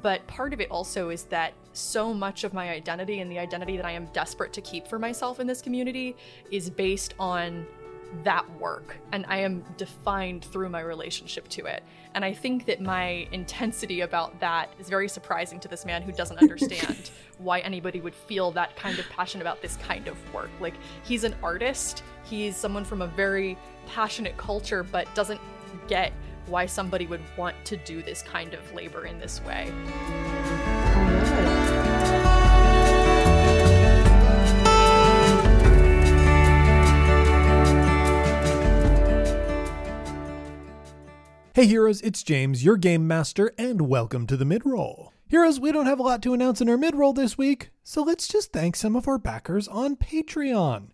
But 0.02 0.26
part 0.26 0.54
of 0.54 0.60
it 0.60 0.70
also 0.70 1.10
is 1.10 1.24
that 1.24 1.52
so 1.74 2.14
much 2.14 2.44
of 2.44 2.54
my 2.54 2.70
identity 2.70 3.20
and 3.20 3.30
the 3.30 3.38
identity 3.38 3.76
that 3.76 3.84
I 3.84 3.90
am 3.90 4.06
desperate 4.06 4.52
to 4.54 4.60
keep 4.62 4.86
for 4.86 4.98
myself 4.98 5.38
in 5.40 5.46
this 5.46 5.60
community 5.60 6.16
is 6.50 6.70
based 6.70 7.14
on 7.18 7.66
that 8.24 8.48
work 8.58 8.98
and 9.12 9.24
I 9.26 9.38
am 9.38 9.64
defined 9.78 10.44
through 10.44 10.68
my 10.68 10.80
relationship 10.80 11.48
to 11.48 11.64
it. 11.66 11.82
And 12.14 12.24
I 12.24 12.32
think 12.32 12.66
that 12.66 12.80
my 12.80 13.26
intensity 13.32 14.02
about 14.02 14.38
that 14.40 14.70
is 14.78 14.88
very 14.88 15.08
surprising 15.08 15.58
to 15.60 15.68
this 15.68 15.86
man 15.86 16.02
who 16.02 16.12
doesn't 16.12 16.38
understand 16.38 17.10
why 17.38 17.60
anybody 17.60 18.00
would 18.00 18.14
feel 18.14 18.50
that 18.52 18.76
kind 18.76 18.98
of 18.98 19.08
passion 19.08 19.40
about 19.40 19.62
this 19.62 19.76
kind 19.76 20.08
of 20.08 20.34
work. 20.34 20.50
Like 20.60 20.74
he's 21.04 21.24
an 21.24 21.34
artist, 21.42 22.02
he's 22.24 22.56
someone 22.56 22.84
from 22.84 23.02
a 23.02 23.06
very 23.06 23.56
passionate 23.86 24.36
culture 24.36 24.82
but 24.82 25.12
doesn't 25.14 25.40
get 25.88 26.12
why 26.46 26.66
somebody 26.66 27.06
would 27.06 27.22
want 27.36 27.56
to 27.64 27.76
do 27.78 28.02
this 28.02 28.22
kind 28.22 28.54
of 28.54 28.74
labor 28.74 29.06
in 29.06 29.18
this 29.18 29.40
way. 29.42 29.72
Hey 41.62 41.68
heroes, 41.68 42.00
it's 42.00 42.24
James, 42.24 42.64
your 42.64 42.76
game 42.76 43.06
master, 43.06 43.52
and 43.56 43.82
welcome 43.82 44.26
to 44.26 44.36
the 44.36 44.44
midroll. 44.44 45.10
Heroes, 45.28 45.60
we 45.60 45.70
don't 45.70 45.86
have 45.86 46.00
a 46.00 46.02
lot 46.02 46.20
to 46.22 46.34
announce 46.34 46.60
in 46.60 46.68
our 46.68 46.76
midroll 46.76 47.14
this 47.14 47.38
week, 47.38 47.70
so 47.84 48.02
let's 48.02 48.26
just 48.26 48.52
thank 48.52 48.74
some 48.74 48.96
of 48.96 49.06
our 49.06 49.16
backers 49.16 49.68
on 49.68 49.94
Patreon. 49.94 50.88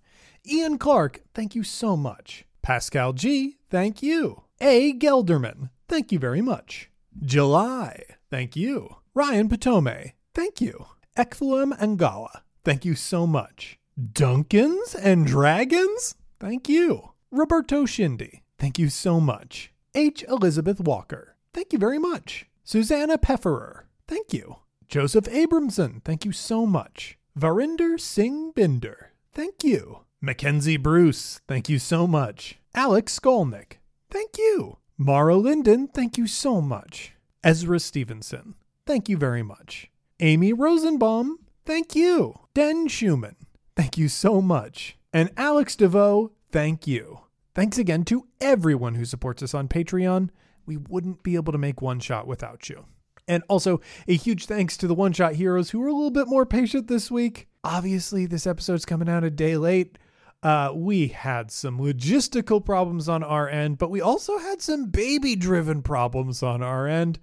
Ian 0.47 0.77
Clark, 0.77 1.23
thank 1.33 1.55
you 1.55 1.63
so 1.63 1.97
much. 1.97 2.45
Pascal 2.61 3.15
G, 3.15 3.57
thank 3.71 4.03
you. 4.03 4.43
A. 4.61 4.93
Gelderman, 4.93 5.71
thank 5.89 6.13
you 6.13 6.19
very 6.19 6.43
much. 6.43 6.91
July, 7.19 8.03
thank 8.31 8.55
you. 8.55 8.97
Ryan 9.15 9.49
Patome, 9.49 10.13
thank 10.35 10.61
you. 10.61 10.85
Ekfluem 11.17 11.79
Angala, 11.79 12.43
thank 12.67 12.85
you 12.85 12.95
so 12.95 13.27
much. 13.27 13.79
Duncans 13.99 14.95
and 15.03 15.27
Dragons, 15.27 16.15
thank 16.39 16.69
you. 16.69 17.13
Roberto 17.31 17.87
Shindy, 17.87 18.43
thank 18.59 18.79
you 18.79 18.91
so 18.91 19.19
much. 19.19 19.73
H. 19.99 20.25
Elizabeth 20.29 20.79
Walker, 20.79 21.35
thank 21.53 21.73
you 21.73 21.79
very 21.81 21.99
much. 21.99 22.47
Susanna 22.63 23.19
Pefferer, 23.19 23.89
thank 24.07 24.33
you. 24.33 24.59
Joseph 24.87 25.25
Abramson, 25.25 26.05
thank 26.05 26.25
you 26.25 26.31
so 26.31 26.67
much. 26.67 27.19
Varinder 27.37 27.99
Singh 27.99 28.53
Binder, 28.53 29.11
thank 29.33 29.65
you. 29.65 30.05
Mackenzie 30.21 30.77
Bruce, 30.77 31.41
thank 31.49 31.69
you 31.69 31.81
so 31.81 32.07
much. 32.07 32.61
Alex 32.77 33.19
Skolnick, 33.19 33.79
thank 34.09 34.39
you. 34.39 34.77
Mara 34.97 35.35
Linden, 35.35 35.89
thank 35.89 36.17
you 36.17 36.29
so 36.29 36.61
much. 36.61 37.15
Ezra 37.43 37.81
Stevenson, 37.81 38.55
thank 38.87 39.09
you 39.09 39.17
very 39.17 39.43
much. 39.43 39.91
Amy 40.21 40.53
Rosenbaum, 40.53 41.41
thank 41.67 41.97
you. 41.97 42.39
Den 42.55 42.87
Schumann, 42.87 43.35
thank 43.75 43.99
you 43.99 44.07
so 44.07 44.41
much. 44.41 44.97
And 45.13 45.33
Alex 45.37 45.75
DeVoe, 45.75 46.31
thank 46.53 46.87
you. 46.87 47.23
Thanks 47.59 47.77
again 47.77 48.05
to 48.05 48.25
everyone 48.41 48.95
who 48.95 49.05
supports 49.05 49.43
us 49.43 49.53
on 49.53 49.67
Patreon. 49.67 50.31
We 50.65 50.77
wouldn't 50.77 51.25
be 51.25 51.35
able 51.35 51.51
to 51.51 51.59
make 51.59 51.83
One 51.83 51.99
Shot 51.99 52.29
without 52.29 52.69
you. 52.69 52.85
And 53.27 53.43
also, 53.49 53.81
a 54.07 54.15
huge 54.15 54.47
thanks 54.47 54.77
to 54.77 54.87
the 54.87 54.95
One 54.95 55.13
Shot 55.13 55.35
heroes 55.35 55.71
who 55.71 55.81
were 55.81 55.89
a 55.89 55.93
little 55.93 56.13
bit 56.13 56.29
more 56.29 56.47
patient 56.47 56.87
this 56.87 57.11
week. 57.11 57.49
Obviously, 57.65 58.27
this 58.27 58.47
episode's 58.47 58.85
coming 58.85 59.09
out 59.09 59.25
a 59.25 59.31
day 59.31 59.57
late. 59.57 59.99
Uh, 60.41 60.71
we 60.73 61.09
had 61.09 61.51
some 61.51 61.81
logistical 61.81 62.65
problems 62.65 63.09
on 63.09 63.25
our 63.25 63.49
end, 63.49 63.79
but 63.79 63.91
we 63.91 64.01
also 64.01 64.39
had 64.39 64.63
some 64.63 64.91
baby 64.91 65.35
driven 65.35 65.83
problems 65.83 66.45
on 66.45 66.63
our 66.63 66.87
end. 66.87 67.19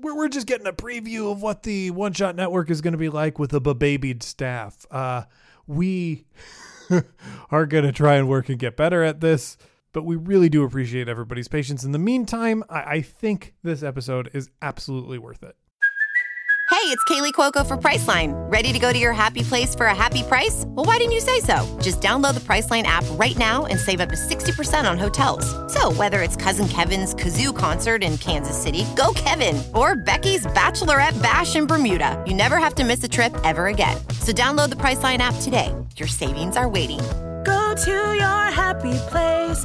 We're, 0.00 0.16
we're 0.16 0.28
just 0.28 0.46
getting 0.46 0.66
a 0.66 0.72
preview 0.72 1.30
of 1.30 1.42
what 1.42 1.62
the 1.62 1.90
One 1.90 2.14
Shot 2.14 2.36
Network 2.36 2.70
is 2.70 2.80
going 2.80 2.92
to 2.92 2.98
be 2.98 3.10
like 3.10 3.38
with 3.38 3.52
a 3.52 3.60
babied 3.60 4.22
staff. 4.22 4.86
Uh, 4.90 5.24
we 5.66 6.24
are 7.50 7.66
going 7.66 7.84
to 7.84 7.92
try 7.92 8.14
and 8.14 8.30
work 8.30 8.48
and 8.48 8.58
get 8.58 8.78
better 8.78 9.02
at 9.02 9.20
this, 9.20 9.58
but 9.94 10.04
we 10.04 10.16
really 10.16 10.50
do 10.50 10.64
appreciate 10.64 11.08
everybody's 11.08 11.48
patience. 11.48 11.84
In 11.84 11.92
the 11.92 11.98
meantime, 11.98 12.62
I, 12.68 12.82
I 12.82 13.00
think 13.00 13.54
this 13.62 13.82
episode 13.82 14.28
is 14.34 14.50
absolutely 14.60 15.16
worth 15.16 15.42
it. 15.42 15.56
Hey, 16.70 16.90
it's 16.90 17.04
Kaley 17.04 17.32
Cuoco 17.32 17.66
for 17.66 17.78
Priceline. 17.78 18.32
Ready 18.50 18.72
to 18.72 18.78
go 18.78 18.92
to 18.92 18.98
your 18.98 19.14
happy 19.14 19.42
place 19.42 19.74
for 19.74 19.86
a 19.86 19.94
happy 19.94 20.22
price? 20.24 20.64
Well, 20.66 20.84
why 20.84 20.98
didn't 20.98 21.12
you 21.12 21.20
say 21.20 21.40
so? 21.40 21.78
Just 21.80 22.02
download 22.02 22.34
the 22.34 22.40
Priceline 22.40 22.82
app 22.82 23.04
right 23.12 23.38
now 23.38 23.64
and 23.64 23.78
save 23.78 24.00
up 24.00 24.10
to 24.10 24.16
60% 24.16 24.90
on 24.90 24.98
hotels. 24.98 25.46
So, 25.72 25.92
whether 25.92 26.20
it's 26.20 26.36
Cousin 26.36 26.68
Kevin's 26.68 27.14
Kazoo 27.14 27.56
concert 27.56 28.02
in 28.02 28.18
Kansas 28.18 28.60
City, 28.60 28.84
go 28.96 29.12
Kevin, 29.14 29.62
or 29.74 29.94
Becky's 29.94 30.44
Bachelorette 30.48 31.22
Bash 31.22 31.54
in 31.54 31.66
Bermuda, 31.66 32.22
you 32.26 32.34
never 32.34 32.58
have 32.58 32.74
to 32.74 32.84
miss 32.84 33.02
a 33.04 33.08
trip 33.08 33.34
ever 33.44 33.68
again. 33.68 33.96
So, 34.20 34.32
download 34.32 34.68
the 34.70 34.76
Priceline 34.76 35.18
app 35.18 35.36
today. 35.40 35.72
Your 35.96 36.08
savings 36.08 36.56
are 36.56 36.68
waiting. 36.68 37.00
Go 37.44 37.74
to 37.84 38.14
your 38.14 38.50
happy 38.50 38.94
place 39.10 39.64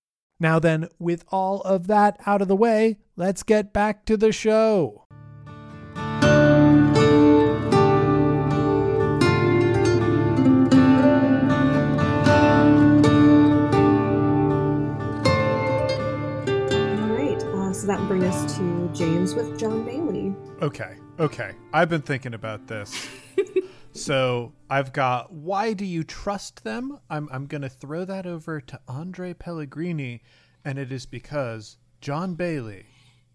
Now, 0.41 0.57
then, 0.57 0.89
with 0.97 1.23
all 1.27 1.61
of 1.61 1.85
that 1.85 2.19
out 2.25 2.41
of 2.41 2.47
the 2.47 2.55
way, 2.55 2.97
let's 3.15 3.43
get 3.43 3.71
back 3.71 4.05
to 4.05 4.17
the 4.17 4.31
show. 4.31 5.05
All 5.95 6.03
right, 17.05 17.43
uh, 17.43 17.71
so 17.71 17.85
that 17.85 17.99
will 17.99 18.07
bring 18.07 18.23
us 18.23 18.57
to 18.57 18.89
James 18.95 19.35
with 19.35 19.59
John 19.59 19.85
Bailey. 19.85 20.33
Okay, 20.59 20.95
okay. 21.19 21.51
I've 21.71 21.89
been 21.89 22.01
thinking 22.01 22.33
about 22.33 22.65
this. 22.65 23.07
so 23.93 24.53
I've 24.69 24.93
got 24.93 25.31
why 25.31 25.73
do 25.73 25.85
you 25.85 26.03
trust 26.03 26.63
them? 26.63 26.99
I'm 27.09 27.29
I'm 27.31 27.45
gonna 27.45 27.69
throw 27.69 28.05
that 28.05 28.25
over 28.25 28.61
to 28.61 28.79
Andre 28.87 29.33
Pellegrini, 29.33 30.23
and 30.63 30.79
it 30.79 30.91
is 30.91 31.05
because 31.05 31.77
John 31.99 32.35
Bailey 32.35 32.85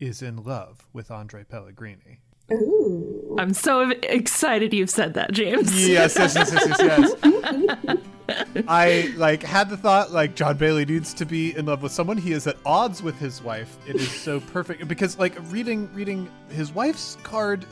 is 0.00 0.22
in 0.22 0.42
love 0.42 0.86
with 0.92 1.10
Andre 1.10 1.44
Pellegrini. 1.44 2.20
Ooh. 2.52 3.36
I'm 3.38 3.52
so 3.52 3.90
excited 4.02 4.72
you've 4.72 4.90
said 4.90 5.14
that, 5.14 5.32
James. 5.32 5.88
Yes, 5.88 6.16
yes, 6.16 6.34
yes, 6.34 6.52
yes, 6.52 6.78
yes, 6.80 7.14
yes. 7.84 7.98
I 8.68 9.12
like 9.16 9.42
had 9.42 9.68
the 9.70 9.76
thought 9.76 10.12
like 10.12 10.34
John 10.34 10.56
Bailey 10.56 10.84
needs 10.84 11.14
to 11.14 11.24
be 11.24 11.56
in 11.56 11.66
love 11.66 11.82
with 11.82 11.92
someone. 11.92 12.16
He 12.16 12.32
is 12.32 12.46
at 12.46 12.56
odds 12.64 13.02
with 13.02 13.18
his 13.18 13.42
wife. 13.42 13.76
It 13.86 13.96
is 13.96 14.10
so 14.10 14.40
perfect 14.40 14.88
because 14.88 15.18
like 15.18 15.36
reading 15.50 15.88
reading 15.94 16.28
his 16.48 16.72
wife's 16.72 17.16
card, 17.22 17.66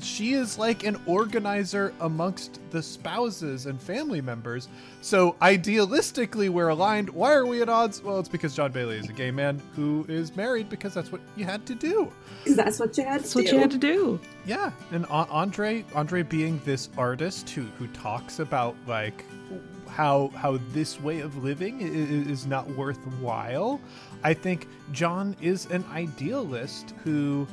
she 0.00 0.32
is 0.32 0.58
like 0.58 0.84
an 0.84 1.00
organizer 1.06 1.92
amongst 2.00 2.60
the 2.70 2.82
spouses 2.82 3.66
and 3.66 3.80
family 3.80 4.20
members. 4.20 4.68
So 5.00 5.32
idealistically, 5.40 6.48
we're 6.48 6.68
aligned. 6.68 7.10
Why 7.10 7.32
are 7.34 7.46
we 7.46 7.62
at 7.62 7.68
odds? 7.68 8.02
Well, 8.02 8.18
it's 8.18 8.28
because 8.28 8.54
John 8.54 8.72
Bailey 8.72 8.98
is 8.98 9.08
a 9.08 9.12
gay 9.12 9.30
man 9.30 9.60
who 9.76 10.04
is 10.08 10.34
married 10.36 10.68
because 10.68 10.94
that's 10.94 11.10
what 11.12 11.20
you 11.36 11.44
had 11.44 11.66
to 11.66 11.74
do. 11.74 12.12
Because 12.42 12.56
that's 12.56 12.78
what 12.80 12.96
you 12.98 13.04
had 13.04 13.18
to 13.18 13.22
That's 13.22 13.34
what 13.34 13.46
do. 13.46 13.52
you 13.52 13.58
had 13.58 13.70
to 13.70 13.78
do. 13.78 14.20
Yeah, 14.46 14.72
and 14.92 15.04
A- 15.06 15.08
Andre, 15.08 15.84
Andre 15.94 16.22
being 16.22 16.60
this 16.64 16.88
artist 16.96 17.50
who 17.50 17.62
who 17.78 17.86
talks 17.88 18.38
about 18.40 18.74
like 18.86 19.24
how 19.90 20.28
how 20.36 20.58
this 20.72 21.00
way 21.00 21.20
of 21.20 21.42
living 21.42 21.80
is, 21.80 22.26
is 22.26 22.46
not 22.46 22.68
worthwhile. 22.70 23.80
I 24.22 24.34
think 24.34 24.68
John 24.92 25.36
is 25.40 25.66
an 25.66 25.84
idealist 25.92 26.94
who, 27.04 27.46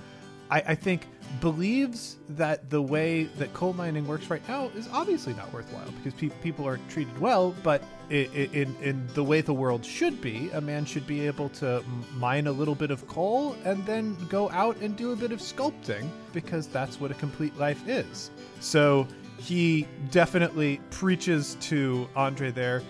I, 0.50 0.64
I 0.70 0.76
think, 0.76 1.08
believes 1.42 2.18
that 2.30 2.70
the 2.70 2.82
way 2.82 3.26
that 3.38 3.54
coal 3.54 3.74
mining 3.74 4.08
works 4.08 4.30
right 4.30 4.48
now 4.48 4.72
is 4.76 4.88
obviously 4.92 5.34
not 5.34 5.52
worthwhile 5.54 5.92
because 5.92 6.14
pe- 6.14 6.30
people 6.42 6.68
are 6.68 6.80
treated 6.90 7.18
well, 7.20 7.54
but 7.64 7.84
in 8.10 8.76
in 8.82 9.08
the 9.14 9.24
way 9.24 9.42
the 9.42 9.54
world 9.54 9.84
should 9.84 10.22
be, 10.22 10.50
a 10.54 10.62
man 10.62 10.86
should 10.86 11.06
be 11.06 11.26
able 11.28 11.50
to 11.50 11.84
mine 12.16 12.48
a 12.48 12.52
little 12.52 12.76
bit 12.76 12.92
of 12.92 13.06
coal 13.08 13.56
and 13.66 13.86
then 13.86 14.16
go 14.30 14.50
out 14.52 14.78
and 14.78 14.96
do 14.96 15.12
a 15.12 15.16
bit 15.16 15.32
of 15.32 15.40
sculpting 15.40 16.10
because 16.34 16.68
that's 16.68 17.00
what 17.00 17.12
a 17.12 17.16
complete 17.16 17.56
life 17.58 17.86
is. 17.88 18.32
So 18.60 19.08
he 19.38 19.88
definitely 20.12 20.80
preaches 20.90 21.56
to 21.62 22.08
Andre 22.16 22.52
there. 22.52 22.82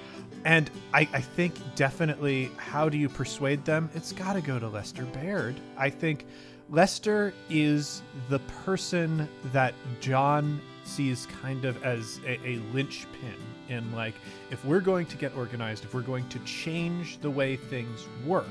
And 0.46 0.70
I, 0.94 1.08
I 1.12 1.22
think 1.22 1.56
definitely 1.76 2.52
how 2.58 2.90
do 2.90 2.98
you 2.98 3.10
persuade 3.10 3.66
them? 3.66 3.90
It's 3.94 4.14
got 4.14 4.34
to 4.34 4.42
go 4.42 4.60
to 4.60 4.68
Lester 4.68 5.06
Baird. 5.06 5.56
I 5.78 5.90
think 5.90 6.26
Lester 6.70 7.34
is 7.50 8.02
the 8.30 8.40
person 8.64 9.28
that 9.52 9.74
John 10.00 10.62
sees 10.84 11.26
kind 11.42 11.66
of 11.66 11.84
as 11.84 12.20
a, 12.26 12.40
a 12.48 12.62
linchpin 12.74 13.36
in 13.68 13.92
like, 13.94 14.16
if 14.52 14.64
we're 14.64 14.80
going 14.80 15.06
to 15.08 15.18
get 15.18 15.36
organized, 15.36 15.84
if 15.84 15.94
we're 15.94 16.02
going 16.02 16.28
to 16.30 16.40
change 16.40 17.20
the 17.20 17.30
way 17.30 17.58
things 17.58 18.06
work, 18.26 18.46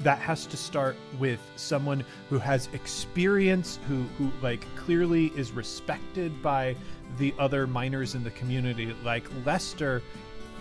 that 0.00 0.18
has 0.18 0.46
to 0.46 0.56
start 0.56 0.96
with 1.18 1.40
someone 1.56 2.04
who 2.28 2.38
has 2.38 2.68
experience 2.74 3.78
who 3.88 4.02
who 4.18 4.30
like 4.42 4.66
clearly 4.76 5.28
is 5.36 5.52
respected 5.52 6.42
by 6.42 6.76
the 7.18 7.34
other 7.38 7.66
miners 7.66 8.14
in 8.14 8.22
the 8.24 8.30
community 8.32 8.94
like 9.04 9.24
lester 9.44 10.02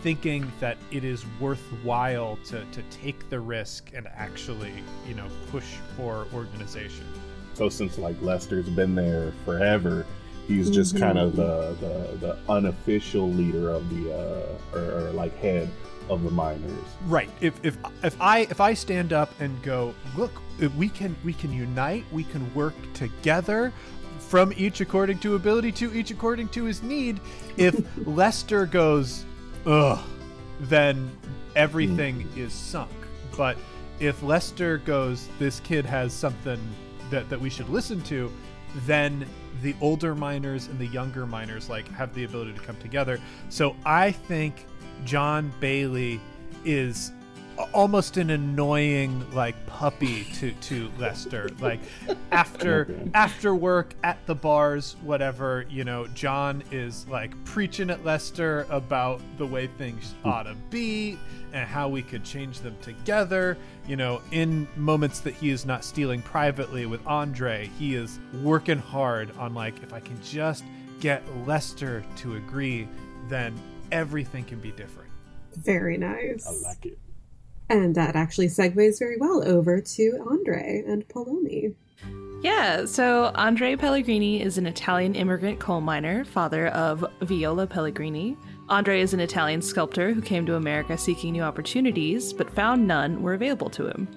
thinking 0.01 0.51
that 0.59 0.77
it 0.91 1.03
is 1.03 1.25
worthwhile 1.39 2.37
to 2.45 2.63
to 2.65 2.81
take 2.83 3.29
the 3.29 3.39
risk 3.39 3.91
and 3.93 4.07
actually 4.15 4.73
you 5.07 5.15
know 5.15 5.27
push 5.51 5.75
for 5.95 6.27
organization 6.33 7.05
So 7.55 7.69
since 7.69 7.97
like 7.97 8.21
Lester's 8.21 8.69
been 8.69 8.95
there 8.95 9.31
forever, 9.45 10.05
he's 10.47 10.69
just 10.69 10.97
kind 10.97 11.17
of 11.17 11.35
the, 11.35 11.75
the 11.79 12.17
the 12.27 12.37
unofficial 12.49 13.31
leader 13.31 13.69
of 13.69 13.89
the 13.89 14.13
uh, 14.13 14.77
or, 14.77 15.07
or 15.07 15.11
like 15.11 15.35
head 15.39 15.69
of 16.09 16.23
the 16.23 16.31
miners. 16.31 16.85
Right. 17.07 17.29
If 17.39 17.53
if 17.63 17.77
if 18.03 18.19
I 18.21 18.39
if 18.39 18.59
I 18.59 18.73
stand 18.73 19.13
up 19.13 19.33
and 19.39 19.61
go, 19.63 19.95
look, 20.17 20.33
we 20.77 20.89
can 20.89 21.15
we 21.23 21.33
can 21.33 21.51
unite, 21.53 22.03
we 22.11 22.25
can 22.25 22.53
work 22.53 22.75
together 22.93 23.71
from 24.27 24.53
each 24.57 24.81
according 24.81 25.19
to 25.19 25.35
ability 25.35 25.71
to 25.71 25.93
each 25.93 26.11
according 26.11 26.49
to 26.49 26.65
his 26.65 26.81
need. 26.83 27.19
If 27.57 27.85
Lester 28.07 28.65
goes, 28.65 29.25
ugh, 29.65 29.99
then 30.61 31.09
everything 31.55 32.21
hmm. 32.21 32.39
is 32.39 32.53
sunk. 32.53 32.91
But 33.37 33.57
if 33.99 34.21
Lester 34.23 34.79
goes, 34.79 35.27
this 35.39 35.59
kid 35.61 35.85
has 35.85 36.13
something 36.13 36.59
that, 37.09 37.29
that 37.29 37.39
we 37.39 37.49
should 37.49 37.69
listen 37.69 38.01
to, 38.03 38.31
then 38.85 39.25
the 39.61 39.75
older 39.79 40.15
miners 40.15 40.67
and 40.67 40.77
the 40.77 40.87
younger 40.87 41.25
miners 41.25 41.69
like 41.69 41.87
have 41.89 42.13
the 42.13 42.23
ability 42.23 42.53
to 42.53 42.61
come 42.61 42.75
together. 42.77 43.19
So 43.49 43.75
I 43.85 44.11
think 44.11 44.65
John 45.05 45.51
Bailey 45.59 46.19
is 46.65 47.11
almost 47.73 48.17
an 48.17 48.29
annoying 48.29 49.25
like 49.33 49.55
puppy 49.65 50.25
to 50.35 50.51
to 50.51 50.91
Lester. 50.97 51.49
Like 51.59 51.79
after 52.31 52.95
after 53.13 53.55
work 53.55 53.93
at 54.03 54.25
the 54.25 54.35
bars, 54.35 54.95
whatever, 55.01 55.65
you 55.69 55.83
know, 55.83 56.07
John 56.07 56.63
is 56.71 57.07
like 57.07 57.31
preaching 57.45 57.89
at 57.89 58.03
Lester 58.03 58.65
about 58.69 59.21
the 59.37 59.45
way 59.45 59.67
things 59.67 60.13
hmm. 60.23 60.29
ought 60.29 60.43
to 60.43 60.55
be 60.69 61.17
and 61.53 61.67
how 61.67 61.87
we 61.87 62.01
could 62.01 62.23
change 62.23 62.59
them 62.59 62.75
together. 62.81 63.57
You 63.87 63.95
know, 63.95 64.21
in 64.31 64.67
moments 64.75 65.19
that 65.21 65.33
he 65.33 65.49
is 65.49 65.65
not 65.65 65.83
stealing 65.83 66.21
privately 66.21 66.85
with 66.85 67.05
Andre, 67.07 67.69
he 67.79 67.95
is 67.95 68.19
working 68.43 68.79
hard 68.79 69.31
on 69.37 69.53
like 69.53 69.81
if 69.83 69.93
I 69.93 69.99
can 69.99 70.21
just 70.23 70.63
get 70.99 71.23
Lester 71.45 72.03
to 72.17 72.35
agree, 72.35 72.87
then 73.27 73.53
everything 73.91 74.43
can 74.43 74.59
be 74.59 74.71
different. 74.71 75.09
Very 75.55 75.97
nice. 75.97 76.45
I 76.47 76.51
like 76.67 76.85
it. 76.85 76.99
And 77.69 77.95
that 77.95 78.15
actually 78.15 78.47
segues 78.47 78.99
very 78.99 79.17
well 79.17 79.43
over 79.47 79.81
to 79.81 80.25
Andre 80.29 80.83
and 80.87 81.07
Paulomi. 81.07 81.73
Yeah, 82.41 82.85
so 82.85 83.31
Andre 83.33 83.75
Pellegrini 83.75 84.41
is 84.41 84.59
an 84.59 84.67
Italian 84.67 85.15
immigrant 85.15 85.59
coal 85.59 85.81
miner, 85.81 86.23
father 86.25 86.67
of 86.67 87.03
Viola 87.21 87.65
Pellegrini. 87.65 88.37
Andre 88.69 89.01
is 89.01 89.15
an 89.15 89.19
Italian 89.19 89.63
sculptor 89.63 90.13
who 90.13 90.21
came 90.21 90.45
to 90.45 90.55
America 90.55 90.95
seeking 90.95 91.31
new 91.31 91.41
opportunities, 91.41 92.33
but 92.33 92.53
found 92.53 92.87
none 92.87 93.23
were 93.23 93.33
available 93.33 93.69
to 93.71 93.87
him. 93.87 94.07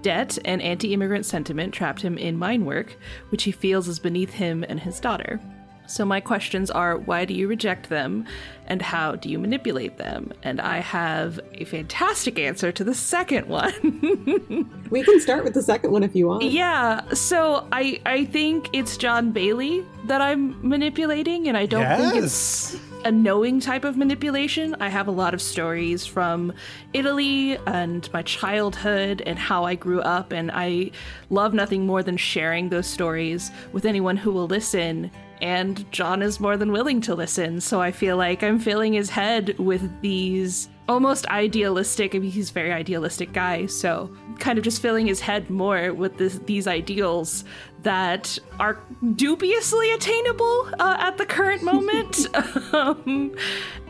Debt 0.00 0.38
and 0.44 0.62
anti 0.62 0.94
immigrant 0.94 1.26
sentiment 1.26 1.74
trapped 1.74 2.00
him 2.00 2.16
in 2.16 2.38
mine 2.38 2.64
work, 2.64 2.96
which 3.30 3.42
he 3.42 3.50
feels 3.50 3.88
is 3.88 3.98
beneath 3.98 4.32
him 4.32 4.64
and 4.68 4.80
his 4.80 5.00
daughter. 5.00 5.40
So 5.86 6.04
my 6.04 6.20
questions 6.20 6.70
are 6.70 6.98
why 6.98 7.24
do 7.24 7.34
you 7.34 7.48
reject 7.48 7.88
them 7.88 8.26
and 8.66 8.82
how 8.82 9.16
do 9.16 9.28
you 9.28 9.38
manipulate 9.38 9.96
them? 9.98 10.32
And 10.42 10.60
I 10.60 10.78
have 10.78 11.40
a 11.54 11.64
fantastic 11.64 12.38
answer 12.38 12.72
to 12.72 12.84
the 12.84 12.94
second 12.94 13.48
one. 13.48 14.70
We 14.90 15.02
can 15.02 15.18
start 15.20 15.42
with 15.42 15.54
the 15.54 15.62
second 15.62 15.90
one 15.90 16.04
if 16.04 16.14
you 16.14 16.28
want. 16.28 16.44
yeah, 16.44 17.00
so 17.12 17.66
I 17.72 18.00
I 18.06 18.24
think 18.26 18.68
it's 18.72 18.96
John 18.96 19.32
Bailey 19.32 19.84
that 20.04 20.20
I'm 20.20 20.56
manipulating 20.66 21.48
and 21.48 21.56
I 21.56 21.66
don't 21.66 21.84
think 21.98 22.22
it's 22.22 22.76
a 23.04 23.10
knowing 23.10 23.58
type 23.58 23.84
of 23.84 23.96
manipulation. 23.96 24.76
I 24.80 24.88
have 24.88 25.08
a 25.08 25.10
lot 25.10 25.34
of 25.34 25.42
stories 25.42 26.06
from 26.06 26.52
Italy 26.92 27.56
and 27.66 28.08
my 28.12 28.22
childhood 28.22 29.22
and 29.26 29.38
how 29.38 29.64
I 29.64 29.74
grew 29.74 30.00
up, 30.02 30.32
and 30.32 30.50
I 30.52 30.92
love 31.30 31.52
nothing 31.52 31.84
more 31.86 32.02
than 32.04 32.16
sharing 32.16 32.68
those 32.68 32.86
stories 32.86 33.50
with 33.72 33.84
anyone 33.84 34.16
who 34.16 34.30
will 34.30 34.46
listen. 34.46 35.10
And 35.40 35.90
John 35.92 36.22
is 36.22 36.40
more 36.40 36.56
than 36.56 36.72
willing 36.72 37.00
to 37.02 37.14
listen, 37.14 37.60
so 37.60 37.80
I 37.80 37.92
feel 37.92 38.16
like 38.16 38.42
I'm 38.42 38.58
filling 38.58 38.94
his 38.94 39.10
head 39.10 39.58
with 39.58 40.00
these 40.00 40.68
almost 40.88 41.26
idealistic. 41.26 42.14
I 42.14 42.18
mean, 42.18 42.30
he's 42.30 42.50
a 42.50 42.52
very 42.52 42.72
idealistic 42.72 43.32
guy, 43.32 43.66
so 43.66 44.10
kind 44.38 44.58
of 44.58 44.64
just 44.64 44.80
filling 44.80 45.06
his 45.06 45.20
head 45.20 45.50
more 45.50 45.92
with 45.92 46.16
this, 46.16 46.38
these 46.46 46.66
ideals 46.66 47.44
that 47.82 48.38
are 48.58 48.80
dubiously 49.14 49.92
attainable 49.92 50.68
uh, 50.78 50.96
at 50.98 51.18
the 51.18 51.26
current 51.26 51.62
moment. 51.62 52.26
um, 52.72 53.34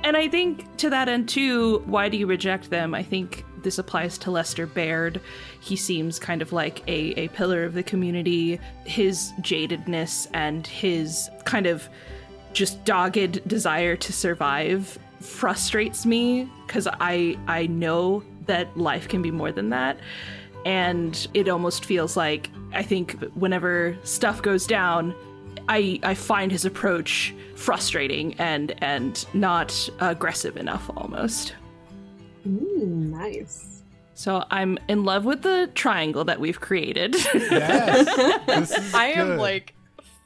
and 0.05 0.17
I 0.17 0.29
think 0.29 0.77
to 0.79 0.91
that 0.91 1.09
end, 1.09 1.29
too, 1.29 1.79
why 1.87 2.09
do 2.09 2.17
you 2.17 2.27
reject 2.27 2.71
them? 2.71 2.95
I 2.95 3.03
think 3.03 3.45
this 3.67 3.79
applies 3.79 4.17
to 4.17 4.31
Lester 4.31 4.65
Baird. 4.65 5.21
He 5.59 5.75
seems 5.75 6.21
kind 6.21 6.41
of 6.41 6.53
like 6.53 6.85
a, 6.87 7.11
a 7.19 7.27
pillar 7.31 7.65
of 7.65 7.75
the 7.75 7.83
community. 7.83 8.61
His 8.85 9.33
jadedness 9.41 10.29
and 10.33 10.65
his 10.65 11.29
kind 11.45 11.67
of 11.67 11.89
just 12.53 12.85
dogged 12.85 13.47
desire 13.49 13.97
to 13.97 14.13
survive 14.13 14.97
frustrates 15.19 16.07
me 16.07 16.49
because 16.65 16.87
I 17.01 17.37
I 17.49 17.67
know 17.67 18.23
that 18.47 18.79
life 18.79 19.09
can 19.09 19.21
be 19.21 19.33
more 19.33 19.51
than 19.51 19.71
that. 19.71 19.99
And 20.65 21.27
it 21.35 21.49
almost 21.49 21.85
feels 21.85 22.17
like 22.17 22.49
I 22.73 22.85
think 22.85 23.19
whenever 23.35 23.99
stuff 24.05 24.43
goes 24.43 24.65
down, 24.65 25.13
I 25.69 25.99
I 26.05 26.15
find 26.15 26.53
his 26.53 26.65
approach 26.65 27.35
frustrating 27.57 28.35
and 28.35 28.77
and 28.81 29.27
not 29.35 29.89
aggressive 29.99 30.57
enough 30.57 30.89
almost. 30.97 31.57
Mm, 32.47 33.11
nice. 33.11 33.83
So 34.15 34.45
I'm 34.51 34.79
in 34.89 35.05
love 35.05 35.25
with 35.25 35.43
the 35.43 35.71
triangle 35.75 36.25
that 36.25 36.41
we've 36.41 36.61
created. 36.61 37.15
Yes. 37.35 38.41
This 38.47 38.71
is 38.71 38.95
I 38.95 39.07
am 39.09 39.37
like 39.37 39.75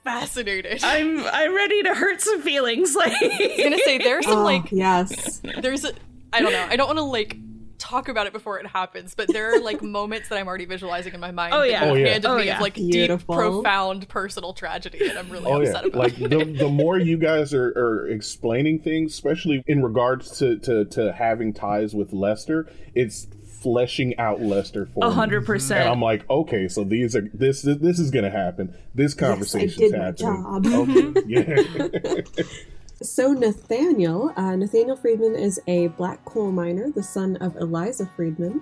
fascinated. 0.05 0.81
I'm 0.85 1.25
I'm 1.27 1.55
ready 1.55 1.83
to 1.85 1.95
hurt 1.95 2.21
some 2.21 2.41
feelings. 2.43 2.95
Like 2.95 3.13
I 3.21 3.27
was 3.27 3.61
gonna 3.65 3.79
say 3.85 3.99
there's 3.99 4.27
some 4.27 4.39
Oh, 4.39 4.45
like 4.45 4.71
yes. 4.71 5.41
there's 5.61 5.85
a 5.85 5.93
I 6.33 6.41
don't 6.41 6.53
know. 6.53 6.67
I 6.71 6.77
don't 6.77 6.87
want 6.87 6.99
to 6.99 7.05
like 7.05 7.37
talk 7.81 8.09
about 8.09 8.27
it 8.29 8.33
before 8.33 8.61
it 8.61 8.67
happens, 8.67 9.15
but 9.15 9.27
there 9.33 9.55
are 9.57 9.61
like 9.61 9.83
moments 9.99 10.29
that 10.29 10.39
I'm 10.39 10.47
already 10.47 10.67
visualizing 10.67 11.15
in 11.15 11.21
my 11.21 11.31
mind. 11.33 11.53
Oh, 11.55 11.61
that 11.61 11.71
yeah. 11.71 11.81
you've 11.85 11.91
Oh, 11.93 11.95
yeah. 11.97 12.09
handed 12.11 12.31
Oh, 12.31 12.37
me 12.39 12.45
yeah. 12.47 12.53
Oh, 12.53 12.57
of 12.57 12.61
like 12.63 12.75
Beautiful. 12.75 13.35
deep, 13.35 13.41
profound 13.41 14.09
personal 14.09 14.53
tragedy, 14.53 15.09
and 15.09 15.19
I'm 15.19 15.29
really 15.31 15.47
Oh 15.47 15.61
yeah, 15.61 15.71
upset 15.71 15.85
about 15.87 15.99
like 15.99 16.17
the, 16.17 16.45
the 16.59 16.69
more 16.69 16.99
you 16.99 17.17
guys 17.17 17.53
are, 17.55 17.69
are 17.77 18.09
explaining 18.09 18.79
things, 18.81 19.13
especially 19.15 19.65
in 19.67 19.83
regards 19.83 20.39
to, 20.39 20.59
to 20.61 20.85
to 20.85 21.13
having 21.13 21.53
ties 21.53 21.95
with 21.95 22.13
Lester, 22.13 22.71
it's 22.95 23.27
fleshing 23.63 24.17
out 24.19 24.41
Lester 24.41 24.87
for 24.87 25.05
A 25.05 25.09
me. 25.11 25.15
hundred 25.15 25.47
And 25.49 25.89
I'm 25.89 26.01
like, 26.01 26.29
okay, 26.31 26.67
so 26.69 26.83
these 26.85 27.15
are 27.15 27.29
this 27.35 27.63
this 27.63 27.99
is 27.99 28.11
gonna 28.11 28.31
happen. 28.31 28.75
This 28.95 29.13
conversation's 29.15 29.77
did 29.77 29.93
my 29.93 30.05
happening. 30.07 30.63
job. 30.63 30.67
Okay, 30.89 31.23
yeah. 31.27 32.45
So 33.03 33.33
Nathaniel, 33.33 34.31
uh, 34.37 34.57
Nathaniel 34.57 34.95
Friedman 34.95 35.35
is 35.35 35.59
a 35.67 35.89
black 35.89 36.23
coal 36.27 36.53
miner, 36.53 36.91
the 36.91 37.03
son 37.03 37.37
of 37.37 37.57
Eliza 37.57 38.05
Friedman. 38.15 38.61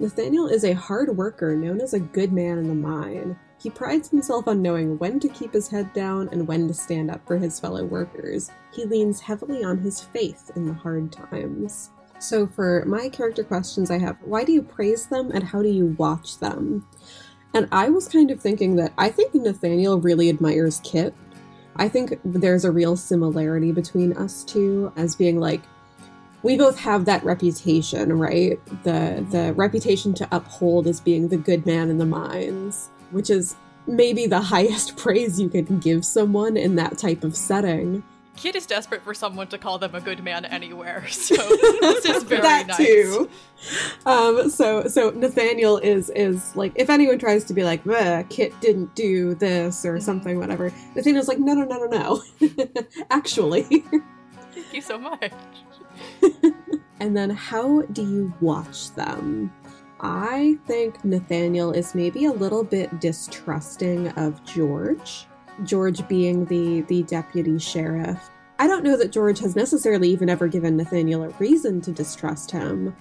Nathaniel 0.00 0.48
is 0.48 0.64
a 0.64 0.72
hard 0.72 1.16
worker 1.16 1.54
known 1.54 1.80
as 1.80 1.94
a 1.94 2.00
good 2.00 2.32
man 2.32 2.58
in 2.58 2.66
the 2.66 2.74
mine. 2.74 3.38
He 3.60 3.70
prides 3.70 4.08
himself 4.08 4.48
on 4.48 4.60
knowing 4.60 4.98
when 4.98 5.20
to 5.20 5.28
keep 5.28 5.52
his 5.52 5.68
head 5.68 5.92
down 5.92 6.28
and 6.32 6.48
when 6.48 6.66
to 6.66 6.74
stand 6.74 7.12
up 7.12 7.24
for 7.28 7.38
his 7.38 7.60
fellow 7.60 7.84
workers. 7.84 8.50
He 8.74 8.84
leans 8.86 9.20
heavily 9.20 9.62
on 9.62 9.78
his 9.78 10.00
faith 10.00 10.50
in 10.56 10.66
the 10.66 10.74
hard 10.74 11.12
times. 11.12 11.90
So, 12.18 12.48
for 12.48 12.84
my 12.86 13.08
character 13.08 13.44
questions, 13.44 13.92
I 13.92 13.98
have 13.98 14.16
why 14.22 14.42
do 14.42 14.50
you 14.50 14.62
praise 14.62 15.06
them 15.06 15.30
and 15.32 15.44
how 15.44 15.62
do 15.62 15.68
you 15.68 15.94
watch 15.96 16.38
them? 16.38 16.84
And 17.54 17.68
I 17.70 17.88
was 17.88 18.08
kind 18.08 18.32
of 18.32 18.40
thinking 18.40 18.74
that 18.76 18.92
I 18.98 19.10
think 19.10 19.32
Nathaniel 19.32 20.00
really 20.00 20.28
admires 20.28 20.80
Kit. 20.82 21.14
I 21.78 21.88
think 21.88 22.18
there's 22.24 22.64
a 22.64 22.72
real 22.72 22.96
similarity 22.96 23.72
between 23.72 24.16
us 24.16 24.44
two 24.44 24.92
as 24.96 25.14
being 25.14 25.38
like 25.38 25.62
we 26.42 26.56
both 26.56 26.78
have 26.78 27.06
that 27.06 27.24
reputation, 27.24 28.16
right? 28.18 28.60
The 28.84 29.26
the 29.30 29.52
reputation 29.54 30.14
to 30.14 30.28
uphold 30.30 30.86
as 30.86 31.00
being 31.00 31.28
the 31.28 31.36
good 31.36 31.66
man 31.66 31.90
in 31.90 31.98
the 31.98 32.06
mines, 32.06 32.88
which 33.10 33.30
is 33.30 33.56
maybe 33.86 34.26
the 34.26 34.40
highest 34.54 34.96
praise 34.96 35.40
you 35.40 35.48
can 35.48 35.78
give 35.78 36.04
someone 36.04 36.56
in 36.56 36.76
that 36.76 36.98
type 36.98 37.24
of 37.24 37.36
setting. 37.36 38.02
Kit 38.36 38.54
is 38.54 38.66
desperate 38.66 39.02
for 39.02 39.14
someone 39.14 39.46
to 39.48 39.58
call 39.58 39.78
them 39.78 39.94
a 39.94 40.00
good 40.00 40.22
man 40.22 40.44
anywhere, 40.44 41.06
so 41.10 41.34
this 41.80 42.04
is 42.04 42.22
very 42.22 42.42
that 42.42 42.66
nice. 42.68 42.76
too. 42.76 43.30
Um, 44.04 44.50
so 44.50 44.86
so 44.86 45.10
Nathaniel 45.10 45.78
is 45.78 46.10
is 46.10 46.54
like 46.54 46.72
if 46.76 46.90
anyone 46.90 47.18
tries 47.18 47.44
to 47.44 47.54
be 47.54 47.64
like, 47.64 47.84
Kit 48.28 48.58
didn't 48.60 48.94
do 48.94 49.34
this 49.34 49.84
or 49.84 50.00
something, 50.00 50.38
whatever. 50.38 50.72
Nathaniel's 50.94 51.28
like, 51.28 51.38
no 51.38 51.54
no 51.54 51.64
no 51.64 51.86
no 51.86 52.22
no. 52.40 52.48
Actually. 53.10 53.62
Thank 53.62 54.72
you 54.72 54.80
so 54.80 54.98
much. 54.98 55.32
And 57.00 57.16
then 57.16 57.30
how 57.30 57.82
do 57.82 58.02
you 58.02 58.32
watch 58.40 58.90
them? 58.94 59.52
I 60.00 60.58
think 60.66 61.04
Nathaniel 61.04 61.72
is 61.72 61.94
maybe 61.94 62.26
a 62.26 62.32
little 62.32 62.64
bit 62.64 63.00
distrusting 63.00 64.08
of 64.10 64.42
George. 64.44 65.26
George 65.64 66.06
being 66.08 66.44
the 66.46 66.82
the 66.82 67.02
deputy 67.04 67.58
sheriff. 67.58 68.30
I 68.58 68.66
don't 68.66 68.84
know 68.84 68.96
that 68.96 69.12
George 69.12 69.38
has 69.40 69.54
necessarily 69.54 70.08
even 70.08 70.30
ever 70.30 70.48
given 70.48 70.76
Nathaniel 70.76 71.24
a 71.24 71.28
reason 71.38 71.80
to 71.82 71.92
distrust 71.92 72.50
him. 72.50 72.96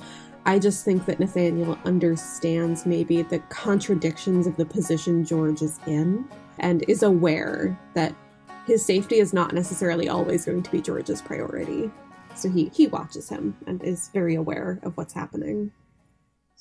I 0.46 0.60
just 0.60 0.86
think 0.86 1.06
that 1.06 1.20
Nathaniel 1.20 1.78
understands 1.86 2.86
maybe 2.86 3.22
the 3.24 3.40
contradictions 3.50 4.46
of 4.48 4.58
the 4.58 4.66
position 4.66 5.26
George 5.26 5.62
is 5.62 5.80
in 5.88 6.28
and 6.60 6.84
is 6.88 7.04
aware 7.04 7.78
that 7.94 8.14
his 8.68 8.86
safety 8.86 9.20
is 9.20 9.34
not 9.34 9.54
necessarily 9.54 10.10
always 10.10 10.46
going 10.46 10.64
to 10.64 10.72
be 10.72 10.82
George's 10.82 11.22
priority. 11.22 11.90
So 12.36 12.50
he, 12.50 12.70
he 12.74 12.88
watches 12.88 13.30
him 13.30 13.56
and 13.66 13.82
is 13.82 14.10
very 14.14 14.36
aware 14.36 14.80
of 14.84 14.98
what's 14.98 15.14
happening. 15.14 15.72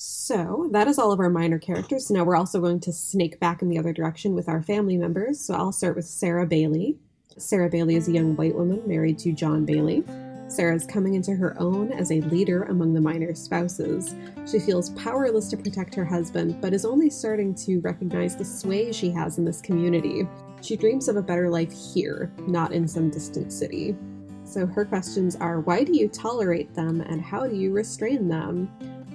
So 0.07 0.69
that 0.73 0.87
is 0.87 0.99
all 0.99 1.13
of 1.13 1.21
our 1.21 1.31
miner 1.31 1.59
characters. 1.59 2.09
So 2.09 2.15
now 2.15 2.25
we're 2.25 2.37
also 2.37 2.61
going 2.61 2.81
to 2.81 2.93
snake 2.93 3.41
back 3.41 3.63
in 3.63 3.71
the 3.71 3.79
other 3.79 3.93
direction 3.93 4.35
with 4.35 4.51
our 4.51 4.63
family 4.63 4.99
members. 4.99 5.41
So 5.41 5.55
I'll 5.55 5.73
start 5.73 5.97
with 5.97 6.05
Sarah 6.05 6.47
Bailey. 6.47 6.99
Sarah 7.39 7.71
Bailey 7.71 7.97
is 7.97 8.07
a 8.07 8.13
young 8.13 8.37
white 8.37 8.55
woman 8.55 8.83
married 8.87 9.19
to 9.21 9.33
John 9.33 9.65
Bailey. 9.65 10.05
Sarah 10.49 10.77
is 10.77 10.87
coming 10.87 11.15
into 11.15 11.35
her 11.35 11.57
own 11.59 11.91
as 11.93 12.11
a 12.11 12.21
leader 12.23 12.65
among 12.65 12.93
the 12.93 13.01
miner 13.01 13.35
spouses. 13.35 14.15
She 14.51 14.59
feels 14.59 14.91
powerless 14.91 15.49
to 15.49 15.57
protect 15.57 15.95
her 15.95 16.05
husband, 16.05 16.61
but 16.61 16.75
is 16.75 16.85
only 16.85 17.09
starting 17.09 17.55
to 17.57 17.81
recognize 17.81 18.37
the 18.37 18.45
sway 18.45 18.93
she 18.93 19.11
has 19.11 19.39
in 19.39 19.45
this 19.45 19.63
community. 19.63 20.29
She 20.61 20.77
dreams 20.77 21.09
of 21.09 21.17
a 21.17 21.23
better 21.23 21.49
life 21.49 21.73
here, 21.95 22.31
not 22.47 22.73
in 22.73 22.87
some 22.87 23.11
distant 23.11 23.53
city. 23.53 23.97
So 24.45 24.67
her 24.67 24.85
questions 24.85 25.35
are 25.37 25.61
why 25.61 25.83
do 25.83 25.97
you 25.97 26.09
tolerate 26.09 26.75
them 26.75 27.01
and 27.01 27.23
how 27.23 27.47
do 27.47 27.57
you 27.57 27.73
restrain 27.73 28.29
them? 28.29 28.71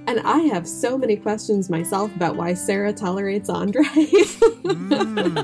And 0.10 0.22
I 0.22 0.40
have 0.54 0.68
so 0.68 0.98
many 0.98 1.16
questions 1.16 1.70
myself 1.70 2.16
about 2.16 2.36
why 2.36 2.56
Sarah 2.56 2.92
tolerates 2.92 3.48
Andre, 3.48 3.84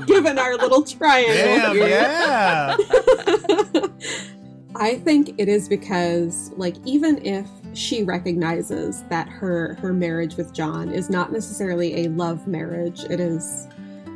given 0.06 0.40
our 0.40 0.56
little 0.56 0.82
triangle. 0.82 1.76
Damn, 1.76 1.76
yeah. 1.76 2.76
I 4.74 4.96
think 5.04 5.36
it 5.38 5.48
is 5.48 5.68
because, 5.68 6.50
like, 6.56 6.74
even 6.84 7.24
if 7.24 7.46
she 7.74 8.02
recognizes 8.02 9.04
that 9.04 9.28
her 9.28 9.74
her 9.74 9.92
marriage 9.92 10.34
with 10.34 10.52
John 10.52 10.90
is 10.90 11.08
not 11.08 11.30
necessarily 11.30 12.04
a 12.04 12.08
love 12.08 12.48
marriage, 12.48 13.04
it 13.04 13.20
is 13.20 13.68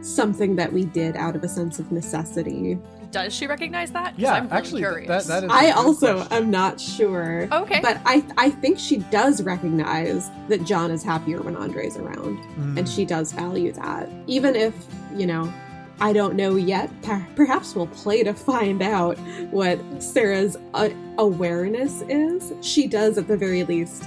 something 0.03 0.57
that 0.57 0.73
we 0.73 0.85
did 0.85 1.15
out 1.15 1.37
of 1.37 1.45
a 1.45 1.49
sense 1.49 1.79
of 1.79 1.93
necessity. 1.93 2.77
Does 3.11 3.35
she 3.35 3.47
recognize 3.47 3.91
that? 3.93 4.17
Yeah, 4.19 4.35
I'm 4.35 4.45
really 4.45 4.53
actually, 4.57 4.81
th- 4.83 4.93
curious. 4.93 5.27
that- 5.27 5.41
that 5.41 5.45
is- 5.45 5.51
a 5.51 5.53
I 5.55 5.67
good 5.67 5.75
also 5.77 6.15
question. 6.19 6.33
am 6.45 6.51
not 6.51 6.81
sure. 6.81 7.49
Okay. 7.53 7.81
But 7.81 7.99
I 8.05 8.25
I 8.37 8.51
think 8.51 8.79
she 8.79 8.99
does 8.99 9.43
recognize 9.43 10.31
that 10.49 10.65
John 10.65 10.91
is 10.91 11.03
happier 11.03 11.41
when 11.43 11.57
Andre's 11.57 11.97
around. 11.97 12.39
Mm. 12.59 12.79
And 12.79 12.89
she 12.89 13.05
does 13.05 13.33
value 13.33 13.73
that. 13.73 14.09
Even 14.27 14.55
if, 14.55 14.75
you 15.17 15.27
know, 15.27 15.53
I 16.01 16.13
don't 16.13 16.35
know 16.37 16.57
yet. 16.57 16.89
Perhaps 17.37 17.75
we'll 17.75 17.89
play 17.89 18.23
to 18.23 18.33
find 18.33 18.81
out 18.81 19.19
what 19.51 19.79
Sarah's 20.03 20.57
uh, 20.75 20.89
awareness 21.19 22.03
is. 22.09 22.53
She 22.63 22.87
does, 22.87 23.19
at 23.19 23.27
the 23.29 23.37
very 23.37 23.65
least, 23.65 24.05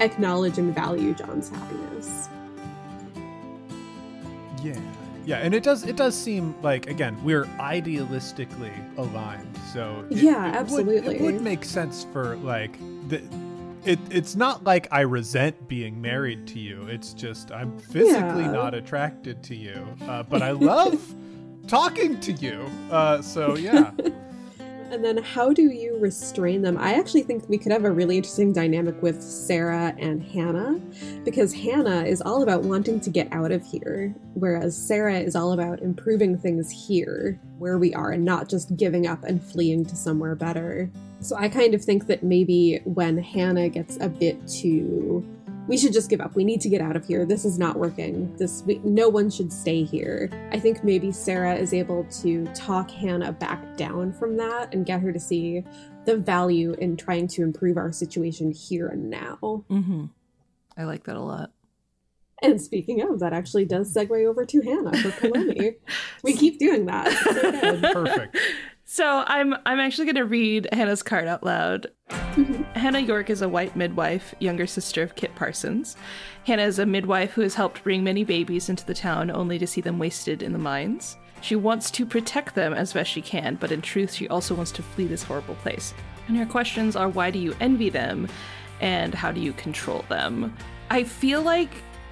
acknowledge 0.00 0.58
and 0.58 0.74
value 0.74 1.14
John's 1.14 1.48
happiness. 1.48 2.28
Yeah. 4.62 4.74
Yeah, 5.30 5.38
and 5.38 5.54
it 5.54 5.62
does 5.62 5.84
it 5.84 5.96
does 5.96 6.14
seem 6.14 6.54
like 6.62 6.88
again 6.90 7.16
we're 7.24 7.44
idealistically 7.60 8.72
aligned, 8.98 9.56
so 9.72 10.04
it- 10.10 10.18
Yeah, 10.18 10.46
it 10.46 10.50
would- 10.50 10.56
absolutely. 10.56 11.16
it 11.16 11.20
would 11.22 11.40
make 11.40 11.64
sense 11.64 12.06
for 12.12 12.36
like 12.36 12.78
the. 13.08 13.22
It, 13.86 13.98
it's 14.10 14.36
not 14.36 14.64
like 14.64 14.88
I 14.92 15.00
resent 15.00 15.66
being 15.66 16.02
married 16.02 16.46
to 16.48 16.58
you. 16.58 16.82
It's 16.88 17.14
just 17.14 17.50
I'm 17.50 17.78
physically 17.78 18.42
Yeah. 18.44 18.50
not 18.52 18.74
attracted 18.74 19.42
to 19.44 19.54
you, 19.56 19.86
uh, 20.06 20.22
but 20.24 20.42
I 20.42 20.50
love 20.50 21.00
talking 21.66 22.20
to 22.20 22.32
you. 22.32 22.66
Uh, 22.90 23.22
so 23.22 23.56
yeah, 23.56 23.92
And 24.90 25.04
then 25.04 25.18
how 25.18 25.52
do 25.52 25.70
you 25.70 25.96
restrain 25.98 26.62
them? 26.62 26.76
I 26.76 26.94
actually 26.94 27.22
think 27.22 27.48
we 27.48 27.58
could 27.58 27.70
have 27.70 27.84
a 27.84 27.90
really 27.92 28.16
interesting 28.16 28.52
dynamic 28.52 29.00
with 29.00 29.22
Sarah 29.22 29.94
and 29.98 30.20
Hannah 30.20 30.80
because 31.24 31.54
Hannah 31.54 32.02
is 32.02 32.20
all 32.20 32.42
about 32.42 32.62
wanting 32.62 33.00
to 33.02 33.10
get 33.10 33.32
out 33.32 33.52
of 33.52 33.64
here, 33.64 34.12
whereas 34.34 34.76
Sarah 34.76 35.20
is 35.20 35.36
all 35.36 35.52
about 35.52 35.80
improving 35.80 36.36
things 36.36 36.72
here 36.88 37.38
where 37.58 37.78
we 37.78 37.94
are 37.94 38.10
and 38.10 38.24
not 38.24 38.48
just 38.48 38.76
giving 38.76 39.06
up 39.06 39.22
and 39.22 39.40
fleeing 39.40 39.84
to 39.86 39.94
somewhere 39.94 40.34
better. 40.34 40.90
So 41.20 41.36
I 41.36 41.48
kind 41.48 41.72
of 41.72 41.84
think 41.84 42.08
that 42.08 42.24
maybe 42.24 42.80
when 42.82 43.16
Hannah 43.16 43.68
gets 43.68 43.96
a 44.00 44.08
bit 44.08 44.44
too 44.48 45.24
we 45.70 45.78
should 45.78 45.92
just 45.92 46.10
give 46.10 46.20
up. 46.20 46.34
We 46.34 46.42
need 46.42 46.60
to 46.62 46.68
get 46.68 46.80
out 46.80 46.96
of 46.96 47.06
here. 47.06 47.24
This 47.24 47.44
is 47.44 47.56
not 47.56 47.76
working. 47.76 48.36
This 48.36 48.64
we, 48.66 48.80
no 48.82 49.08
one 49.08 49.30
should 49.30 49.52
stay 49.52 49.84
here. 49.84 50.28
I 50.50 50.58
think 50.58 50.82
maybe 50.82 51.12
Sarah 51.12 51.54
is 51.54 51.72
able 51.72 52.02
to 52.22 52.44
talk 52.54 52.90
Hannah 52.90 53.30
back 53.30 53.76
down 53.76 54.12
from 54.12 54.36
that 54.38 54.74
and 54.74 54.84
get 54.84 55.00
her 55.00 55.12
to 55.12 55.20
see 55.20 55.62
the 56.06 56.16
value 56.16 56.74
in 56.80 56.96
trying 56.96 57.28
to 57.28 57.44
improve 57.44 57.76
our 57.76 57.92
situation 57.92 58.50
here 58.50 58.88
and 58.88 59.10
now. 59.10 59.38
Mm-hmm. 59.70 60.06
I 60.76 60.82
like 60.82 61.04
that 61.04 61.14
a 61.14 61.20
lot. 61.20 61.52
And 62.42 62.60
speaking 62.60 63.02
of, 63.02 63.20
that 63.20 63.32
actually 63.32 63.64
does 63.64 63.94
segue 63.94 64.26
over 64.26 64.44
to 64.44 64.60
Hannah 64.62 64.98
for 64.98 65.10
Paulomi. 65.10 65.76
we 66.24 66.32
keep 66.32 66.58
doing 66.58 66.86
that. 66.86 67.12
So 67.12 67.92
perfect. 67.92 68.36
So 68.86 69.22
I'm 69.24 69.54
I'm 69.64 69.78
actually 69.78 70.06
going 70.06 70.16
to 70.16 70.24
read 70.24 70.66
Hannah's 70.72 71.04
card 71.04 71.28
out 71.28 71.44
loud. 71.44 71.86
Hannah 72.74 73.00
York 73.00 73.30
is 73.30 73.42
a 73.42 73.48
white 73.48 73.74
midwife, 73.74 74.34
younger 74.38 74.66
sister 74.66 75.02
of 75.02 75.16
Kit 75.16 75.34
Parsons. 75.34 75.96
Hannah 76.46 76.62
is 76.62 76.78
a 76.78 76.86
midwife 76.86 77.32
who 77.32 77.42
has 77.42 77.54
helped 77.54 77.82
bring 77.82 78.04
many 78.04 78.22
babies 78.24 78.68
into 78.68 78.86
the 78.86 78.94
town 78.94 79.30
only 79.30 79.58
to 79.58 79.66
see 79.66 79.80
them 79.80 79.98
wasted 79.98 80.42
in 80.42 80.52
the 80.52 80.58
mines. 80.58 81.16
She 81.40 81.56
wants 81.56 81.90
to 81.92 82.06
protect 82.06 82.54
them 82.54 82.72
as 82.72 82.92
best 82.92 83.10
she 83.10 83.22
can, 83.22 83.56
but 83.56 83.72
in 83.72 83.82
truth, 83.82 84.12
she 84.12 84.28
also 84.28 84.54
wants 84.54 84.72
to 84.72 84.82
flee 84.82 85.06
this 85.06 85.22
horrible 85.22 85.56
place. 85.56 85.94
And 86.28 86.36
her 86.36 86.46
questions 86.46 86.96
are 86.96 87.08
why 87.08 87.30
do 87.30 87.38
you 87.38 87.56
envy 87.60 87.90
them 87.90 88.28
and 88.80 89.14
how 89.14 89.32
do 89.32 89.40
you 89.40 89.52
control 89.54 90.04
them? 90.08 90.54
I 90.90 91.04
feel 91.04 91.42
like 91.42 91.70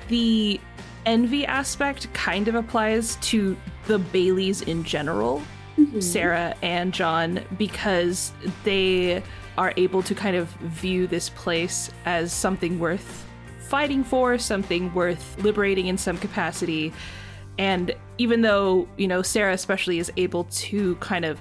the 0.09 0.61
envy 1.07 1.47
aspect 1.47 2.13
kind 2.15 2.49
of 2.49 2.55
applies 2.55 3.17
to 3.17 3.57
the 3.87 3.99
Baileys 3.99 4.63
in 4.63 4.83
general. 4.83 5.43
Mm-hmm. 5.79 6.01
Sarah 6.01 6.57
and 6.61 6.93
John 6.93 7.41
because 7.57 8.33
they 8.65 9.23
are 9.59 9.75
able 9.77 10.03
to 10.05 10.15
kind 10.15 10.37
of 10.37 10.49
view 10.61 11.07
this 11.07 11.29
place 11.31 11.91
as 12.07 12.33
something 12.33 12.79
worth 12.79 13.27
fighting 13.61 14.03
for, 14.03 14.39
something 14.39 14.95
worth 14.95 15.37
liberating 15.43 15.89
in 15.89 15.99
some 15.99 16.17
capacity. 16.17 16.93
And 17.59 17.95
even 18.17 18.41
though, 18.41 18.89
you 18.97 19.09
know, 19.09 19.21
Sarah 19.21 19.53
especially 19.53 19.99
is 19.99 20.11
able 20.17 20.45
to 20.45 20.95
kind 20.97 21.25
of 21.25 21.41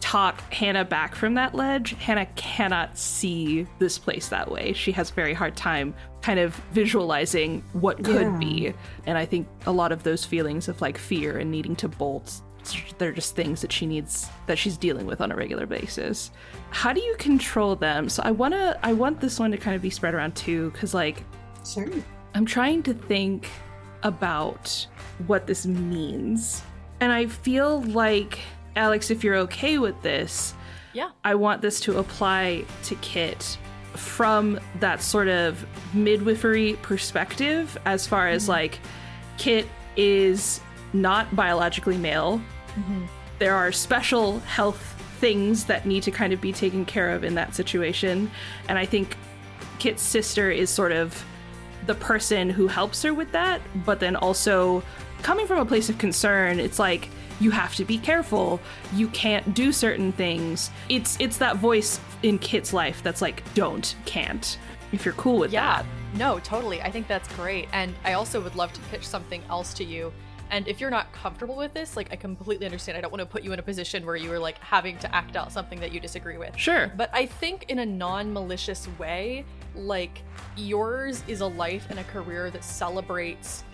talk 0.00 0.40
Hannah 0.52 0.84
back 0.84 1.14
from 1.14 1.34
that 1.34 1.54
ledge, 1.54 1.94
Hannah 1.94 2.26
cannot 2.36 2.98
see 2.98 3.66
this 3.78 3.98
place 3.98 4.28
that 4.28 4.50
way. 4.50 4.74
She 4.74 4.92
has 4.92 5.10
a 5.10 5.14
very 5.14 5.32
hard 5.32 5.56
time 5.56 5.94
kind 6.20 6.38
of 6.38 6.54
visualizing 6.72 7.64
what 7.72 8.04
could 8.04 8.20
Yeah. 8.22 8.36
be. 8.38 8.74
And 9.06 9.16
I 9.16 9.24
think 9.24 9.48
a 9.66 9.72
lot 9.72 9.90
of 9.90 10.02
those 10.02 10.24
feelings 10.24 10.68
of 10.68 10.80
like 10.82 10.98
fear 10.98 11.38
and 11.38 11.50
needing 11.50 11.74
to 11.76 11.88
bolt 11.88 12.42
they're 12.98 13.12
just 13.12 13.34
things 13.34 13.60
that 13.60 13.72
she 13.72 13.86
needs 13.86 14.28
that 14.46 14.58
she's 14.58 14.76
dealing 14.76 15.06
with 15.06 15.20
on 15.20 15.32
a 15.32 15.36
regular 15.36 15.66
basis. 15.66 16.30
How 16.70 16.92
do 16.92 17.00
you 17.00 17.14
control 17.18 17.76
them? 17.76 18.08
So 18.08 18.22
I 18.24 18.30
want 18.30 18.54
to 18.54 18.78
I 18.82 18.92
want 18.92 19.20
this 19.20 19.38
one 19.38 19.50
to 19.50 19.56
kind 19.56 19.76
of 19.76 19.82
be 19.82 19.90
spread 19.90 20.14
around 20.14 20.34
too 20.36 20.70
cuz 20.72 20.94
like 20.94 21.24
Sure. 21.66 21.88
I'm 22.34 22.44
trying 22.44 22.82
to 22.84 22.94
think 22.94 23.48
about 24.02 24.86
what 25.26 25.46
this 25.46 25.66
means. 25.66 26.62
And 27.00 27.12
I 27.12 27.26
feel 27.26 27.82
like 27.82 28.38
Alex 28.76 29.10
if 29.10 29.24
you're 29.24 29.36
okay 29.36 29.78
with 29.78 30.00
this, 30.02 30.54
Yeah. 30.92 31.10
I 31.24 31.34
want 31.34 31.62
this 31.62 31.80
to 31.80 31.98
apply 31.98 32.64
to 32.84 32.94
Kit 32.96 33.58
from 33.96 34.58
that 34.80 35.00
sort 35.00 35.28
of 35.28 35.64
midwifery 35.94 36.74
perspective, 36.82 37.78
as 37.84 38.06
far 38.06 38.28
as 38.28 38.42
mm-hmm. 38.42 38.52
like 38.52 38.78
Kit 39.38 39.66
is 39.96 40.60
not 40.92 41.34
biologically 41.34 41.96
male. 41.96 42.40
There 43.38 43.54
are 43.54 43.72
special 43.72 44.38
health 44.40 44.80
things 45.18 45.64
that 45.64 45.86
need 45.86 46.02
to 46.04 46.10
kind 46.10 46.32
of 46.32 46.40
be 46.40 46.52
taken 46.52 46.84
care 46.84 47.10
of 47.10 47.24
in 47.24 47.34
that 47.34 47.54
situation. 47.54 48.30
And 48.68 48.78
I 48.78 48.84
think 48.86 49.16
Kit's 49.78 50.02
sister 50.02 50.50
is 50.50 50.70
sort 50.70 50.92
of 50.92 51.24
the 51.86 51.94
person 51.94 52.48
who 52.50 52.66
helps 52.66 53.02
her 53.02 53.12
with 53.12 53.30
that, 53.32 53.60
but 53.84 54.00
then 54.00 54.16
also 54.16 54.82
coming 55.22 55.46
from 55.46 55.58
a 55.58 55.64
place 55.64 55.88
of 55.88 55.98
concern, 55.98 56.58
it's 56.60 56.78
like 56.78 57.08
you 57.40 57.50
have 57.50 57.74
to 57.74 57.84
be 57.84 57.98
careful. 57.98 58.60
You 58.94 59.08
can't 59.08 59.54
do 59.54 59.72
certain 59.72 60.12
things. 60.12 60.70
It's 60.88 61.16
it's 61.20 61.38
that 61.38 61.56
voice 61.56 62.00
in 62.22 62.38
Kit's 62.38 62.72
life 62.72 63.02
that's 63.02 63.20
like 63.20 63.42
don't, 63.54 63.94
can't. 64.06 64.58
If 64.92 65.04
you're 65.04 65.14
cool 65.14 65.38
with 65.38 65.52
Yeah, 65.52 65.82
that. 65.82 65.86
no, 66.16 66.38
totally. 66.38 66.80
I 66.80 66.90
think 66.90 67.08
that's 67.08 67.28
great. 67.34 67.68
And 67.72 67.94
I 68.04 68.12
also 68.12 68.40
would 68.40 68.54
love 68.54 68.72
to 68.74 68.80
pitch 68.82 69.06
something 69.06 69.42
else 69.50 69.74
to 69.74 69.84
you. 69.84 70.12
And 70.50 70.68
if 70.68 70.80
you're 70.80 70.90
not 70.90 71.12
comfortable 71.12 71.56
with 71.56 71.72
this, 71.74 71.96
like 71.96 72.12
I 72.12 72.16
completely 72.16 72.66
understand. 72.66 72.96
I 72.96 73.00
don't 73.00 73.10
want 73.10 73.20
to 73.20 73.26
put 73.26 73.42
you 73.42 73.52
in 73.52 73.58
a 73.58 73.62
position 73.62 74.04
where 74.06 74.16
you 74.16 74.32
are 74.32 74.38
like 74.38 74.58
having 74.58 74.98
to 74.98 75.14
act 75.14 75.36
out 75.36 75.50
something 75.52 75.80
that 75.80 75.92
you 75.92 76.00
disagree 76.00 76.36
with. 76.36 76.56
Sure. 76.56 76.92
But 76.96 77.10
I 77.12 77.26
think 77.26 77.64
in 77.68 77.80
a 77.80 77.86
non-malicious 77.86 78.88
way, 78.98 79.44
like 79.74 80.22
yours 80.56 81.24
is 81.26 81.40
a 81.40 81.46
life 81.46 81.86
and 81.90 81.98
a 81.98 82.04
career 82.04 82.50
that 82.50 82.62
celebrates 82.62 83.64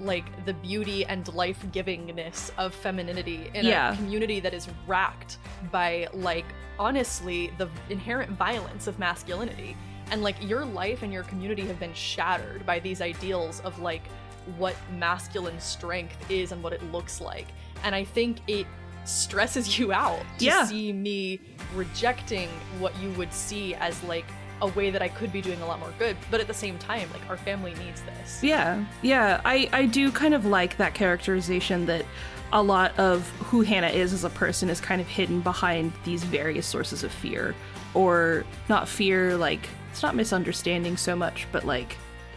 like 0.00 0.44
the 0.46 0.54
beauty 0.54 1.04
and 1.06 1.26
life-givingness 1.34 2.52
of 2.56 2.72
femininity 2.72 3.50
in 3.54 3.66
Yeah. 3.66 3.92
a 3.92 3.96
community 3.96 4.38
that 4.40 4.54
is 4.54 4.68
racked 4.86 5.38
by 5.72 6.06
like 6.12 6.44
honestly 6.78 7.50
the 7.58 7.68
inherent 7.90 8.30
violence 8.30 8.86
of 8.86 8.96
masculinity 9.00 9.76
and 10.12 10.22
like 10.22 10.36
your 10.40 10.64
life 10.64 11.02
and 11.02 11.12
your 11.12 11.24
community 11.24 11.66
have 11.66 11.80
been 11.80 11.92
shattered 11.94 12.64
by 12.64 12.78
these 12.78 13.00
ideals 13.00 13.60
of 13.60 13.78
like 13.80 14.02
what 14.56 14.74
masculine 14.98 15.58
strength 15.60 16.30
is 16.30 16.52
and 16.52 16.62
what 16.62 16.72
it 16.72 16.82
looks 16.92 17.20
like 17.20 17.46
and 17.84 17.94
i 17.94 18.02
think 18.04 18.38
it 18.48 18.66
stresses 19.04 19.78
you 19.78 19.92
out 19.92 20.20
to 20.38 20.44
Yeah. 20.44 20.64
see 20.64 20.92
me 20.92 21.40
rejecting 21.74 22.48
what 22.78 22.96
you 23.00 23.10
would 23.12 23.32
see 23.32 23.74
as 23.74 24.02
like 24.04 24.24
a 24.60 24.66
way 24.68 24.90
that 24.90 25.00
i 25.02 25.08
could 25.08 25.32
be 25.32 25.40
doing 25.40 25.60
a 25.62 25.66
lot 25.66 25.78
more 25.78 25.92
good 25.98 26.16
but 26.30 26.40
at 26.40 26.46
the 26.48 26.54
same 26.54 26.78
time 26.78 27.08
like 27.12 27.28
our 27.30 27.36
family 27.36 27.74
needs 27.74 28.02
this 28.02 28.42
Yeah, 28.42 28.84
yeah. 29.02 29.40
I, 29.44 29.68
I 29.72 29.86
do 29.86 30.10
kind 30.10 30.34
of 30.34 30.44
like 30.44 30.76
that 30.78 30.94
characterization 30.94 31.86
that 31.86 32.04
a 32.52 32.62
lot 32.62 32.98
of 32.98 33.28
who 33.50 33.60
Hannah 33.60 33.88
is 33.88 34.12
as 34.12 34.24
a 34.24 34.30
person 34.30 34.68
is 34.70 34.80
kind 34.80 35.00
of 35.00 35.06
hidden 35.06 35.40
behind 35.42 35.92
these 36.04 36.24
various 36.24 36.66
sources 36.66 37.04
of 37.04 37.12
fear. 37.12 37.54
Or 37.94 38.44
not 38.70 38.88
fear, 38.88 39.36
like, 39.36 39.68
it's 39.90 40.02
not 40.02 40.14
misunderstanding 40.16 40.96
so 40.96 41.14
much, 41.14 41.46
but 41.52 41.64
like 41.64 41.96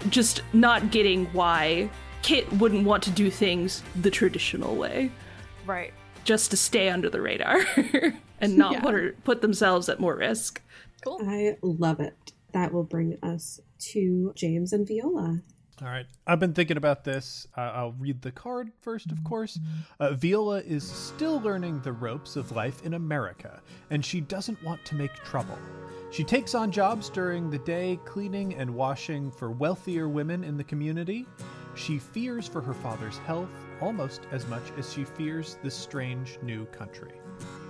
just 0.09 0.41
not 0.53 0.91
getting 0.91 1.25
why 1.27 1.89
Kit 2.21 2.51
wouldn't 2.53 2.85
want 2.85 3.03
to 3.03 3.11
do 3.11 3.29
things 3.31 3.83
the 4.01 4.11
traditional 4.11 4.75
way, 4.75 5.11
right 5.65 5.93
just 6.23 6.51
to 6.51 6.57
stay 6.57 6.87
under 6.89 7.09
the 7.09 7.19
radar 7.19 7.59
and 8.39 8.55
not 8.55 8.73
Yeah. 8.73 8.81
put, 8.81 8.93
her, 8.93 9.15
put 9.23 9.41
themselves 9.41 9.89
at 9.89 9.99
more 9.99 10.15
risk. 10.15 10.61
cool 11.03 11.19
I 11.27 11.55
love 11.63 11.99
it. 11.99 12.13
That 12.53 12.71
will 12.71 12.83
bring 12.83 13.17
us 13.23 13.59
to 13.91 14.31
James 14.35 14.71
and 14.71 14.87
Viola. 14.87 15.41
All 15.81 15.87
right. 15.87 16.05
I've 16.27 16.39
been 16.39 16.53
thinking 16.53 16.77
about 16.77 17.03
this. 17.03 17.47
Uh, 17.57 17.61
I'll 17.61 17.93
read 17.93 18.21
the 18.21 18.31
card 18.31 18.69
first, 18.81 19.11
of 19.11 19.23
course. 19.23 19.57
Uh, 19.99 20.11
Viola 20.13 20.59
is 20.59 20.83
still 20.83 21.41
learning 21.41 21.81
the 21.81 21.91
ropes 21.93 22.35
of 22.35 22.51
life 22.51 22.85
in 22.85 22.93
America, 22.93 23.59
and 23.89 24.05
she 24.05 24.21
doesn't 24.21 24.61
want 24.63 24.85
to 24.85 24.93
make 24.95 25.13
trouble. 25.15 25.57
She 26.11 26.25
takes 26.25 26.55
on 26.55 26.71
jobs 26.71 27.09
during 27.09 27.49
the 27.49 27.59
day, 27.59 27.97
cleaning 28.03 28.55
and 28.55 28.75
washing 28.75 29.31
for 29.31 29.49
wealthier 29.49 30.09
women 30.09 30.43
in 30.43 30.57
the 30.57 30.63
community. 30.65 31.25
She 31.73 31.99
fears 31.99 32.45
for 32.45 32.59
her 32.59 32.73
father's 32.73 33.17
health 33.19 33.49
almost 33.79 34.27
as 34.33 34.45
much 34.47 34.63
as 34.77 34.91
she 34.91 35.05
fears 35.05 35.57
this 35.63 35.73
strange 35.73 36.37
new 36.41 36.65
country. 36.65 37.13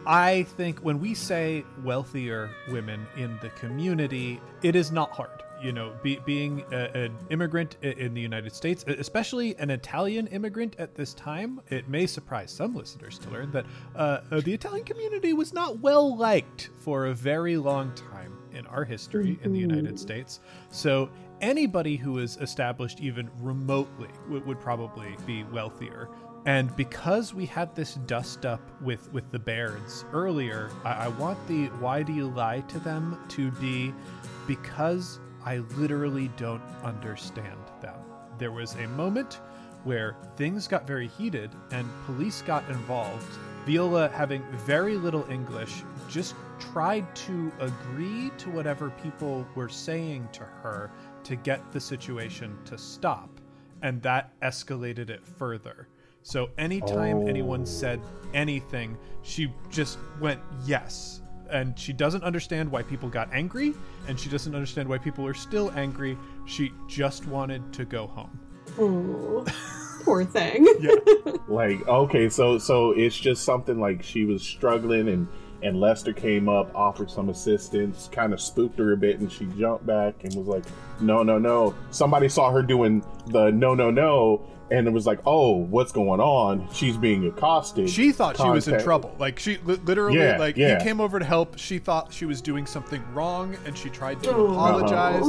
I 0.07 0.43
think 0.57 0.79
when 0.79 0.99
we 0.99 1.13
say 1.13 1.63
wealthier 1.83 2.49
women 2.69 3.05
in 3.15 3.37
the 3.43 3.49
community, 3.49 4.41
it 4.63 4.75
is 4.75 4.91
not 4.91 5.11
hard. 5.11 5.40
You 5.61 5.71
know, 5.71 5.93
be, 6.01 6.19
being 6.25 6.63
a, 6.71 6.89
an 6.97 7.15
immigrant 7.29 7.77
in 7.81 8.13
the 8.13 8.21
United 8.21 8.53
States, 8.53 8.83
especially 8.87 9.55
an 9.57 9.69
Italian 9.69 10.27
immigrant 10.27 10.75
at 10.79 10.95
this 10.95 11.13
time, 11.13 11.61
it 11.69 11.87
may 11.87 12.07
surprise 12.07 12.51
some 12.51 12.75
listeners 12.75 13.19
to 13.19 13.29
learn 13.29 13.51
that 13.51 13.65
uh, 13.95 14.21
uh, 14.31 14.41
the 14.41 14.53
Italian 14.53 14.85
community 14.85 15.33
was 15.33 15.53
not 15.53 15.79
well 15.79 16.15
liked 16.17 16.69
for 16.79 17.07
a 17.07 17.13
very 17.13 17.57
long 17.57 17.93
time 17.93 18.33
in 18.53 18.65
our 18.67 18.83
history 18.83 19.39
in 19.43 19.53
the 19.53 19.59
United 19.59 19.99
States. 19.99 20.39
So 20.69 21.09
anybody 21.41 21.95
who 21.95 22.17
is 22.17 22.37
established 22.37 22.99
even 22.99 23.29
remotely 23.39 24.09
would, 24.29 24.45
would 24.45 24.59
probably 24.59 25.15
be 25.25 25.43
wealthier 25.45 26.09
And 26.45 26.75
because 26.75 27.33
we 27.33 27.45
had 27.45 27.75
this 27.75 27.95
dust 28.07 28.45
up 28.45 28.61
with 28.81 29.11
with 29.13 29.29
the 29.31 29.37
Bairds 29.39 30.05
earlier, 30.11 30.71
I, 30.83 31.05
I 31.05 31.07
want 31.09 31.37
the 31.47 31.67
"Why 31.79 32.01
do 32.01 32.13
you 32.13 32.27
lie 32.29 32.61
to 32.61 32.79
them?" 32.79 33.17
to 33.29 33.51
be 33.51 33.93
because 34.47 35.19
I 35.45 35.57
literally 35.75 36.29
don't 36.37 36.61
understand 36.83 37.59
them. 37.81 37.99
There 38.37 38.51
was 38.51 38.75
a 38.75 38.87
moment 38.89 39.39
where 39.83 40.15
things 40.35 40.67
got 40.67 40.85
very 40.85 41.07
heated 41.07 41.51
and 41.71 41.87
police 42.05 42.41
got 42.41 42.67
involved. 42.69 43.27
Viola, 43.65 44.09
having 44.09 44.43
very 44.65 44.97
little 44.97 45.25
English, 45.29 45.83
just 46.07 46.35
tried 46.59 47.15
to 47.15 47.51
agree 47.59 48.31
to 48.37 48.49
whatever 48.49 48.89
people 49.01 49.47
were 49.55 49.69
saying 49.69 50.27
to 50.33 50.43
her 50.43 50.91
to 51.23 51.35
get 51.35 51.71
the 51.71 51.79
situation 51.79 52.57
to 52.65 52.77
stop. 52.77 53.29
And 53.81 54.01
that 54.03 54.39
escalated 54.41 55.09
it 55.09 55.25
further. 55.25 55.87
So 56.23 56.49
anytime 56.57 57.27
anyone 57.27 57.65
said 57.65 57.99
anything, 58.33 58.97
she 59.23 59.51
just 59.69 59.97
went 60.19 60.39
yes. 60.65 61.20
And 61.51 61.77
she 61.77 61.93
doesn't 61.93 62.23
understand 62.23 62.71
why 62.71 62.83
people 62.83 63.09
got 63.09 63.29
angry, 63.33 63.73
and 64.07 64.19
she 64.19 64.29
doesn't 64.29 64.55
understand 64.55 64.87
why 64.87 64.97
people 64.97 65.25
are 65.27 65.33
still 65.33 65.71
angry. 65.75 66.17
She 66.45 66.71
just 66.87 67.27
wanted 67.27 67.73
to 67.73 67.85
go 67.85 68.07
home. 68.07 68.39
Oh, 68.79 69.45
poor 70.03 70.23
thing. 70.25 70.67
Yeah. 70.79 70.95
Like, 71.47 71.85
okay, 71.87 72.29
so 72.29 72.57
so 72.57 72.91
it's 72.91 73.17
just 73.17 73.43
something 73.43 73.79
like 73.79 74.01
she 74.01 74.25
was 74.25 74.41
struggling 74.41 75.09
and 75.09 75.27
and 75.63 75.79
Lester 75.79 76.13
came 76.13 76.49
up, 76.49 76.73
offered 76.73 77.11
some 77.11 77.29
assistance, 77.29 78.09
kind 78.11 78.33
of 78.33 78.41
spooked 78.41 78.79
her 78.79 78.93
a 78.93 78.97
bit, 78.97 79.19
and 79.19 79.31
she 79.31 79.45
jumped 79.57 79.85
back 79.85 80.23
and 80.23 80.33
was 80.33 80.47
like, 80.47 80.63
"No, 80.99 81.21
no, 81.23 81.37
no!" 81.37 81.75
Somebody 81.91 82.29
saw 82.29 82.51
her 82.51 82.63
doing 82.63 83.03
the 83.27 83.51
"no, 83.51 83.75
no, 83.75 83.91
no," 83.91 84.41
and 84.71 84.87
it 84.87 84.91
was 84.91 85.05
like, 85.05 85.19
"Oh, 85.25 85.57
what's 85.57 85.91
going 85.91 86.19
on?" 86.19 86.67
She's 86.73 86.97
being 86.97 87.27
accosted. 87.27 87.89
She 87.89 88.11
thought 88.11 88.37
she 88.37 88.49
was 88.49 88.67
in 88.67 88.79
trouble. 88.81 89.15
Like 89.19 89.37
she 89.39 89.57
li- 89.65 89.79
literally, 89.85 90.17
Yeah, 90.17 90.37
like 90.37 90.57
yeah. 90.57 90.77
he 90.79 90.83
came 90.83 90.99
over 91.01 91.19
to 91.19 91.25
help. 91.25 91.57
She 91.57 91.77
thought 91.77 92.11
she 92.13 92.25
was 92.25 92.41
doing 92.41 92.65
something 92.65 93.03
wrong, 93.13 93.55
and 93.65 93.77
she 93.77 93.89
tried 93.89 94.23
to 94.23 94.31
Oh. 94.33 94.45
apologize. 94.51 95.25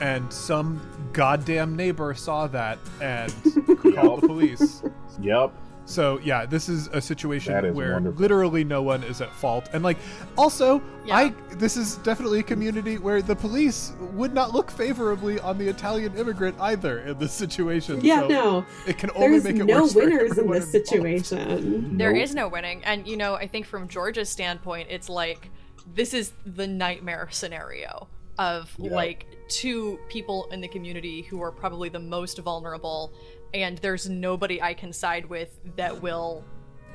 And 0.00 0.32
some 0.32 0.80
goddamn 1.12 1.76
neighbor 1.76 2.14
saw 2.14 2.46
that 2.46 2.78
and 3.02 3.32
called 3.94 4.22
the 4.22 4.26
police. 4.28 4.82
Yep. 5.20 5.52
So 5.90 6.20
yeah, 6.22 6.46
this 6.46 6.68
is 6.68 6.86
a 6.88 7.00
situation 7.00 7.52
That 7.52 7.64
is 7.64 7.74
where 7.74 7.94
wonderful. 7.94 8.20
literally 8.20 8.62
no 8.62 8.80
one 8.80 9.02
is 9.02 9.20
at 9.20 9.32
fault. 9.34 9.68
And 9.72 9.82
like 9.82 9.98
also, 10.38 10.80
Yeah. 11.04 11.16
I 11.16 11.34
this 11.56 11.76
is 11.76 11.96
definitely 11.96 12.38
a 12.38 12.42
community 12.44 12.96
where 12.98 13.20
the 13.22 13.34
police 13.34 13.92
would 14.12 14.32
not 14.32 14.52
look 14.54 14.70
favorably 14.70 15.40
on 15.40 15.58
the 15.58 15.68
Italian 15.68 16.16
immigrant 16.16 16.56
either 16.60 17.00
in 17.00 17.18
this 17.18 17.32
situation. 17.32 18.00
Yeah, 18.02 18.20
So 18.20 18.28
no. 18.28 18.66
It 18.86 18.98
can 18.98 19.10
only 19.16 19.40
There's 19.40 19.44
make 19.44 19.56
it 19.56 19.64
no 19.64 19.82
worse 19.82 19.92
for 19.92 19.98
winners 20.00 20.38
in 20.38 20.48
this 20.48 20.70
situation. 20.70 21.98
There 21.98 22.12
Nope. 22.12 22.22
is 22.22 22.34
no 22.36 22.46
winning. 22.48 22.84
And, 22.84 23.06
you 23.08 23.16
know, 23.16 23.34
I 23.34 23.48
think 23.48 23.66
from 23.66 23.88
George's 23.88 24.28
standpoint, 24.28 24.88
it's 24.90 25.08
like 25.08 25.50
this 25.94 26.14
is 26.14 26.32
the 26.46 26.68
nightmare 26.68 27.26
scenario 27.32 28.06
of 28.38 28.72
Yeah. 28.78 28.94
like 28.94 29.26
two 29.48 29.98
people 30.08 30.46
in 30.52 30.60
the 30.60 30.68
community 30.68 31.22
who 31.22 31.42
are 31.42 31.50
probably 31.50 31.88
the 31.88 31.98
most 31.98 32.38
vulnerable, 32.38 33.12
and 33.54 33.78
there's 33.78 34.08
nobody 34.08 34.60
I 34.60 34.74
can 34.74 34.92
side 34.92 35.26
with 35.26 35.58
that 35.76 36.02
will 36.02 36.44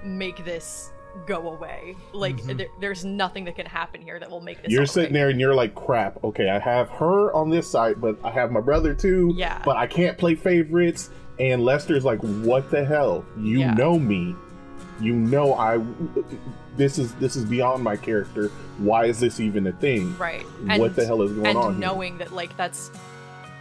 make 0.04 0.44
this 0.46 0.92
go 1.26 1.52
away. 1.54 1.96
Like, 2.14 2.38
mm-hmm. 2.38 2.58
there, 2.58 2.68
there's 2.80 3.06
nothing 3.06 3.46
that 3.46 3.56
can 3.56 3.66
happen 3.66 4.02
here 4.02 4.20
that 4.20 4.30
will 4.30 4.42
make 4.42 4.62
this. 4.62 4.72
You're 4.72 4.86
sitting 4.86 5.14
right. 5.14 5.20
there 5.20 5.30
and 5.30 5.40
you're 5.40 5.56
like, 5.56 5.76
crap, 5.76 6.24
okay, 6.24 6.50
I 6.50 6.60
have 6.60 6.90
her 6.90 7.34
on 7.34 7.50
this 7.50 7.70
side, 7.70 8.02
but 8.02 8.18
I 8.24 8.32
have 8.32 8.52
my 8.52 8.62
brother 8.62 8.94
too. 8.94 9.34
Yeah. 9.36 9.62
But 9.64 9.78
I 9.78 9.88
can't 9.88 10.18
play 10.18 10.36
favorites. 10.36 11.10
And 11.40 11.64
Lester's 11.64 12.06
like, 12.06 12.20
what 12.20 12.70
the 12.72 12.86
hell? 12.86 13.26
You 13.38 13.60
Yeah. 13.60 13.74
know 13.74 14.00
me. 14.00 14.36
You 15.02 15.14
know 15.14 15.54
I 15.56 15.82
this 16.78 16.98
is 16.98 17.14
this 17.16 17.36
is 17.36 17.44
beyond 17.44 17.84
my 17.84 17.98
character. 17.98 18.48
Why 18.78 19.06
is 19.06 19.20
this 19.20 19.42
even 19.42 19.68
a 19.68 19.74
thing? 19.74 20.18
Right. 20.18 20.46
What 20.78 20.96
the 20.96 21.06
hell 21.06 21.22
is 21.22 21.34
going 21.34 21.48
and 21.48 21.58
on 21.58 21.74
here? 21.74 21.82
knowing 21.82 22.18
that 22.20 22.32
like 22.34 22.56
that's 22.56 22.92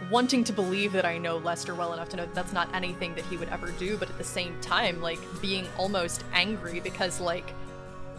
wanting 0.09 0.43
to 0.43 0.53
believe 0.53 0.91
that 0.93 1.05
I 1.05 1.17
know 1.17 1.37
Lester 1.37 1.73
well 1.75 1.93
enough 1.93 2.09
to 2.09 2.17
know 2.17 2.25
that 2.25 2.35
that's 2.35 2.53
not 2.53 2.69
anything 2.73 3.15
that 3.15 3.25
he 3.25 3.37
would 3.37 3.49
ever 3.49 3.71
do, 3.71 3.97
but 3.97 4.09
at 4.09 4.17
the 4.17 4.23
same 4.23 4.55
time, 4.61 5.01
like 5.01 5.19
being 5.41 5.67
almost 5.77 6.23
angry 6.33 6.79
because 6.79 7.19
like, 7.19 7.53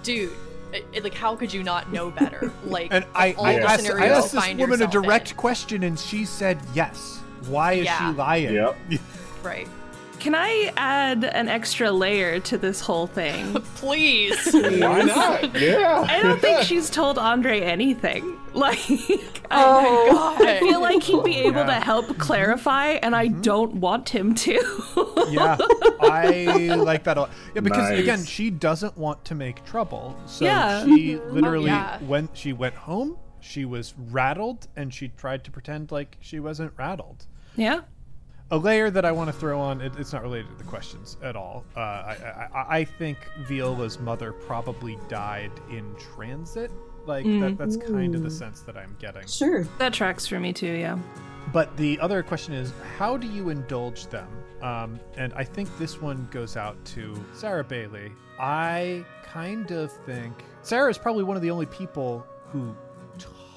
dude, 0.02 0.32
it, 0.72 0.84
it- 0.92 1.04
like 1.04 1.14
how 1.14 1.36
could 1.36 1.52
you 1.52 1.62
not 1.62 1.92
know 1.92 2.10
better? 2.10 2.52
Like, 2.64 2.88
And 2.92 3.04
I, 3.14 3.28
of 3.28 3.38
all 3.38 3.46
I 3.46 3.52
the 3.58 3.62
asked, 3.62 3.90
I 3.90 4.06
asked 4.08 4.32
this 4.32 4.54
woman 4.56 4.82
a 4.82 4.86
direct 4.88 5.30
in. 5.30 5.36
question, 5.36 5.82
and 5.84 5.98
she 5.98 6.24
said 6.24 6.58
yes. 6.74 7.20
Why 7.48 7.74
is 7.74 7.84
Yeah. 7.84 8.10
she 8.10 8.16
lying? 8.16 8.54
Yep. 8.54 8.76
right? 9.42 9.68
Can 10.18 10.34
I 10.34 10.72
add 10.76 11.22
an 11.24 11.48
extra 11.48 11.92
layer 11.92 12.40
to 12.40 12.58
this 12.58 12.80
whole 12.80 13.06
thing? 13.06 13.52
Please, 13.76 14.52
Why 14.52 15.02
not? 15.02 15.54
Yeah. 15.60 16.04
I 16.08 16.20
don't 16.22 16.40
think 16.40 16.62
she's 16.62 16.90
told 16.90 17.18
Andre 17.18 17.60
anything. 17.60 18.36
Like, 18.66 18.78
oh 19.50 20.06
my 20.08 20.12
god 20.12 20.42
I 20.46 20.58
feel 20.60 20.80
like 20.80 21.02
he'd 21.02 21.22
be 21.24 21.36
able 21.40 21.58
Yeah. 21.60 21.66
to 21.66 21.84
help 21.84 22.16
clarify, 22.18 22.88
and 23.02 23.14
I 23.14 23.26
don't 23.28 23.74
want 23.74 24.08
him 24.08 24.34
to. 24.34 24.52
yeah, 25.28 25.56
I 26.00 26.74
like 26.76 27.04
that 27.04 27.16
a 27.18 27.20
lot. 27.22 27.30
Yeah, 27.54 27.60
because 27.60 27.90
Nice. 27.90 28.00
again, 28.00 28.24
she 28.24 28.50
doesn't 28.50 28.96
want 28.96 29.24
to 29.26 29.34
make 29.34 29.64
trouble. 29.64 30.16
So 30.26 30.44
Yeah. 30.46 30.84
she 30.84 31.16
literally, 31.16 31.66
yeah. 31.66 31.98
when 32.00 32.28
she 32.32 32.52
went 32.52 32.74
home, 32.74 33.18
she 33.40 33.64
was 33.64 33.94
rattled, 34.10 34.68
and 34.76 34.92
she 34.92 35.08
tried 35.08 35.44
to 35.44 35.50
pretend 35.50 35.92
like 35.92 36.16
she 36.20 36.40
wasn't 36.40 36.72
rattled. 36.78 37.26
yeah. 37.56 37.80
A 38.52 38.56
layer 38.56 38.90
that 38.90 39.04
I 39.04 39.10
want 39.10 39.26
to 39.28 39.32
throw 39.32 39.58
on, 39.60 39.80
it, 39.80 39.92
it's 39.98 40.12
not 40.12 40.22
related 40.22 40.48
to 40.50 40.54
the 40.64 40.70
questions 40.70 41.16
at 41.20 41.34
all. 41.34 41.64
Uh, 41.76 41.80
I, 41.80 42.16
I, 42.54 42.64
I 42.78 42.84
think 42.84 43.18
Viola's 43.48 43.98
mother 43.98 44.30
probably 44.32 44.96
died 45.08 45.50
in 45.68 45.84
transit. 46.14 46.70
Like, 47.06 47.24
that, 47.24 47.56
that's 47.58 47.76
kind 47.76 48.14
of 48.14 48.22
the 48.22 48.30
sense 48.30 48.60
that 48.62 48.76
I'm 48.76 48.96
getting. 48.98 49.26
Sure. 49.26 49.64
That 49.78 49.92
tracks 49.92 50.26
for 50.26 50.38
me 50.40 50.52
too, 50.52 50.66
yeah. 50.72 50.98
But 51.52 51.76
the 51.76 51.98
other 52.00 52.22
question 52.22 52.54
is, 52.54 52.72
how 52.98 53.16
do 53.16 53.26
you 53.28 53.50
indulge 53.50 54.06
them? 54.08 54.28
Um, 54.62 54.98
and 55.16 55.32
I 55.34 55.44
think 55.44 55.68
this 55.78 56.00
one 56.02 56.26
goes 56.30 56.56
out 56.56 56.82
to 56.86 57.14
Sarah 57.32 57.62
Bailey. 57.64 58.10
I 58.40 59.04
kind 59.24 59.70
of 59.70 59.92
think 60.04 60.32
Sarah 60.62 60.90
is 60.90 60.98
probably 60.98 61.22
one 61.24 61.36
of 61.36 61.42
the 61.42 61.50
only 61.50 61.66
people 61.66 62.26
who 62.50 62.74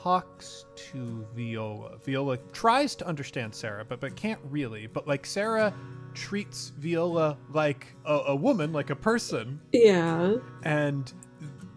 talks 0.04 0.66
to 0.76 1.26
Viola. 1.36 1.98
Viola 2.06 2.38
tries 2.54 2.96
to 2.98 3.08
understand 3.08 3.54
Sarah, 3.54 3.84
but 3.84 4.00
but 4.00 4.16
can't 4.16 4.40
really. 4.50 4.88
But 4.88 5.08
like 5.08 5.26
Sarah 5.26 5.74
treats 6.14 6.70
Viola 6.78 7.38
like 7.52 7.88
a, 8.06 8.14
a 8.28 8.36
woman, 8.36 8.72
like 8.72 8.90
a 8.90 8.96
person, 8.96 9.60
Yeah. 9.72 10.36
and 10.64 11.12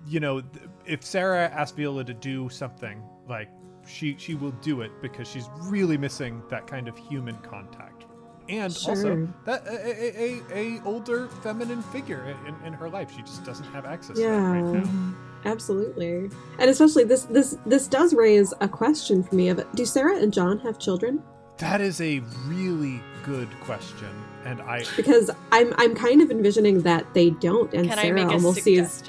you 0.06 0.20
know 0.20 0.40
th- 0.40 0.66
if 0.86 1.02
sarah 1.04 1.48
asks 1.48 1.76
viola 1.76 2.04
to 2.04 2.14
do 2.14 2.48
something 2.48 3.02
like 3.28 3.48
she 3.86 4.16
she 4.18 4.34
will 4.34 4.52
do 4.62 4.80
it 4.80 4.90
because 5.00 5.28
she's 5.28 5.48
really 5.62 5.96
missing 5.96 6.42
that 6.48 6.66
kind 6.66 6.88
of 6.88 6.96
human 6.96 7.36
contact 7.38 8.06
and 8.48 8.76
also 8.86 9.28
that 9.44 9.66
a, 9.66 10.22
a, 10.22 10.40
a, 10.52 10.78
a 10.78 10.82
older 10.84 11.28
feminine 11.42 11.82
figure 11.82 12.36
in, 12.46 12.66
in 12.66 12.72
her 12.72 12.88
life 12.88 13.12
she 13.14 13.22
just 13.22 13.44
doesn't 13.44 13.66
have 13.66 13.84
access 13.84 14.16
to 14.16 14.22
that 14.22 14.28
right 14.28 14.62
now 14.62 15.14
Absolutely. 15.44 16.30
And 16.60 16.70
especially 16.70 17.02
this 17.02 17.24
this 17.24 17.58
this 17.66 17.88
does 17.88 18.14
raise 18.14 18.54
a 18.60 18.68
question 18.68 19.24
for 19.24 19.34
me 19.34 19.48
of 19.48 19.60
do 19.74 19.84
Sarah 19.84 20.16
and 20.18 20.32
John 20.32 20.60
have 20.60 20.78
children? 20.78 21.20
that 21.58 21.80
is 21.80 22.00
a 22.00 22.18
really 22.46 23.00
good 23.22 23.48
question 23.60 24.08
and 24.44 24.60
i 24.62 24.84
Because 24.96 25.30
I'm 25.52 25.72
I'm 25.78 25.94
kind 25.94 26.20
of 26.20 26.30
envisioning 26.30 26.82
that 26.82 27.14
they 27.14 27.30
don't 27.30 27.72
and 27.72 27.88
Can 27.88 27.98
I 27.98 28.02
Sarah 28.02 28.14
make 28.14 28.30
a 28.30 28.32
almost 28.32 28.62
sees? 28.62 29.04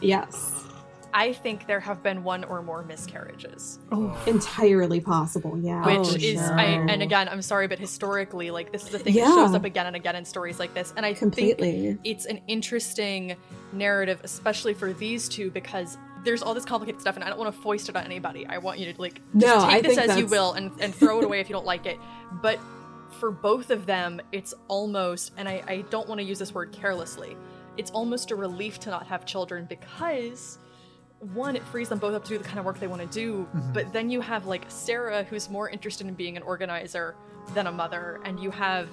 Yes. 0.00 0.57
I 1.18 1.32
think 1.32 1.66
there 1.66 1.80
have 1.80 2.00
been 2.02 2.22
one 2.22 2.44
or 2.44 2.62
more 2.62 2.84
miscarriages. 2.84 3.80
Oh, 3.90 4.16
Entirely 4.26 5.00
possible, 5.00 5.58
yeah. 5.58 5.84
which 5.84 5.96
Oh, 5.98 6.14
is 6.14 6.38
sure. 6.40 6.58
I, 6.58 6.64
and 6.64 7.02
again 7.02 7.28
i'm 7.28 7.42
sorry 7.42 7.66
but 7.66 7.78
historically 7.78 8.50
like 8.50 8.70
this 8.72 8.86
is 8.86 8.94
a 8.94 8.98
thing 8.98 9.14
that 9.14 9.24
shows 9.24 9.54
up 9.54 9.64
again 9.64 9.86
and 9.86 9.96
again 9.96 10.14
in 10.16 10.24
stories 10.24 10.58
like 10.58 10.74
this 10.74 10.92
and 10.96 11.04
i 11.04 11.12
Completely. 11.14 11.72
think 11.72 12.00
it's 12.04 12.26
an 12.26 12.40
interesting 12.46 13.36
narrative 13.72 14.20
especially 14.24 14.74
for 14.74 14.92
these 14.92 15.28
two 15.28 15.50
because 15.50 15.98
there's 16.24 16.42
all 16.42 16.54
this 16.54 16.64
complicated 16.64 17.00
stuff 17.00 17.16
and 17.16 17.24
i 17.24 17.28
don't 17.28 17.38
want 17.38 17.52
to 17.54 17.60
foist 17.62 17.88
it 17.88 17.96
on 17.96 18.04
anybody 18.04 18.46
i 18.46 18.58
want 18.58 18.78
you 18.78 18.92
to 18.92 19.00
like 19.00 19.14
just 19.36 19.46
No, 19.46 19.60
take 19.66 19.74
I 19.76 19.80
this 19.80 19.96
think 19.96 20.10
as 20.10 20.18
you 20.18 20.26
will 20.26 20.52
and, 20.52 20.70
and 20.80 20.94
throw 20.94 21.18
it 21.18 21.24
away 21.24 21.40
if 21.40 21.48
you 21.48 21.54
don't 21.54 21.66
like 21.66 21.86
it 21.86 21.98
but 22.42 22.58
for 23.18 23.30
both 23.30 23.70
of 23.70 23.86
them 23.86 24.20
it's 24.32 24.54
almost 24.68 25.32
and 25.36 25.48
i, 25.48 25.62
I 25.66 25.76
don't 25.90 26.08
want 26.08 26.20
to 26.20 26.24
use 26.24 26.38
this 26.38 26.54
word 26.54 26.72
carelessly 26.72 27.36
it's 27.76 27.90
almost 27.90 28.30
a 28.30 28.36
relief 28.36 28.78
to 28.80 28.90
not 28.90 29.06
have 29.06 29.24
children 29.26 29.66
because 29.68 30.58
one, 31.20 31.56
it 31.56 31.64
frees 31.64 31.88
them 31.88 31.98
both 31.98 32.14
up 32.14 32.22
to 32.24 32.30
do 32.30 32.38
the 32.38 32.44
kind 32.44 32.58
of 32.58 32.64
work 32.64 32.78
they 32.78 32.86
want 32.86 33.02
to 33.02 33.08
do, 33.08 33.48
mm-hmm. 33.54 33.72
but 33.72 33.92
then 33.92 34.10
you 34.10 34.20
have 34.20 34.46
like 34.46 34.64
Sarah, 34.68 35.24
who's 35.24 35.50
more 35.50 35.68
interested 35.68 36.06
in 36.06 36.14
being 36.14 36.36
an 36.36 36.42
organizer 36.42 37.16
than 37.54 37.66
a 37.66 37.72
mother, 37.72 38.20
and 38.24 38.38
you 38.38 38.50
have 38.50 38.88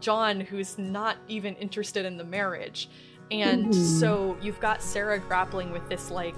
John, 0.00 0.40
who's 0.40 0.78
not 0.78 1.16
even 1.28 1.54
interested 1.56 2.04
in 2.04 2.16
the 2.16 2.24
marriage. 2.24 2.88
And 3.30 3.66
mm-hmm. 3.66 3.72
so 3.72 4.36
you've 4.42 4.60
got 4.60 4.82
Sarah 4.82 5.18
grappling 5.18 5.72
with 5.72 5.88
this 5.88 6.10
like 6.10 6.36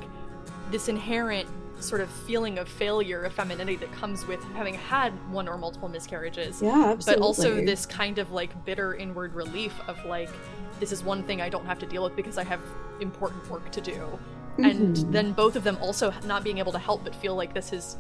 this 0.71 0.89
inherent 0.89 1.49
sort 1.81 2.01
of 2.01 2.11
feeling 2.11 2.59
of 2.59 2.69
failure, 2.69 3.25
of 3.25 3.33
femininity 3.33 3.77
that 3.77 3.93
comes 3.93 4.27
with 4.27 4.43
having 4.55 4.75
had 4.75 5.13
one 5.33 5.49
or 5.49 5.59
multiple 5.59 5.89
miscarriages. 5.89 6.63
Yeah, 6.63 6.91
absolutely. 6.91 7.21
But 7.21 7.27
also 7.27 7.55
this 7.65 7.85
kind 7.85 8.19
of 8.19 8.31
like 8.33 8.65
bitter 8.65 8.95
inward 8.95 9.35
relief 9.35 9.75
of 9.89 10.03
like, 10.05 10.31
this 10.81 10.93
is 10.93 11.03
one 11.03 11.23
thing 11.23 11.41
I 11.41 11.49
don't 11.49 11.67
have 11.67 11.79
to 11.81 11.87
deal 11.87 12.05
with 12.05 12.17
because 12.17 12.39
I 12.39 12.45
have 12.45 12.61
important 13.01 13.49
work 13.51 13.71
to 13.73 13.81
do. 13.81 14.19
And 14.59 14.97
Mhm. 14.97 15.13
then 15.13 15.33
both 15.33 15.57
of 15.57 15.65
them 15.65 15.77
also 15.81 16.13
not 16.27 16.45
being 16.45 16.59
able 16.59 16.73
to 16.73 16.79
help 16.79 17.05
but 17.05 17.15
feel 17.15 17.35
like 17.35 17.55
this 17.55 17.71
has 17.71 17.97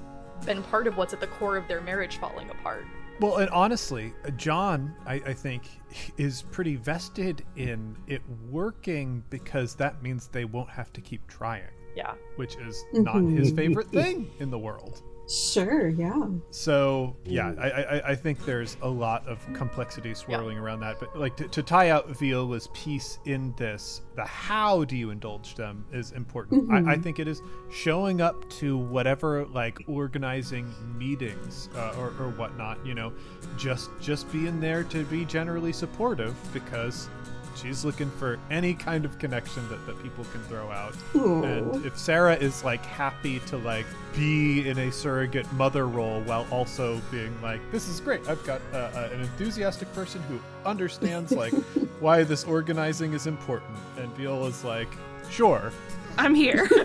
been 0.46 0.62
part 0.64 0.86
of 0.86 0.96
what's 0.96 1.12
at 1.12 1.20
the 1.20 1.26
core 1.26 1.56
of 1.56 1.66
their 1.68 1.80
marriage 1.80 2.18
falling 2.18 2.50
apart. 2.50 2.84
Well, 3.20 3.36
and 3.36 3.48
honestly, 3.50 4.12
uh, 4.26 4.30
John, 4.30 4.94
I, 5.06 5.14
I 5.14 5.32
think, 5.32 5.68
is 6.16 6.42
pretty 6.42 6.76
vested 6.76 7.44
in 7.56 7.96
it 8.08 8.22
working 8.50 9.22
because 9.30 9.76
that 9.76 10.02
means 10.02 10.26
they 10.28 10.44
won't 10.44 10.70
have 10.70 10.92
to 10.94 11.00
keep 11.00 11.26
trying, 11.28 11.62
Yeah. 11.96 12.14
which 12.36 12.56
is 12.56 12.84
not 12.92 13.22
his 13.22 13.52
Mhm. 13.52 13.56
favorite 13.56 13.88
thing 13.90 14.30
in 14.40 14.50
the 14.50 14.58
world. 14.58 15.02
Sure, 15.28 15.88
yeah. 15.88 16.26
So 16.50 17.16
yeah, 17.24 17.54
I, 17.58 17.70
I, 17.70 18.08
I 18.10 18.14
think 18.14 18.44
there's 18.44 18.76
a 18.82 18.88
lot 18.88 19.26
of 19.26 19.38
complexity 19.54 20.12
swirling 20.14 20.58
around 20.58 20.80
that. 20.80 21.00
But 21.00 21.18
like 21.18 21.34
to, 21.38 21.48
to 21.48 21.62
tie 21.62 21.88
out 21.90 22.08
Viola's 22.18 22.68
piece 22.74 23.18
in 23.24 23.54
this, 23.56 24.02
the 24.16 24.24
how 24.24 24.84
do 24.84 24.96
you 24.96 25.10
indulge 25.10 25.54
them 25.54 25.86
is 25.92 26.12
important. 26.12 26.70
I, 26.70 26.76
I 26.76 26.80
Mhm. 26.96 27.02
think 27.02 27.18
it 27.20 27.26
is 27.28 27.40
showing 27.70 28.20
up 28.20 28.48
to 28.60 28.76
whatever 28.76 29.46
like 29.46 29.78
organizing 29.88 30.72
meetings 30.98 31.70
uh, 31.74 31.94
or, 31.98 32.08
or 32.20 32.30
whatnot. 32.36 32.84
You 32.84 32.94
know, 32.94 33.12
just 33.56 33.90
just 34.00 34.30
being 34.30 34.60
there 34.60 34.84
to 34.84 35.04
be 35.04 35.24
generally 35.24 35.72
supportive 35.72 36.34
because 36.52 37.08
she's 37.56 37.84
looking 37.84 38.10
for 38.12 38.38
any 38.50 38.74
kind 38.74 39.04
of 39.04 39.18
connection 39.18 39.68
that, 39.68 39.84
that 39.86 40.02
people 40.02 40.24
can 40.32 40.42
throw 40.44 40.70
out. 40.70 40.94
Aw. 41.14 41.42
And 41.42 41.86
if 41.86 41.98
Sarah 41.98 42.36
is 42.36 42.64
like 42.64 42.84
happy 42.84 43.40
to 43.40 43.56
like 43.58 43.86
be 44.14 44.68
in 44.68 44.78
a 44.78 44.92
surrogate 44.92 45.50
mother 45.52 45.86
role 45.86 46.20
while 46.22 46.46
also 46.50 47.00
being 47.10 47.40
like, 47.42 47.60
this 47.70 47.88
is 47.88 48.00
great. 48.00 48.28
I've 48.28 48.44
got 48.44 48.60
uh, 48.72 48.76
uh, 48.76 49.08
an 49.12 49.20
enthusiastic 49.20 49.92
person 49.94 50.22
who 50.22 50.38
understands 50.64 51.32
like 51.44 51.54
why 52.00 52.24
this 52.24 52.44
organizing 52.44 53.12
is 53.12 53.26
important. 53.26 53.76
And 53.98 54.14
Viola's 54.16 54.64
like, 54.64 54.88
sure, 55.30 55.72
I'm 56.18 56.34
here. 56.34 56.68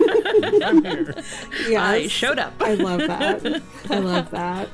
I'm 0.63 0.83
here. 0.83 1.15
Yes. 1.67 1.81
I 1.81 2.07
showed 2.07 2.39
up. 2.39 2.53
I 2.61 2.73
love 2.73 2.99
that. 2.99 3.61
I 3.89 3.99
love 3.99 4.31
that. 4.31 4.69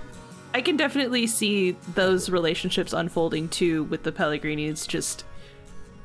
I 0.53 0.61
can 0.61 0.77
definitely 0.77 1.27
see 1.27 1.71
those 1.95 2.29
relationships 2.29 2.93
unfolding 2.93 3.49
too 3.49 3.83
with 3.85 4.03
the 4.03 4.13
Pellegrinis 4.13 4.87
just 4.87 5.25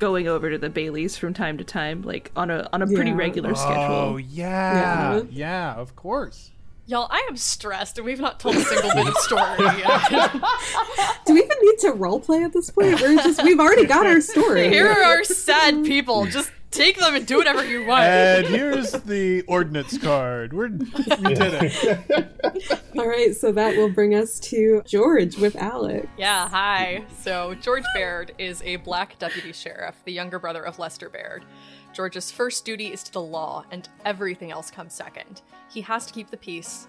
going 0.01 0.27
over 0.27 0.49
to 0.49 0.57
the 0.57 0.69
Baileys 0.69 1.15
from 1.15 1.31
time 1.33 1.57
to 1.59 1.63
time, 1.63 2.01
like 2.01 2.31
on 2.35 2.49
a 2.49 2.67
on 2.73 2.81
a 2.81 2.87
pretty 2.87 3.13
regular 3.13 3.51
Oh 3.51 3.53
schedule. 3.53 4.19
yeah, 4.19 5.13
Yeah. 5.17 5.21
yeah, 5.29 5.73
of 5.75 5.95
course. 5.95 6.49
Y'all, 6.87 7.07
I 7.11 7.25
am 7.29 7.37
stressed 7.37 7.97
and 7.99 8.05
we've 8.05 8.19
not 8.19 8.39
told 8.39 8.55
a 8.55 8.61
single 8.61 8.89
bit 8.95 9.07
of 9.07 9.15
story 9.17 9.43
yet. 9.59 10.31
Do 11.25 11.33
we 11.35 11.43
even 11.43 11.57
need 11.61 11.77
to 11.79 11.91
roleplay 11.93 12.43
at 12.43 12.51
this 12.51 12.71
point? 12.71 12.99
We're 12.99 13.15
just 13.15 13.43
we've 13.43 13.59
already 13.59 13.85
got 13.85 14.05
our 14.07 14.19
story. 14.19 14.67
Here 14.69 14.89
are 14.89 15.03
our 15.03 15.23
sad 15.23 15.85
people. 15.85 16.25
Just 16.25 16.51
take 16.71 16.97
them 16.97 17.13
and 17.15 17.27
do 17.27 17.37
whatever 17.37 17.63
you 17.63 17.85
want. 17.85 18.03
And 18.03 18.47
here's 18.47 18.91
the 18.91 19.41
ordnance 19.43 19.97
card. 19.97 20.53
We're 20.53 20.69
we 20.69 21.33
did 21.35 21.53
it. 21.61 22.81
All 22.97 23.07
right, 23.07 23.35
so 23.35 23.51
that 23.51 23.77
will 23.77 23.89
bring 23.89 24.15
us 24.15 24.39
to 24.39 24.81
George 24.85 25.37
with 25.37 25.55
Alex. 25.55 26.07
Yeah, 26.17 26.47
hi. 26.47 27.03
So, 27.19 27.55
George 27.55 27.83
Baird 27.93 28.33
is 28.37 28.61
a 28.63 28.77
black 28.77 29.19
deputy 29.19 29.51
sheriff, 29.51 29.95
the 30.05 30.13
younger 30.13 30.39
brother 30.39 30.63
of 30.63 30.79
Lester 30.79 31.09
Baird. 31.09 31.45
George's 31.93 32.31
first 32.31 32.63
duty 32.63 32.87
is 32.87 33.03
to 33.03 33.11
the 33.11 33.21
law, 33.21 33.65
and 33.71 33.87
everything 34.05 34.51
else 34.51 34.71
comes 34.71 34.93
second. 34.93 35.41
He 35.69 35.81
has 35.81 36.05
to 36.05 36.13
keep 36.13 36.29
the 36.31 36.37
peace, 36.37 36.87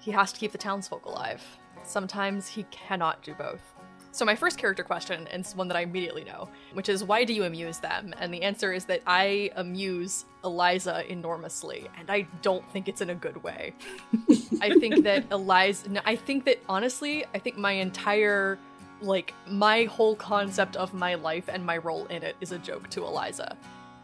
he 0.00 0.10
has 0.12 0.32
to 0.32 0.38
keep 0.38 0.52
the 0.52 0.58
townsfolk 0.58 1.06
alive. 1.06 1.42
Sometimes 1.84 2.48
he 2.48 2.64
cannot 2.64 3.22
do 3.22 3.34
both. 3.34 3.60
So, 4.16 4.24
my 4.24 4.34
first 4.34 4.56
character 4.56 4.82
question, 4.82 5.28
and 5.30 5.40
it's 5.40 5.54
one 5.54 5.68
that 5.68 5.76
I 5.76 5.82
immediately 5.82 6.24
know, 6.24 6.48
which 6.72 6.88
is 6.88 7.04
why 7.04 7.24
do 7.24 7.34
you 7.34 7.44
amuse 7.44 7.80
them? 7.80 8.14
And 8.18 8.32
the 8.32 8.40
answer 8.40 8.72
is 8.72 8.86
that 8.86 9.02
I 9.06 9.50
amuse 9.56 10.24
Eliza 10.42 11.04
enormously, 11.06 11.86
and 11.98 12.10
I 12.10 12.26
don't 12.40 12.66
think 12.72 12.88
it's 12.88 13.02
in 13.02 13.10
a 13.10 13.14
good 13.14 13.42
way. 13.42 13.74
I 14.62 14.70
think 14.78 15.04
that 15.04 15.30
Eliza, 15.30 15.90
no, 15.90 16.00
I 16.06 16.16
think 16.16 16.46
that 16.46 16.60
honestly, 16.66 17.26
I 17.34 17.38
think 17.38 17.58
my 17.58 17.72
entire, 17.72 18.58
like, 19.02 19.34
my 19.48 19.84
whole 19.84 20.16
concept 20.16 20.76
of 20.76 20.94
my 20.94 21.16
life 21.16 21.50
and 21.52 21.66
my 21.66 21.76
role 21.76 22.06
in 22.06 22.22
it 22.22 22.36
is 22.40 22.52
a 22.52 22.58
joke 22.58 22.88
to 22.92 23.04
Eliza. 23.04 23.54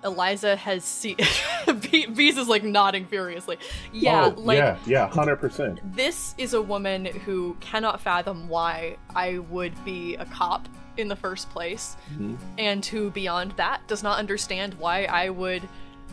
Eliza 0.04 0.56
has 0.56 0.84
seen. 0.84 1.16
Beaz 1.66 2.36
is 2.38 2.48
like 2.48 2.64
nodding 2.64 3.06
furiously. 3.06 3.58
Yeah, 3.92 4.32
oh, 4.36 4.40
like 4.40 4.58
yeah, 4.58 4.78
yeah, 4.86 5.08
hundred 5.08 5.36
percent. 5.36 5.80
this 5.94 6.34
is 6.38 6.54
a 6.54 6.62
woman 6.62 7.06
who 7.06 7.56
cannot 7.60 8.00
fathom 8.00 8.48
why 8.48 8.96
I 9.14 9.38
would 9.38 9.72
be 9.84 10.16
a 10.16 10.24
cop 10.26 10.68
in 10.96 11.08
the 11.08 11.16
first 11.16 11.50
place, 11.50 11.96
mm-hmm. 12.12 12.36
and 12.58 12.84
who, 12.84 13.10
beyond 13.10 13.52
that, 13.52 13.86
does 13.86 14.02
not 14.02 14.18
understand 14.18 14.74
why 14.74 15.04
I 15.04 15.30
would 15.30 15.66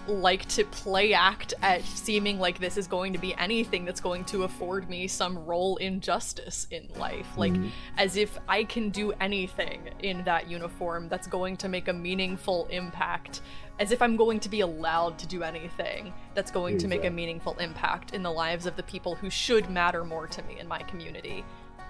like 0.10 0.48
to 0.48 0.64
play 0.66 1.14
act 1.14 1.54
at 1.62 1.84
seeming 1.84 2.40
like 2.40 2.60
this 2.60 2.78
is 2.78 2.88
going 2.88 3.14
to 3.14 3.20
be 3.20 3.36
anything 3.36 3.86
that's 3.86 4.02
going 4.02 4.26
to 4.26 4.44
afford 4.44 4.90
me 4.90 5.08
some 5.08 5.38
role 5.46 5.78
in 5.78 6.00
justice 6.00 6.68
in 6.72 6.88
life. 6.98 7.28
Like, 7.38 7.54
mm-hmm. 7.54 7.70
as 7.98 8.18
if 8.18 8.38
I 8.48 8.64
can 8.64 8.90
do 8.90 9.12
anything 9.14 9.90
in 10.00 10.24
that 10.24 10.50
uniform 10.50 11.10
that's 11.10 11.28
going 11.28 11.58
to 11.58 11.70
make 11.70 11.88
a 11.88 11.94
meaningful 11.94 12.68
impact. 12.72 13.42
As 13.80 13.92
if 13.92 14.02
I'm 14.02 14.18
going 14.18 14.40
to 14.42 14.50
be 14.50 14.60
allowed 14.60 15.18
to 15.20 15.28
do 15.28 15.42
anything 15.42 16.14
that's 16.36 16.52
going 16.52 16.78
to 16.80 16.88
make 16.88 17.06
a 17.06 17.10
meaningful 17.10 17.58
impact 17.60 18.14
in 18.14 18.22
the 18.22 18.32
lives 18.32 18.66
of 18.66 18.76
the 18.76 18.84
people 18.84 19.16
who 19.16 19.30
should 19.30 19.70
matter 19.70 20.04
more 20.04 20.28
to 20.28 20.44
me 20.44 20.60
in 20.60 20.68
my 20.68 20.80
community. 20.80 21.46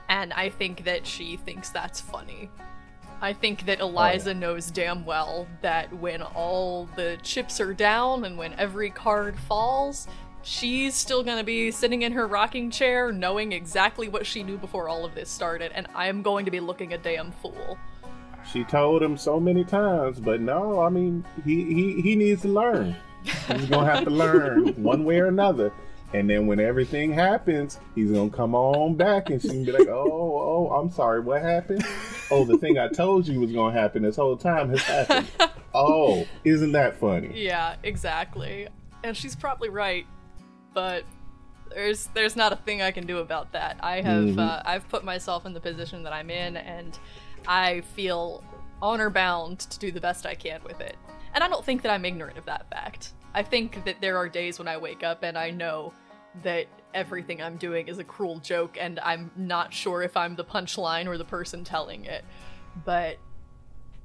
And 0.08 0.32
I 0.34 0.50
think 0.50 0.84
that 0.86 1.06
she 1.06 1.38
thinks 1.38 1.70
that's 1.70 2.00
funny. 2.00 2.50
I 3.22 3.34
think 3.34 3.66
that 3.66 3.82
oh, 3.82 3.88
Eliza 3.88 4.34
knows 4.34 4.72
damn 4.72 5.06
well 5.06 5.48
that 5.62 5.92
when 5.94 6.22
all 6.22 6.88
the 6.96 7.18
chips 7.22 7.60
are 7.60 7.74
down 7.74 8.24
and 8.24 8.38
when 8.38 8.54
every 8.54 8.90
card 8.90 9.38
falls, 9.38 10.08
she's 10.42 10.96
still 10.96 11.24
gonna 11.24 11.44
be 11.44 11.70
sitting 11.72 12.04
in 12.04 12.14
her 12.14 12.28
rocking 12.28 12.72
chair 12.72 13.12
knowing 13.12 13.52
exactly 13.52 14.08
what 14.08 14.26
she 14.26 14.42
knew 14.42 14.58
before 14.58 14.88
all 14.88 15.06
of 15.06 15.16
this 15.16 15.30
started, 15.30 15.72
and 15.74 15.88
I'm 15.94 16.22
going 16.22 16.46
to 16.46 16.52
be 16.52 16.60
looking 16.60 16.94
a 16.94 16.98
damn 16.98 17.32
fool. 17.32 17.78
She 18.52 18.64
told 18.64 19.02
him 19.04 19.18
so 19.18 19.40
many 19.40 19.64
times, 19.64 20.20
but 20.20 20.42
no, 20.42 20.82
I 20.82 20.90
mean, 20.90 21.24
he 21.46 21.64
he, 21.66 22.02
he 22.02 22.16
needs 22.16 22.42
to 22.44 22.48
learn. 22.48 22.96
He's 23.24 23.66
gonna 23.66 23.86
have 23.92 24.06
to 24.06 24.10
learn 24.10 24.70
one 24.84 25.04
way 25.04 25.20
or 25.20 25.28
another. 25.28 25.72
And 26.12 26.28
then 26.28 26.48
when 26.48 26.60
everything 26.60 27.14
happens, 27.14 27.80
he's 27.94 28.12
gonna 28.12 28.32
come 28.32 28.56
on 28.56 28.96
back 28.96 29.30
and 29.30 29.40
she 29.40 29.50
can 29.50 29.64
be 29.66 29.72
like, 29.72 29.88
"Oh, 29.88 30.68
oh, 30.72 30.74
I'm 30.74 30.90
sorry, 30.90 31.20
what 31.20 31.42
happened? 31.44 31.86
Oh, 32.32 32.46
the 32.46 32.58
thing 32.58 32.80
I 32.80 32.88
told 32.88 33.28
you 33.28 33.40
was 33.40 33.52
gonna 33.52 33.80
happen 33.80 34.02
this 34.04 34.16
whole 34.16 34.36
time 34.38 34.70
has 34.70 34.82
happened. 34.82 35.28
Oh, 35.74 36.26
isn't 36.44 36.72
that 36.72 37.00
funny? 37.00 37.32
Yeah, 37.36 37.76
exactly. 37.84 38.68
And 39.04 39.16
she's 39.16 39.36
probably 39.36 39.70
right, 39.70 40.08
but 40.74 41.04
there's 41.70 42.08
there's 42.16 42.36
not 42.36 42.52
a 42.54 42.56
thing 42.56 42.82
I 42.82 42.90
can 42.90 43.06
do 43.06 43.20
about 43.20 43.52
that. 43.52 43.78
I 43.82 44.02
have 44.02 44.24
Mhm. 44.30 44.40
uh, 44.40 44.64
I've 44.66 44.90
put 44.90 45.04
myself 45.04 45.46
in 45.46 45.54
the 45.54 45.60
position 45.60 46.02
that 46.04 46.14
I'm 46.14 46.32
in, 46.32 46.58
and 46.58 46.98
I 47.50 47.82
feel 47.82 48.44
honor 48.80 49.10
bound 49.10 49.60
to 49.60 49.80
do 49.80 49.92
the 49.92 50.00
best 50.00 50.26
I 50.28 50.36
can 50.36 50.64
with 50.64 50.80
it. 50.80 50.96
And 51.34 51.44
I 51.44 51.48
don't 51.48 51.66
think 51.66 51.82
that 51.82 51.92
I'm 51.92 52.06
ignorant 52.06 52.38
of 52.38 52.46
that 52.46 52.70
fact. 52.70 53.14
I 53.34 53.42
think 53.44 53.84
that 53.86 54.00
there 54.02 54.18
are 54.18 54.30
days 54.30 54.60
when 54.60 54.68
I 54.68 54.78
wake 54.78 55.04
up 55.04 55.24
and 55.24 55.38
I 55.38 55.50
know 55.50 55.92
that 56.44 56.68
everything 56.94 57.42
I'm 57.42 57.58
doing 57.58 57.88
is 57.88 57.98
a 57.98 58.04
cruel 58.04 58.38
joke, 58.40 58.78
and 58.80 59.00
I'm 59.00 59.32
not 59.36 59.74
sure 59.74 60.04
if 60.04 60.16
I'm 60.16 60.36
the 60.36 60.46
punchline 60.46 61.08
or 61.08 61.18
the 61.18 61.26
person 61.26 61.64
telling 61.64 62.06
it. 62.06 62.24
But 62.86 63.18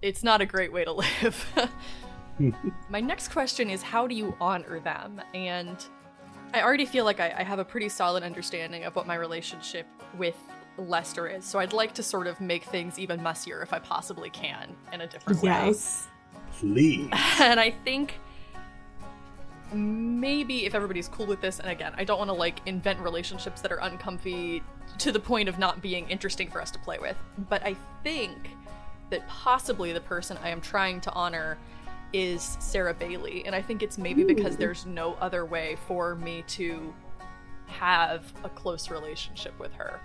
it's 0.01 0.22
not 0.22 0.40
a 0.40 0.47
great 0.47 0.72
way 0.72 0.84
to 0.84 0.92
live. 1.22 1.72
My 2.88 3.01
next 3.01 3.28
question 3.28 3.68
is 3.68 3.82
how 3.82 4.07
do 4.07 4.14
you 4.14 4.34
honor 4.40 4.80
them? 4.80 5.20
And 5.34 5.84
I 6.55 6.62
already 6.62 6.86
feel 6.86 7.05
like 7.05 7.20
I, 7.20 7.34
I 7.38 7.42
have 7.42 7.59
a 7.59 7.64
pretty 7.64 7.88
solid 7.90 8.22
understanding 8.22 8.84
of 8.84 8.97
what 8.97 9.07
my 9.07 9.16
relationship 9.16 9.86
with 10.16 10.36
Lester 10.77 11.29
is, 11.29 11.45
so 11.45 11.59
I'd 11.59 11.72
like 11.72 11.95
to 11.95 12.03
sort 12.03 12.27
of 12.27 12.41
make 12.41 12.64
things 12.64 12.99
even 12.99 13.22
messier 13.22 13.62
if 13.62 13.72
I 13.72 13.79
possibly 13.79 14.31
can 14.31 14.75
in 14.93 15.01
a 15.01 15.07
different 15.07 15.43
way. 15.43 15.51
Yes. 15.51 16.09
Please. 16.59 17.11
And 17.41 17.59
I 17.59 17.70
think 17.70 18.14
maybe 19.72 20.66
if 20.66 20.75
everybody's 20.75 21.09
cool 21.09 21.27
with 21.27 21.41
this, 21.41 21.59
and 21.59 21.68
again, 21.68 21.93
I 21.97 22.05
don't 22.05 22.18
want 22.18 22.29
to 22.29 22.35
like 22.35 22.61
invent 22.66 23.01
relationships 23.01 23.61
that 23.61 23.72
are 23.72 23.79
uncomfy 23.79 24.62
to 24.99 25.12
the 25.12 25.20
point 25.20 25.49
of 25.49 25.59
not 25.59 25.83
being 25.83 26.09
interesting 26.09 26.51
for 26.51 26.61
us 26.61 26.70
to 26.72 26.79
play 26.79 26.99
with, 26.99 27.16
but 27.49 27.64
I 27.64 27.77
think 28.03 28.51
that 29.11 29.27
possibly 29.29 29.93
the 29.93 30.01
person 30.01 30.39
I 30.43 30.51
am 30.51 30.61
trying 30.61 31.01
to 31.03 31.12
honor 31.12 31.59
is 32.12 32.57
Sarah 32.61 32.95
Bailey, 32.95 33.45
and 33.45 33.55
I 33.55 33.62
think 33.62 33.83
it's 33.83 33.99
maybe 33.99 34.22
because 34.22 34.57
there's 34.57 34.87
no 34.87 35.14
other 35.14 35.45
way 35.45 35.77
for 35.87 36.14
me 36.14 36.45
to 36.49 36.95
have 37.66 38.33
a 38.45 38.49
close 38.49 38.91
relationship 38.91 39.59
with 39.59 39.72
her. 39.75 40.01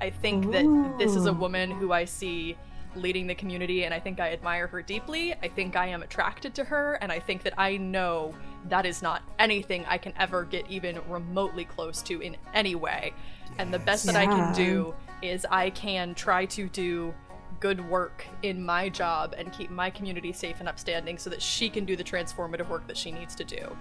I 0.00 0.10
think 0.10 0.52
that 0.52 0.96
this 0.98 1.14
is 1.14 1.26
a 1.26 1.32
woman 1.32 1.70
who 1.70 1.92
I 1.92 2.04
see 2.04 2.56
leading 2.96 3.26
the 3.26 3.34
community 3.34 3.84
and 3.84 3.92
I 3.92 4.00
think 4.00 4.20
I 4.20 4.32
admire 4.32 4.66
her 4.66 4.82
deeply. 4.82 5.34
I 5.34 5.48
think 5.48 5.76
I 5.76 5.86
am 5.86 6.02
attracted 6.02 6.54
to 6.56 6.64
her 6.64 6.94
and 6.94 7.12
I 7.12 7.18
think 7.18 7.42
that 7.42 7.54
I 7.58 7.76
know 7.76 8.34
that 8.68 8.86
is 8.86 9.02
not 9.02 9.22
anything 9.38 9.84
I 9.86 9.98
can 9.98 10.12
ever 10.18 10.44
get 10.44 10.68
even 10.70 10.98
remotely 11.08 11.64
close 11.64 12.02
to 12.02 12.20
in 12.20 12.36
any 12.54 12.74
way. 12.74 13.12
And 13.58 13.72
the 13.72 13.78
best 13.78 14.06
that 14.06 14.16
I 14.16 14.26
can 14.26 14.54
do 14.54 14.94
is 15.22 15.46
I 15.50 15.70
can 15.70 16.14
try 16.14 16.46
to 16.46 16.68
do 16.68 17.14
good 17.60 17.88
work 17.88 18.26
in 18.42 18.62
my 18.62 18.88
job 18.88 19.34
and 19.36 19.52
keep 19.52 19.70
my 19.70 19.88
community 19.88 20.32
safe 20.32 20.56
and 20.60 20.68
upstanding 20.68 21.16
so 21.16 21.30
that 21.30 21.40
she 21.40 21.70
can 21.70 21.84
do 21.84 21.96
the 21.96 22.04
transformative 22.04 22.68
work 22.68 22.86
that 22.86 22.96
she 22.96 23.10
needs 23.10 23.34
to 23.34 23.44
do. 23.44 23.76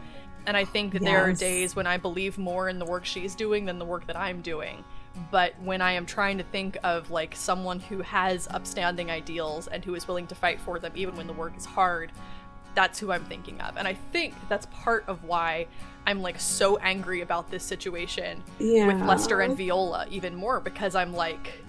And 0.48 0.56
I 0.56 0.64
think 0.64 0.94
that 0.94 1.02
there 1.02 1.24
are 1.24 1.34
days 1.34 1.76
when 1.76 1.88
I 1.88 1.98
believe 1.98 2.38
more 2.38 2.70
in 2.70 2.80
the 2.80 2.86
work 2.86 3.04
she's 3.04 3.36
doing 3.36 3.66
than 3.66 3.80
the 3.80 3.86
work 3.86 4.08
that 4.08 4.16
I'm 4.16 4.42
doing. 4.42 4.84
But 5.32 5.54
when 5.62 5.82
I 5.82 5.94
am 5.94 6.06
trying 6.06 6.38
to 6.38 6.44
think 6.44 6.78
of 6.84 7.12
like 7.12 7.36
someone 7.36 7.80
who 7.80 8.02
has 8.02 8.48
upstanding 8.52 9.10
ideals 9.10 9.68
and 9.68 9.84
who 9.84 9.96
is 9.96 10.08
willing 10.08 10.28
to 10.28 10.36
fight 10.36 10.60
for 10.60 10.80
them 10.80 10.92
even 10.96 11.16
when 11.16 11.28
the 11.28 11.34
work 11.34 11.56
is 11.58 11.66
hard, 11.66 12.12
that's 12.76 13.00
who 13.00 13.12
I'm 13.12 13.24
thinking 13.26 13.62
of. 13.62 13.78
And 13.78 13.88
I 13.88 13.94
think 13.94 14.34
that's 14.50 14.66
part 14.68 15.06
of 15.08 15.24
why 15.24 15.68
I'm 16.06 16.22
like 16.22 16.40
so 16.40 16.78
angry 16.78 17.22
about 17.22 17.50
this 17.50 17.64
situation 17.64 18.44
with 18.60 19.02
Lester 19.02 19.42
and 19.42 19.58
Viola 19.58 20.06
even 20.12 20.36
more 20.36 20.60
because 20.60 20.96
I'm 20.96 21.14
like 21.14 21.64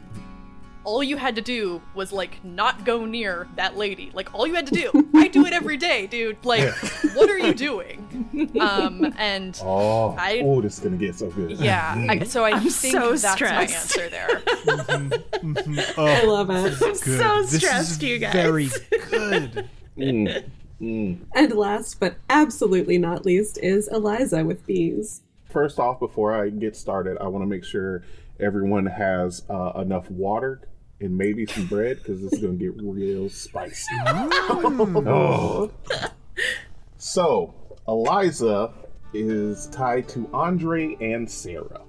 all 0.87 1.03
you 1.03 1.17
had 1.17 1.35
to 1.35 1.43
do 1.43 1.83
was 1.95 2.13
like 2.13 2.43
not 2.45 2.85
go 2.85 3.05
near 3.05 3.49
that 3.57 3.77
lady. 3.77 4.11
Like 4.15 4.33
all 4.33 4.47
you 4.47 4.55
had 4.55 4.67
to 4.69 4.73
do. 4.75 5.11
I 5.15 5.27
do 5.29 5.45
it 5.45 5.53
every 5.53 5.77
day, 5.77 6.07
dude. 6.07 6.37
Like 6.45 6.73
what 7.15 7.29
are 7.29 7.39
you 7.39 7.53
doing? 7.55 8.53
Um 8.61 9.13
and 9.19 9.61
Oh, 9.65 10.15
I- 10.19 10.41
oh, 10.45 10.61
this 10.63 10.79
is 10.79 10.85
gonna 10.85 10.97
get 10.97 11.17
so 11.17 11.29
good. 11.31 11.59
yeah, 11.59 12.07
I, 12.09 12.23
so 12.25 12.45
I 12.45 12.51
I'm 12.53 12.63
think 12.63 12.93
so 12.95 13.17
that's 13.17 13.41
my 13.41 13.63
answer 13.65 14.09
there. 14.09 14.43
oh 15.99 16.07
I 16.07 16.23
love 16.23 16.51
it. 16.51 16.79
Good. 16.79 16.97
so 16.97 17.43
This 17.43 17.53
is 17.55 17.61
stressed, 17.61 18.03
you 18.03 18.19
guys. 18.19 18.33
Very 18.33 18.69
good. 19.11 19.69
Mm, 19.99 20.45
mm. 20.81 21.19
And 21.35 21.53
last 21.53 21.99
but 21.99 22.17
absolutely 22.31 22.99
not 22.99 23.27
least 23.27 23.59
is 23.63 23.89
Eliza 23.89 24.45
with 24.45 24.65
Beaz. 24.67 25.21
First 25.51 25.79
off, 25.81 25.99
before 25.99 26.33
I 26.35 26.51
get 26.51 26.77
started, 26.77 27.17
I 27.19 27.27
want 27.29 27.43
to 27.43 27.47
make 27.47 27.65
sure 27.65 28.03
everyone 28.39 28.85
has 28.87 29.43
uh, 29.49 29.73
enough 29.81 30.11
water 30.11 30.61
and 31.01 31.17
maybe 31.17 31.47
some 31.47 31.67
bread 31.67 31.99
because 31.99 32.23
it's 32.25 32.39
gonna 32.39 32.55
get 32.55 32.73
real 32.83 33.29
spicy. 33.29 33.95
Oh. 34.07 35.71
So, 36.99 37.55
Eliza 37.87 38.73
is 39.13 39.67
tied 39.69 40.09
to 40.09 40.29
Andre 40.33 40.97
and 41.01 41.31
Sarah. 41.31 41.83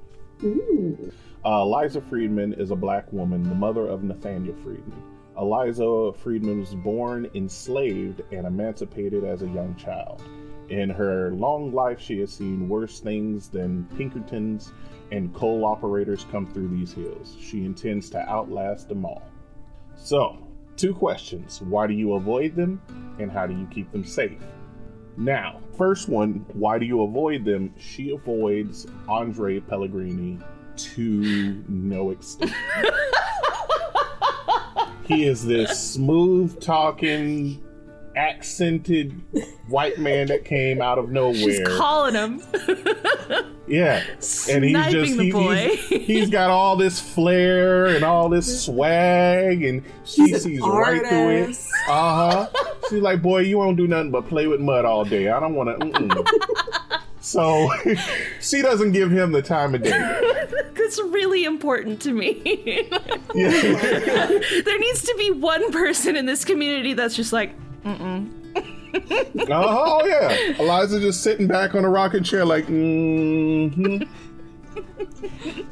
Uh, 0.44 1.62
Eliza 1.62 2.02
Friedman 2.02 2.54
is 2.54 2.72
a 2.72 2.76
black 2.76 3.12
woman, 3.14 3.44
the 3.44 3.56
mother 3.56 3.88
of 3.88 4.04
Nathaniel 4.04 4.56
Friedman. 4.64 5.02
Eliza 5.38 6.12
Friedman 6.14 6.60
was 6.60 6.76
born 6.76 7.30
enslaved 7.36 8.22
and 8.32 8.46
emancipated 8.46 9.24
as 9.24 9.44
a 9.44 9.48
young 9.48 9.76
child. 9.76 10.22
In 10.70 10.90
her 10.90 11.32
long 11.32 11.74
life, 11.74 12.00
she 12.00 12.20
has 12.20 12.34
seen 12.34 12.68
worse 12.68 13.00
things 13.00 13.48
than 13.48 13.86
Pinkertons 13.98 14.74
and 15.12 15.34
coal 15.34 15.66
operators 15.66 16.26
come 16.32 16.46
through 16.48 16.70
these 16.70 16.94
hills. 16.94 17.36
She 17.40 17.66
intends 17.66 18.10
to 18.12 18.20
outlast 18.30 18.90
them 18.90 19.06
all. 19.06 19.24
So, 19.96 20.38
two 20.76 20.94
questions 20.94 21.62
Why 21.62 21.88
do 21.88 21.94
you 21.94 22.14
avoid 22.14 22.56
them, 22.56 22.82
and 23.20 23.32
how 23.32 23.48
do 23.48 23.54
you 23.54 23.68
keep 23.68 23.92
them 23.92 24.04
safe? 24.04 24.42
Now, 25.18 25.60
first 25.76 26.10
one, 26.10 26.46
why 26.54 26.78
do 26.78 26.86
you 26.86 27.02
avoid 27.02 27.44
them? 27.44 27.74
She 27.80 28.12
avoids 28.12 28.86
Andre 29.08 29.60
Pellegrini 29.60 30.38
to 30.76 31.64
no 31.68 32.12
extent. 32.12 32.54
he 35.06 35.26
is 35.26 35.44
this 35.44 35.92
smooth 35.94 36.62
talking, 36.62 37.64
accented 38.18 39.22
white 39.68 39.98
man 40.00 40.28
that 40.28 40.44
came 40.44 40.82
out 40.82 40.98
of 40.98 41.10
nowhere. 41.12 41.36
She's 41.36 41.60
calling 41.68 42.16
him. 42.16 42.42
Yeah, 43.68 44.02
and 44.50 44.64
he's 44.64 44.72
Sniping 44.72 44.92
just 44.92 45.18
the 45.18 45.24
he- 45.26 45.32
boy. 45.32 45.56
he's- 45.56 46.06
he's 46.06 46.30
got 46.30 46.50
all 46.50 46.78
this 46.78 47.00
flair 47.02 47.88
and 47.88 48.04
all 48.04 48.30
this 48.30 48.64
swag, 48.66 49.62
and 49.64 49.84
she 50.06 50.24
He's 50.28 50.44
sees 50.44 50.62
right 50.62 51.06
through 51.06 51.30
it. 51.52 51.58
Uh 51.90 52.48
huh. 52.48 52.48
She's 52.90 53.02
like, 53.02 53.22
"Boy, 53.22 53.40
you 53.40 53.58
won't 53.58 53.76
do 53.78 53.86
nothing 53.86 54.12
but 54.12 54.28
play 54.30 54.48
with 54.48 54.62
mud 54.62 54.86
all 54.86 55.04
day. 55.04 55.28
I 55.30 55.40
don't 55.42 55.54
want 55.54 55.80
to." 55.82 57.02
so 57.20 57.70
she 58.42 58.62
doesn't 58.62 58.94
give 58.94 59.12
him 59.12 59.34
the 59.34 59.42
time 59.42 59.76
of 59.76 59.84
day. 59.84 60.48
That's 60.74 61.00
really 61.02 61.44
important 61.44 62.02
to 62.04 62.14
me. 62.14 62.88
There 63.34 64.80
needs 64.80 65.02
to 65.04 65.16
be 65.18 65.32
one 65.32 65.72
person 65.72 66.16
in 66.16 66.26
this 66.26 66.46
community 66.46 66.94
that's 66.94 67.16
just 67.16 67.34
like, 67.34 67.52
oh 69.50 70.06
yeah, 70.06 70.60
Eliza 70.60 71.00
just 71.00 71.24
sitting 71.24 71.48
back 71.48 71.76
on 71.76 71.86
a 71.86 71.90
rocking 71.90 72.24
chair, 72.24 72.46
like. 72.46 72.66
Mm-hmm. 72.68 74.04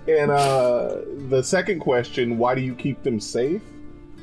and 0.07 0.31
uh, 0.31 0.97
the 1.29 1.41
second 1.43 1.79
question: 1.79 2.37
Why 2.37 2.55
do 2.55 2.61
you 2.61 2.75
keep 2.75 3.03
them 3.03 3.19
safe? 3.19 3.61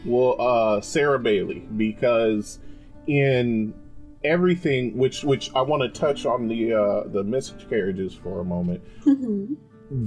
Well, 0.05 0.37
uh, 0.41 0.81
Sarah 0.81 1.19
Bailey, 1.19 1.61
because 1.77 2.59
in 3.07 3.75
everything, 4.25 4.97
which 4.97 5.25
which 5.25 5.51
I 5.55 5.63
want 5.63 5.83
to 5.83 5.89
touch 5.89 6.27
on 6.27 6.49
the 6.49 6.75
uh, 6.75 7.09
the 7.09 7.23
miscarriages 7.23 8.15
for 8.15 8.41
a 8.41 8.45
moment. 8.45 8.83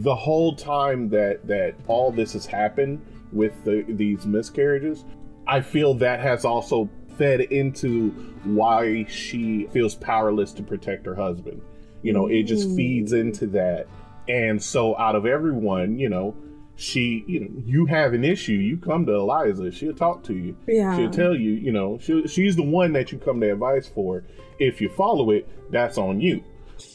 The 0.01 0.15
whole 0.15 0.55
time 0.55 1.09
that 1.09 1.45
that 1.47 1.75
all 1.88 2.11
this 2.11 2.33
has 2.33 2.45
happened 2.45 3.05
with 3.31 3.51
the, 3.63 3.86
these 3.88 4.25
miscarriages, 4.25 5.05
I 5.47 5.61
feel 5.61 5.93
that 5.95 6.19
has 6.21 6.45
also 6.45 6.89
fed 7.18 7.41
into 7.41 8.11
why 8.43 9.05
she 9.05 9.68
feels 9.72 9.95
powerless 9.95 10.51
to 10.53 10.63
protect 10.63 11.05
her 11.05 11.16
husband. 11.16 11.61
You 12.01 12.13
know, 12.13 12.28
it 12.28 12.43
just 12.43 12.70
mm. 12.70 12.76
feeds 12.76 13.13
into 13.13 13.47
that. 13.47 13.88
And 14.28 14.61
so 14.61 14.97
out 14.97 15.16
of 15.16 15.26
everyone, 15.26 15.97
you 15.97 16.09
know, 16.09 16.36
she, 16.76 17.24
you 17.28 17.39
know, 17.41 17.63
you 17.66 17.86
have 17.86 18.13
an 18.13 18.24
issue, 18.24 18.53
you 18.53 18.78
come 18.78 19.05
to 19.05 19.13
Eliza, 19.13 19.72
she'll 19.72 19.93
talk 19.93 20.24
to 20.26 20.34
you. 20.34 20.57
Yeah. 20.68 20.95
She'll 20.97 21.09
tell 21.09 21.36
you, 21.36 21.51
you 21.51 21.72
know, 21.72 21.97
she, 21.99 22.28
she's 22.28 22.55
the 22.55 22.63
one 22.63 22.93
that 22.93 23.11
you 23.11 23.18
come 23.18 23.39
to 23.41 23.51
advice 23.51 23.88
for. 23.88 24.24
If 24.59 24.82
you 24.82 24.89
follow 24.89 25.32
it, 25.32 25.49
that's 25.72 25.97
on 25.97 26.20
you. 26.20 26.43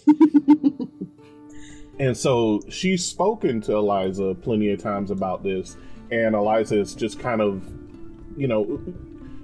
and 1.98 2.16
so 2.16 2.60
she's 2.68 3.04
spoken 3.04 3.60
to 3.62 3.76
Eliza 3.76 4.34
plenty 4.42 4.70
of 4.70 4.82
times 4.82 5.10
about 5.10 5.42
this, 5.42 5.76
and 6.10 6.34
Eliza 6.34 6.78
is 6.78 6.94
just 6.94 7.18
kind 7.18 7.40
of, 7.40 7.64
you 8.36 8.48
know, 8.48 8.80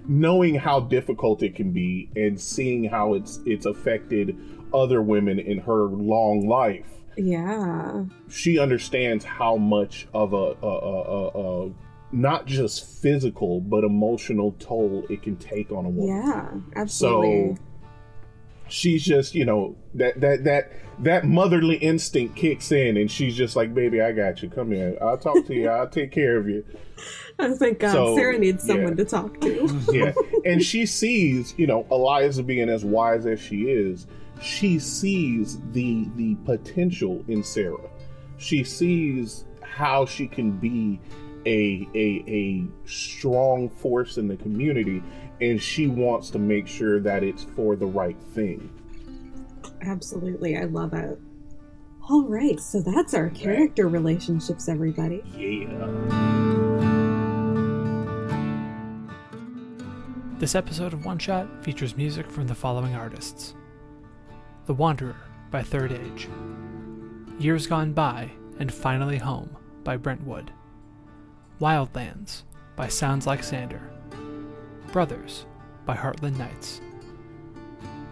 knowing 0.09 0.55
how 0.55 0.81
difficult 0.81 1.43
it 1.43 1.55
can 1.55 1.73
be 1.73 2.09
and 2.17 2.41
seeing 2.41 2.85
how 2.85 3.15
it's 3.15 3.41
it's 3.47 3.67
affected 3.67 4.37
other 4.75 5.03
women 5.03 5.39
in 5.39 5.59
her 5.59 5.85
long 5.85 6.47
life 6.49 6.87
Yeah. 7.17 8.05
she 8.29 8.59
understands 8.59 9.25
how 9.25 9.57
much 9.57 10.07
of 10.15 10.33
a, 10.33 10.55
a, 10.63 10.67
a, 10.67 11.67
a, 11.67 11.73
not 12.13 12.47
just 12.47 13.01
physical 13.03 13.61
but 13.61 13.85
emotional 13.85 14.55
toll 14.59 15.05
it 15.11 15.23
can 15.23 15.37
take 15.37 15.71
on 15.73 15.87
a 15.87 15.89
woman 15.89 16.17
Yeah. 16.17 16.51
Absolutely. 16.81 17.57
so 17.57 17.63
she's 18.69 19.05
just 19.05 19.35
you 19.35 19.45
know 19.45 19.77
that 19.95 20.21
that 20.21 20.45
that 20.45 20.73
that 21.01 21.25
motherly 21.25 21.77
instinct 21.77 22.37
kicks 22.37 22.73
in 22.73 22.97
and 22.97 23.11
she's 23.11 23.37
just 23.37 23.55
like 23.55 23.75
baby 23.75 24.01
i 24.01 24.13
got 24.13 24.43
you. 24.43 24.49
Come 24.49 24.73
here. 24.73 24.97
I'll 25.01 25.19
talk 25.19 25.45
to 25.47 25.55
you. 25.55 25.69
I'll 25.69 25.89
take 25.89 26.11
care 26.11 26.37
of 26.37 26.49
you. 26.49 26.65
Oh, 27.39 27.55
thank 27.55 27.81
God. 27.81 27.93
so, 27.93 28.17
Sarah 28.17 28.39
needs 28.39 28.65
someone 28.65 28.97
yeah. 28.97 29.05
to 29.05 29.05
talk 29.05 29.41
to. 29.43 29.81
yeah. 29.93 30.13
And 30.45 30.63
she 30.63 30.87
sees 30.87 31.55
you 31.57 31.67
know 31.67 31.87
eliza 31.91 32.43
being 32.43 32.69
as 32.69 32.85
wise 32.85 33.27
as 33.27 33.41
she 33.41 33.63
is. 33.63 34.07
She 34.41 34.79
sees 34.79 35.59
the 35.73 36.09
the 36.17 36.35
potential 36.47 37.25
in 37.29 37.43
sarah. 37.43 37.91
She 38.39 38.65
sees 38.65 39.45
how 39.63 40.07
she 40.07 40.27
can 40.27 40.53
be 40.53 41.01
a 41.47 41.89
a 41.95 42.25
a 42.27 42.65
strong 42.87 43.69
force 43.69 44.19
in 44.19 44.29
the 44.29 44.37
community 44.37 45.03
and 45.41 45.63
she 45.63 45.87
wants 45.87 46.31
to 46.31 46.39
make 46.39 46.67
sure 46.67 47.01
that 47.01 47.23
it's 47.23 47.45
for 47.45 47.77
the 47.77 47.87
right 47.87 48.21
thing 48.33 48.69
Absolutely. 49.83 50.57
I 50.57 50.65
love 50.65 50.93
it. 50.95 51.19
All 52.09 52.25
right. 52.25 52.61
So 52.61 52.81
that's 52.81 53.15
our 53.15 53.31
character 53.31 53.89
relationships, 53.89 54.69
everybody. 54.69 55.23
yeah 55.37 56.77
This 60.39 60.55
episode 60.55 60.93
of 60.93 61.07
One 61.07 61.19
Shot 61.19 61.49
features 61.65 61.97
music 61.97 62.31
from 62.31 62.47
the 62.47 62.55
following 62.55 62.95
artists 62.95 63.55
The 64.67 64.75
Wanderer 64.75 65.17
by 65.51 65.63
Third 65.63 65.93
Age, 65.93 66.29
Years 67.39 67.67
Gone 67.67 67.93
By 67.95 68.31
and 68.59 68.73
Finally 68.73 69.17
Home 69.17 69.57
by 69.83 69.97
Brentwood, 69.97 70.53
Wildlands 71.59 72.43
by 72.77 72.87
Sounds 72.87 73.27
Like 73.27 73.43
Sander, 73.43 73.81
Brothers 74.93 75.47
by 75.87 75.97
Heartland 75.97 76.37
Knights, 76.37 76.83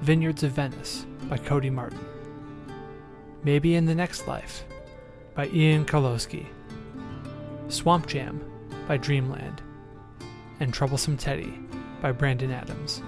Vineyards 0.05 0.43
of 0.43 0.51
Venice 0.51 1.07
by 1.31 1.39
Cody 1.39 1.71
Martin, 1.71 1.99
Maybe 3.43 3.75
in 3.75 3.87
the 3.87 3.95
Next 3.95 4.29
Life 4.29 4.63
by 5.35 5.49
Ian 5.49 5.87
Karlowski, 5.87 6.45
Swamp 7.69 8.07
Jam 8.07 8.45
by 8.87 8.99
Dreamland, 8.99 9.63
and 10.61 10.75
Troublesome 10.75 11.17
Teddy 11.17 11.59
by 12.03 12.13
Brandon 12.13 12.51
Adams. 12.51 13.03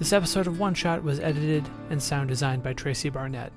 This 0.00 0.12
episode 0.12 0.48
of 0.48 0.58
One 0.58 0.74
Shot 0.74 1.04
was 1.04 1.20
edited 1.20 1.68
and 1.88 2.02
sound 2.02 2.30
designed 2.30 2.64
by 2.64 2.72
Tracy 2.72 3.08
Barnett. 3.08 3.52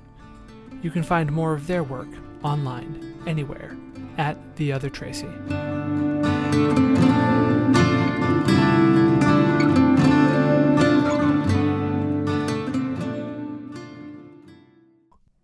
You 0.82 0.92
can 0.92 1.02
find 1.02 1.32
more 1.32 1.52
of 1.52 1.66
their 1.66 1.82
work 1.82 2.10
online, 2.44 3.20
anywhere, 3.26 3.76
at 4.18 4.36
The 4.54 4.72
Other 4.72 4.88
Tracy. 4.88 5.26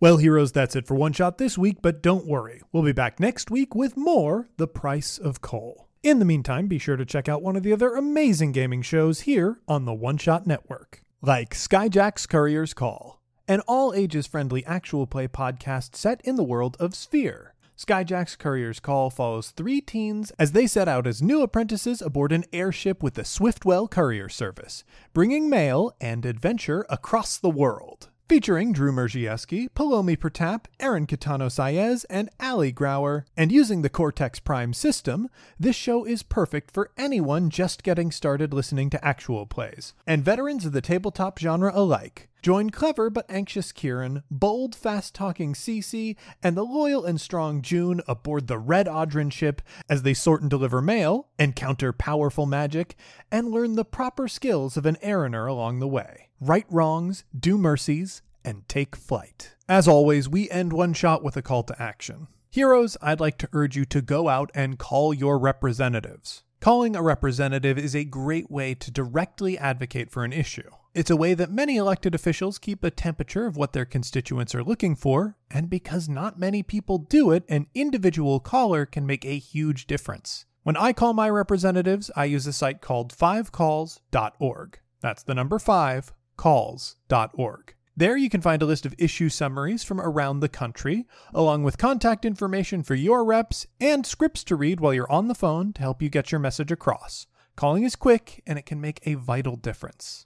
Well, 0.01 0.15
heroes, 0.15 0.53
that's 0.53 0.77
it 0.77 0.87
for 0.87 0.95
One 0.95 1.11
Shot 1.11 1.39
this 1.39 1.57
week, 1.57 1.79
but 1.81 2.01
don't 2.01 2.25
worry. 2.25 2.61
We'll 2.71 2.83
be 2.83 2.93
back 2.93 3.19
next 3.19 3.51
week 3.51 3.75
with 3.75 3.97
more 3.97 4.47
The 4.55 4.65
Price 4.65 5.17
of 5.17 5.41
Coal. 5.41 5.89
In 6.01 6.19
the 6.19 6.25
meantime, 6.25 6.67
be 6.67 6.79
sure 6.79 6.95
to 6.95 7.03
check 7.05 7.27
out 7.27 7.41
one 7.41 7.57
of 7.57 7.63
the 7.63 7.73
other 7.73 7.95
amazing 7.95 8.53
gaming 8.53 8.81
shows 8.81 9.21
here 9.21 9.59
on 9.67 9.83
the 9.83 9.93
One 9.93 10.15
Shot 10.15 10.47
Network, 10.47 11.01
like 11.21 11.53
Skyjack's 11.53 12.27
Courier's 12.27 12.73
Call, 12.73 13.19
an 13.45 13.59
all 13.67 13.93
ages 13.93 14.25
friendly 14.25 14.65
actual 14.65 15.05
play 15.05 15.27
podcast 15.27 15.97
set 15.97 16.21
in 16.23 16.37
the 16.37 16.45
world 16.45 16.77
of 16.79 16.95
Sphere. 16.95 17.53
Skyjack's 17.77 18.37
Courier's 18.37 18.79
Call 18.79 19.09
follows 19.09 19.49
three 19.49 19.81
teens 19.81 20.31
as 20.39 20.53
they 20.53 20.65
set 20.65 20.87
out 20.87 21.07
as 21.07 21.21
new 21.21 21.41
apprentices 21.41 22.01
aboard 22.01 22.31
an 22.31 22.45
airship 22.53 23.03
with 23.03 23.15
the 23.15 23.25
Swiftwell 23.25 23.89
Courier 23.89 24.29
Service, 24.29 24.85
bringing 25.11 25.49
mail 25.49 25.93
and 25.99 26.25
adventure 26.25 26.85
across 26.89 27.37
the 27.37 27.49
world. 27.49 28.07
Featuring 28.29 28.73
Drew 28.73 28.91
Merzieski, 28.91 29.69
Paulomi 29.69 30.15
Pratap, 30.15 30.65
Aaron 30.79 31.07
Kitano 31.07 31.49
Saez, 31.49 32.05
and 32.11 32.29
Ali 32.39 32.71
Grauer. 32.71 33.23
And 33.35 33.51
using 33.51 33.81
the 33.81 33.89
Cortex 33.89 34.39
Prime 34.39 34.71
system, 34.71 35.29
this 35.59 35.75
show 35.75 36.05
is 36.05 36.21
perfect 36.21 36.69
for 36.69 36.91
anyone 36.95 37.49
just 37.49 37.81
getting 37.81 38.11
started 38.11 38.53
listening 38.53 38.91
to 38.91 39.03
actual 39.03 39.47
plays, 39.47 39.95
and 40.05 40.23
veterans 40.23 40.63
of 40.63 40.73
the 40.73 40.79
tabletop 40.81 41.39
genre 41.39 41.71
alike. 41.73 42.28
Join 42.41 42.69
clever 42.69 43.09
but 43.09 43.25
anxious 43.29 43.73
Kieran, 43.73 44.23
bold, 44.31 44.73
fast 44.73 45.13
talking 45.13 45.53
Cece, 45.53 46.15
and 46.41 46.55
the 46.55 46.63
loyal 46.63 47.05
and 47.05 47.19
strong 47.19 47.61
June 47.61 48.01
aboard 48.07 48.47
the 48.47 48.57
Red 48.57 48.87
Audrin 48.87 49.31
ship 49.31 49.61
as 49.89 50.03
they 50.03 50.13
sort 50.13 50.41
and 50.41 50.49
deliver 50.49 50.81
mail, 50.81 51.27
encounter 51.37 51.91
powerful 51.91 52.45
magic, 52.45 52.95
and 53.29 53.51
learn 53.51 53.75
the 53.75 53.83
proper 53.83 54.29
skills 54.29 54.77
of 54.77 54.85
an 54.85 54.97
eriner 55.01 55.47
along 55.47 55.79
the 55.79 55.87
way. 55.87 56.29
Right 56.39 56.65
wrongs, 56.69 57.25
do 57.37 57.57
mercies, 57.57 58.21
and 58.45 58.67
take 58.69 58.95
flight. 58.95 59.55
As 59.67 59.87
always, 59.87 60.29
we 60.29 60.49
end 60.49 60.71
one 60.71 60.93
shot 60.93 61.21
with 61.21 61.35
a 61.35 61.41
call 61.41 61.63
to 61.63 61.81
action. 61.81 62.27
Heroes, 62.49 62.95
I'd 63.01 63.19
like 63.19 63.37
to 63.39 63.49
urge 63.51 63.75
you 63.75 63.83
to 63.85 64.01
go 64.01 64.29
out 64.29 64.49
and 64.55 64.79
call 64.79 65.13
your 65.13 65.37
representatives. 65.37 66.43
Calling 66.61 66.95
a 66.95 67.01
representative 67.01 67.77
is 67.77 67.95
a 67.95 68.05
great 68.05 68.49
way 68.49 68.73
to 68.75 68.91
directly 68.91 69.57
advocate 69.57 70.09
for 70.09 70.23
an 70.23 70.33
issue. 70.33 70.69
It's 70.95 71.11
a 71.11 71.15
way 71.15 71.35
that 71.35 71.51
many 71.51 71.77
elected 71.77 72.15
officials 72.15 72.57
keep 72.57 72.83
a 72.83 72.89
temperature 72.89 73.45
of 73.45 73.55
what 73.55 73.73
their 73.73 73.85
constituents 73.85 74.55
are 74.55 74.63
looking 74.63 74.95
for, 74.95 75.37
and 75.51 75.69
because 75.69 76.09
not 76.09 76.39
many 76.39 76.63
people 76.63 76.97
do 76.97 77.29
it, 77.29 77.43
an 77.47 77.67
individual 77.75 78.39
caller 78.39 78.87
can 78.87 79.05
make 79.05 79.23
a 79.23 79.37
huge 79.37 79.85
difference. 79.85 80.45
When 80.63 80.75
I 80.75 80.93
call 80.93 81.13
my 81.13 81.29
representatives, 81.29 82.09
I 82.15 82.25
use 82.25 82.47
a 82.47 82.53
site 82.53 82.81
called 82.81 83.15
5calls.org. 83.15 84.79
That's 84.99 85.23
the 85.23 85.35
number 85.35 85.59
5 85.59 86.11
calls.org. 86.37 87.75
There 87.95 88.17
you 88.17 88.29
can 88.29 88.41
find 88.41 88.61
a 88.61 88.65
list 88.65 88.85
of 88.85 88.95
issue 88.97 89.29
summaries 89.29 89.83
from 89.83 90.01
around 90.01 90.39
the 90.39 90.49
country, 90.49 91.05
along 91.33 91.63
with 91.63 91.77
contact 91.77 92.25
information 92.25 92.81
for 92.81 92.95
your 92.95 93.23
reps 93.23 93.67
and 93.79 94.07
scripts 94.07 94.43
to 94.45 94.55
read 94.55 94.79
while 94.79 94.93
you're 94.93 95.11
on 95.11 95.27
the 95.27 95.35
phone 95.35 95.71
to 95.73 95.81
help 95.81 96.01
you 96.01 96.09
get 96.09 96.31
your 96.31 96.39
message 96.39 96.71
across. 96.71 97.27
Calling 97.55 97.83
is 97.83 97.95
quick 97.95 98.41
and 98.47 98.57
it 98.57 98.65
can 98.65 98.81
make 98.81 99.01
a 99.05 99.15
vital 99.15 99.55
difference. 99.55 100.25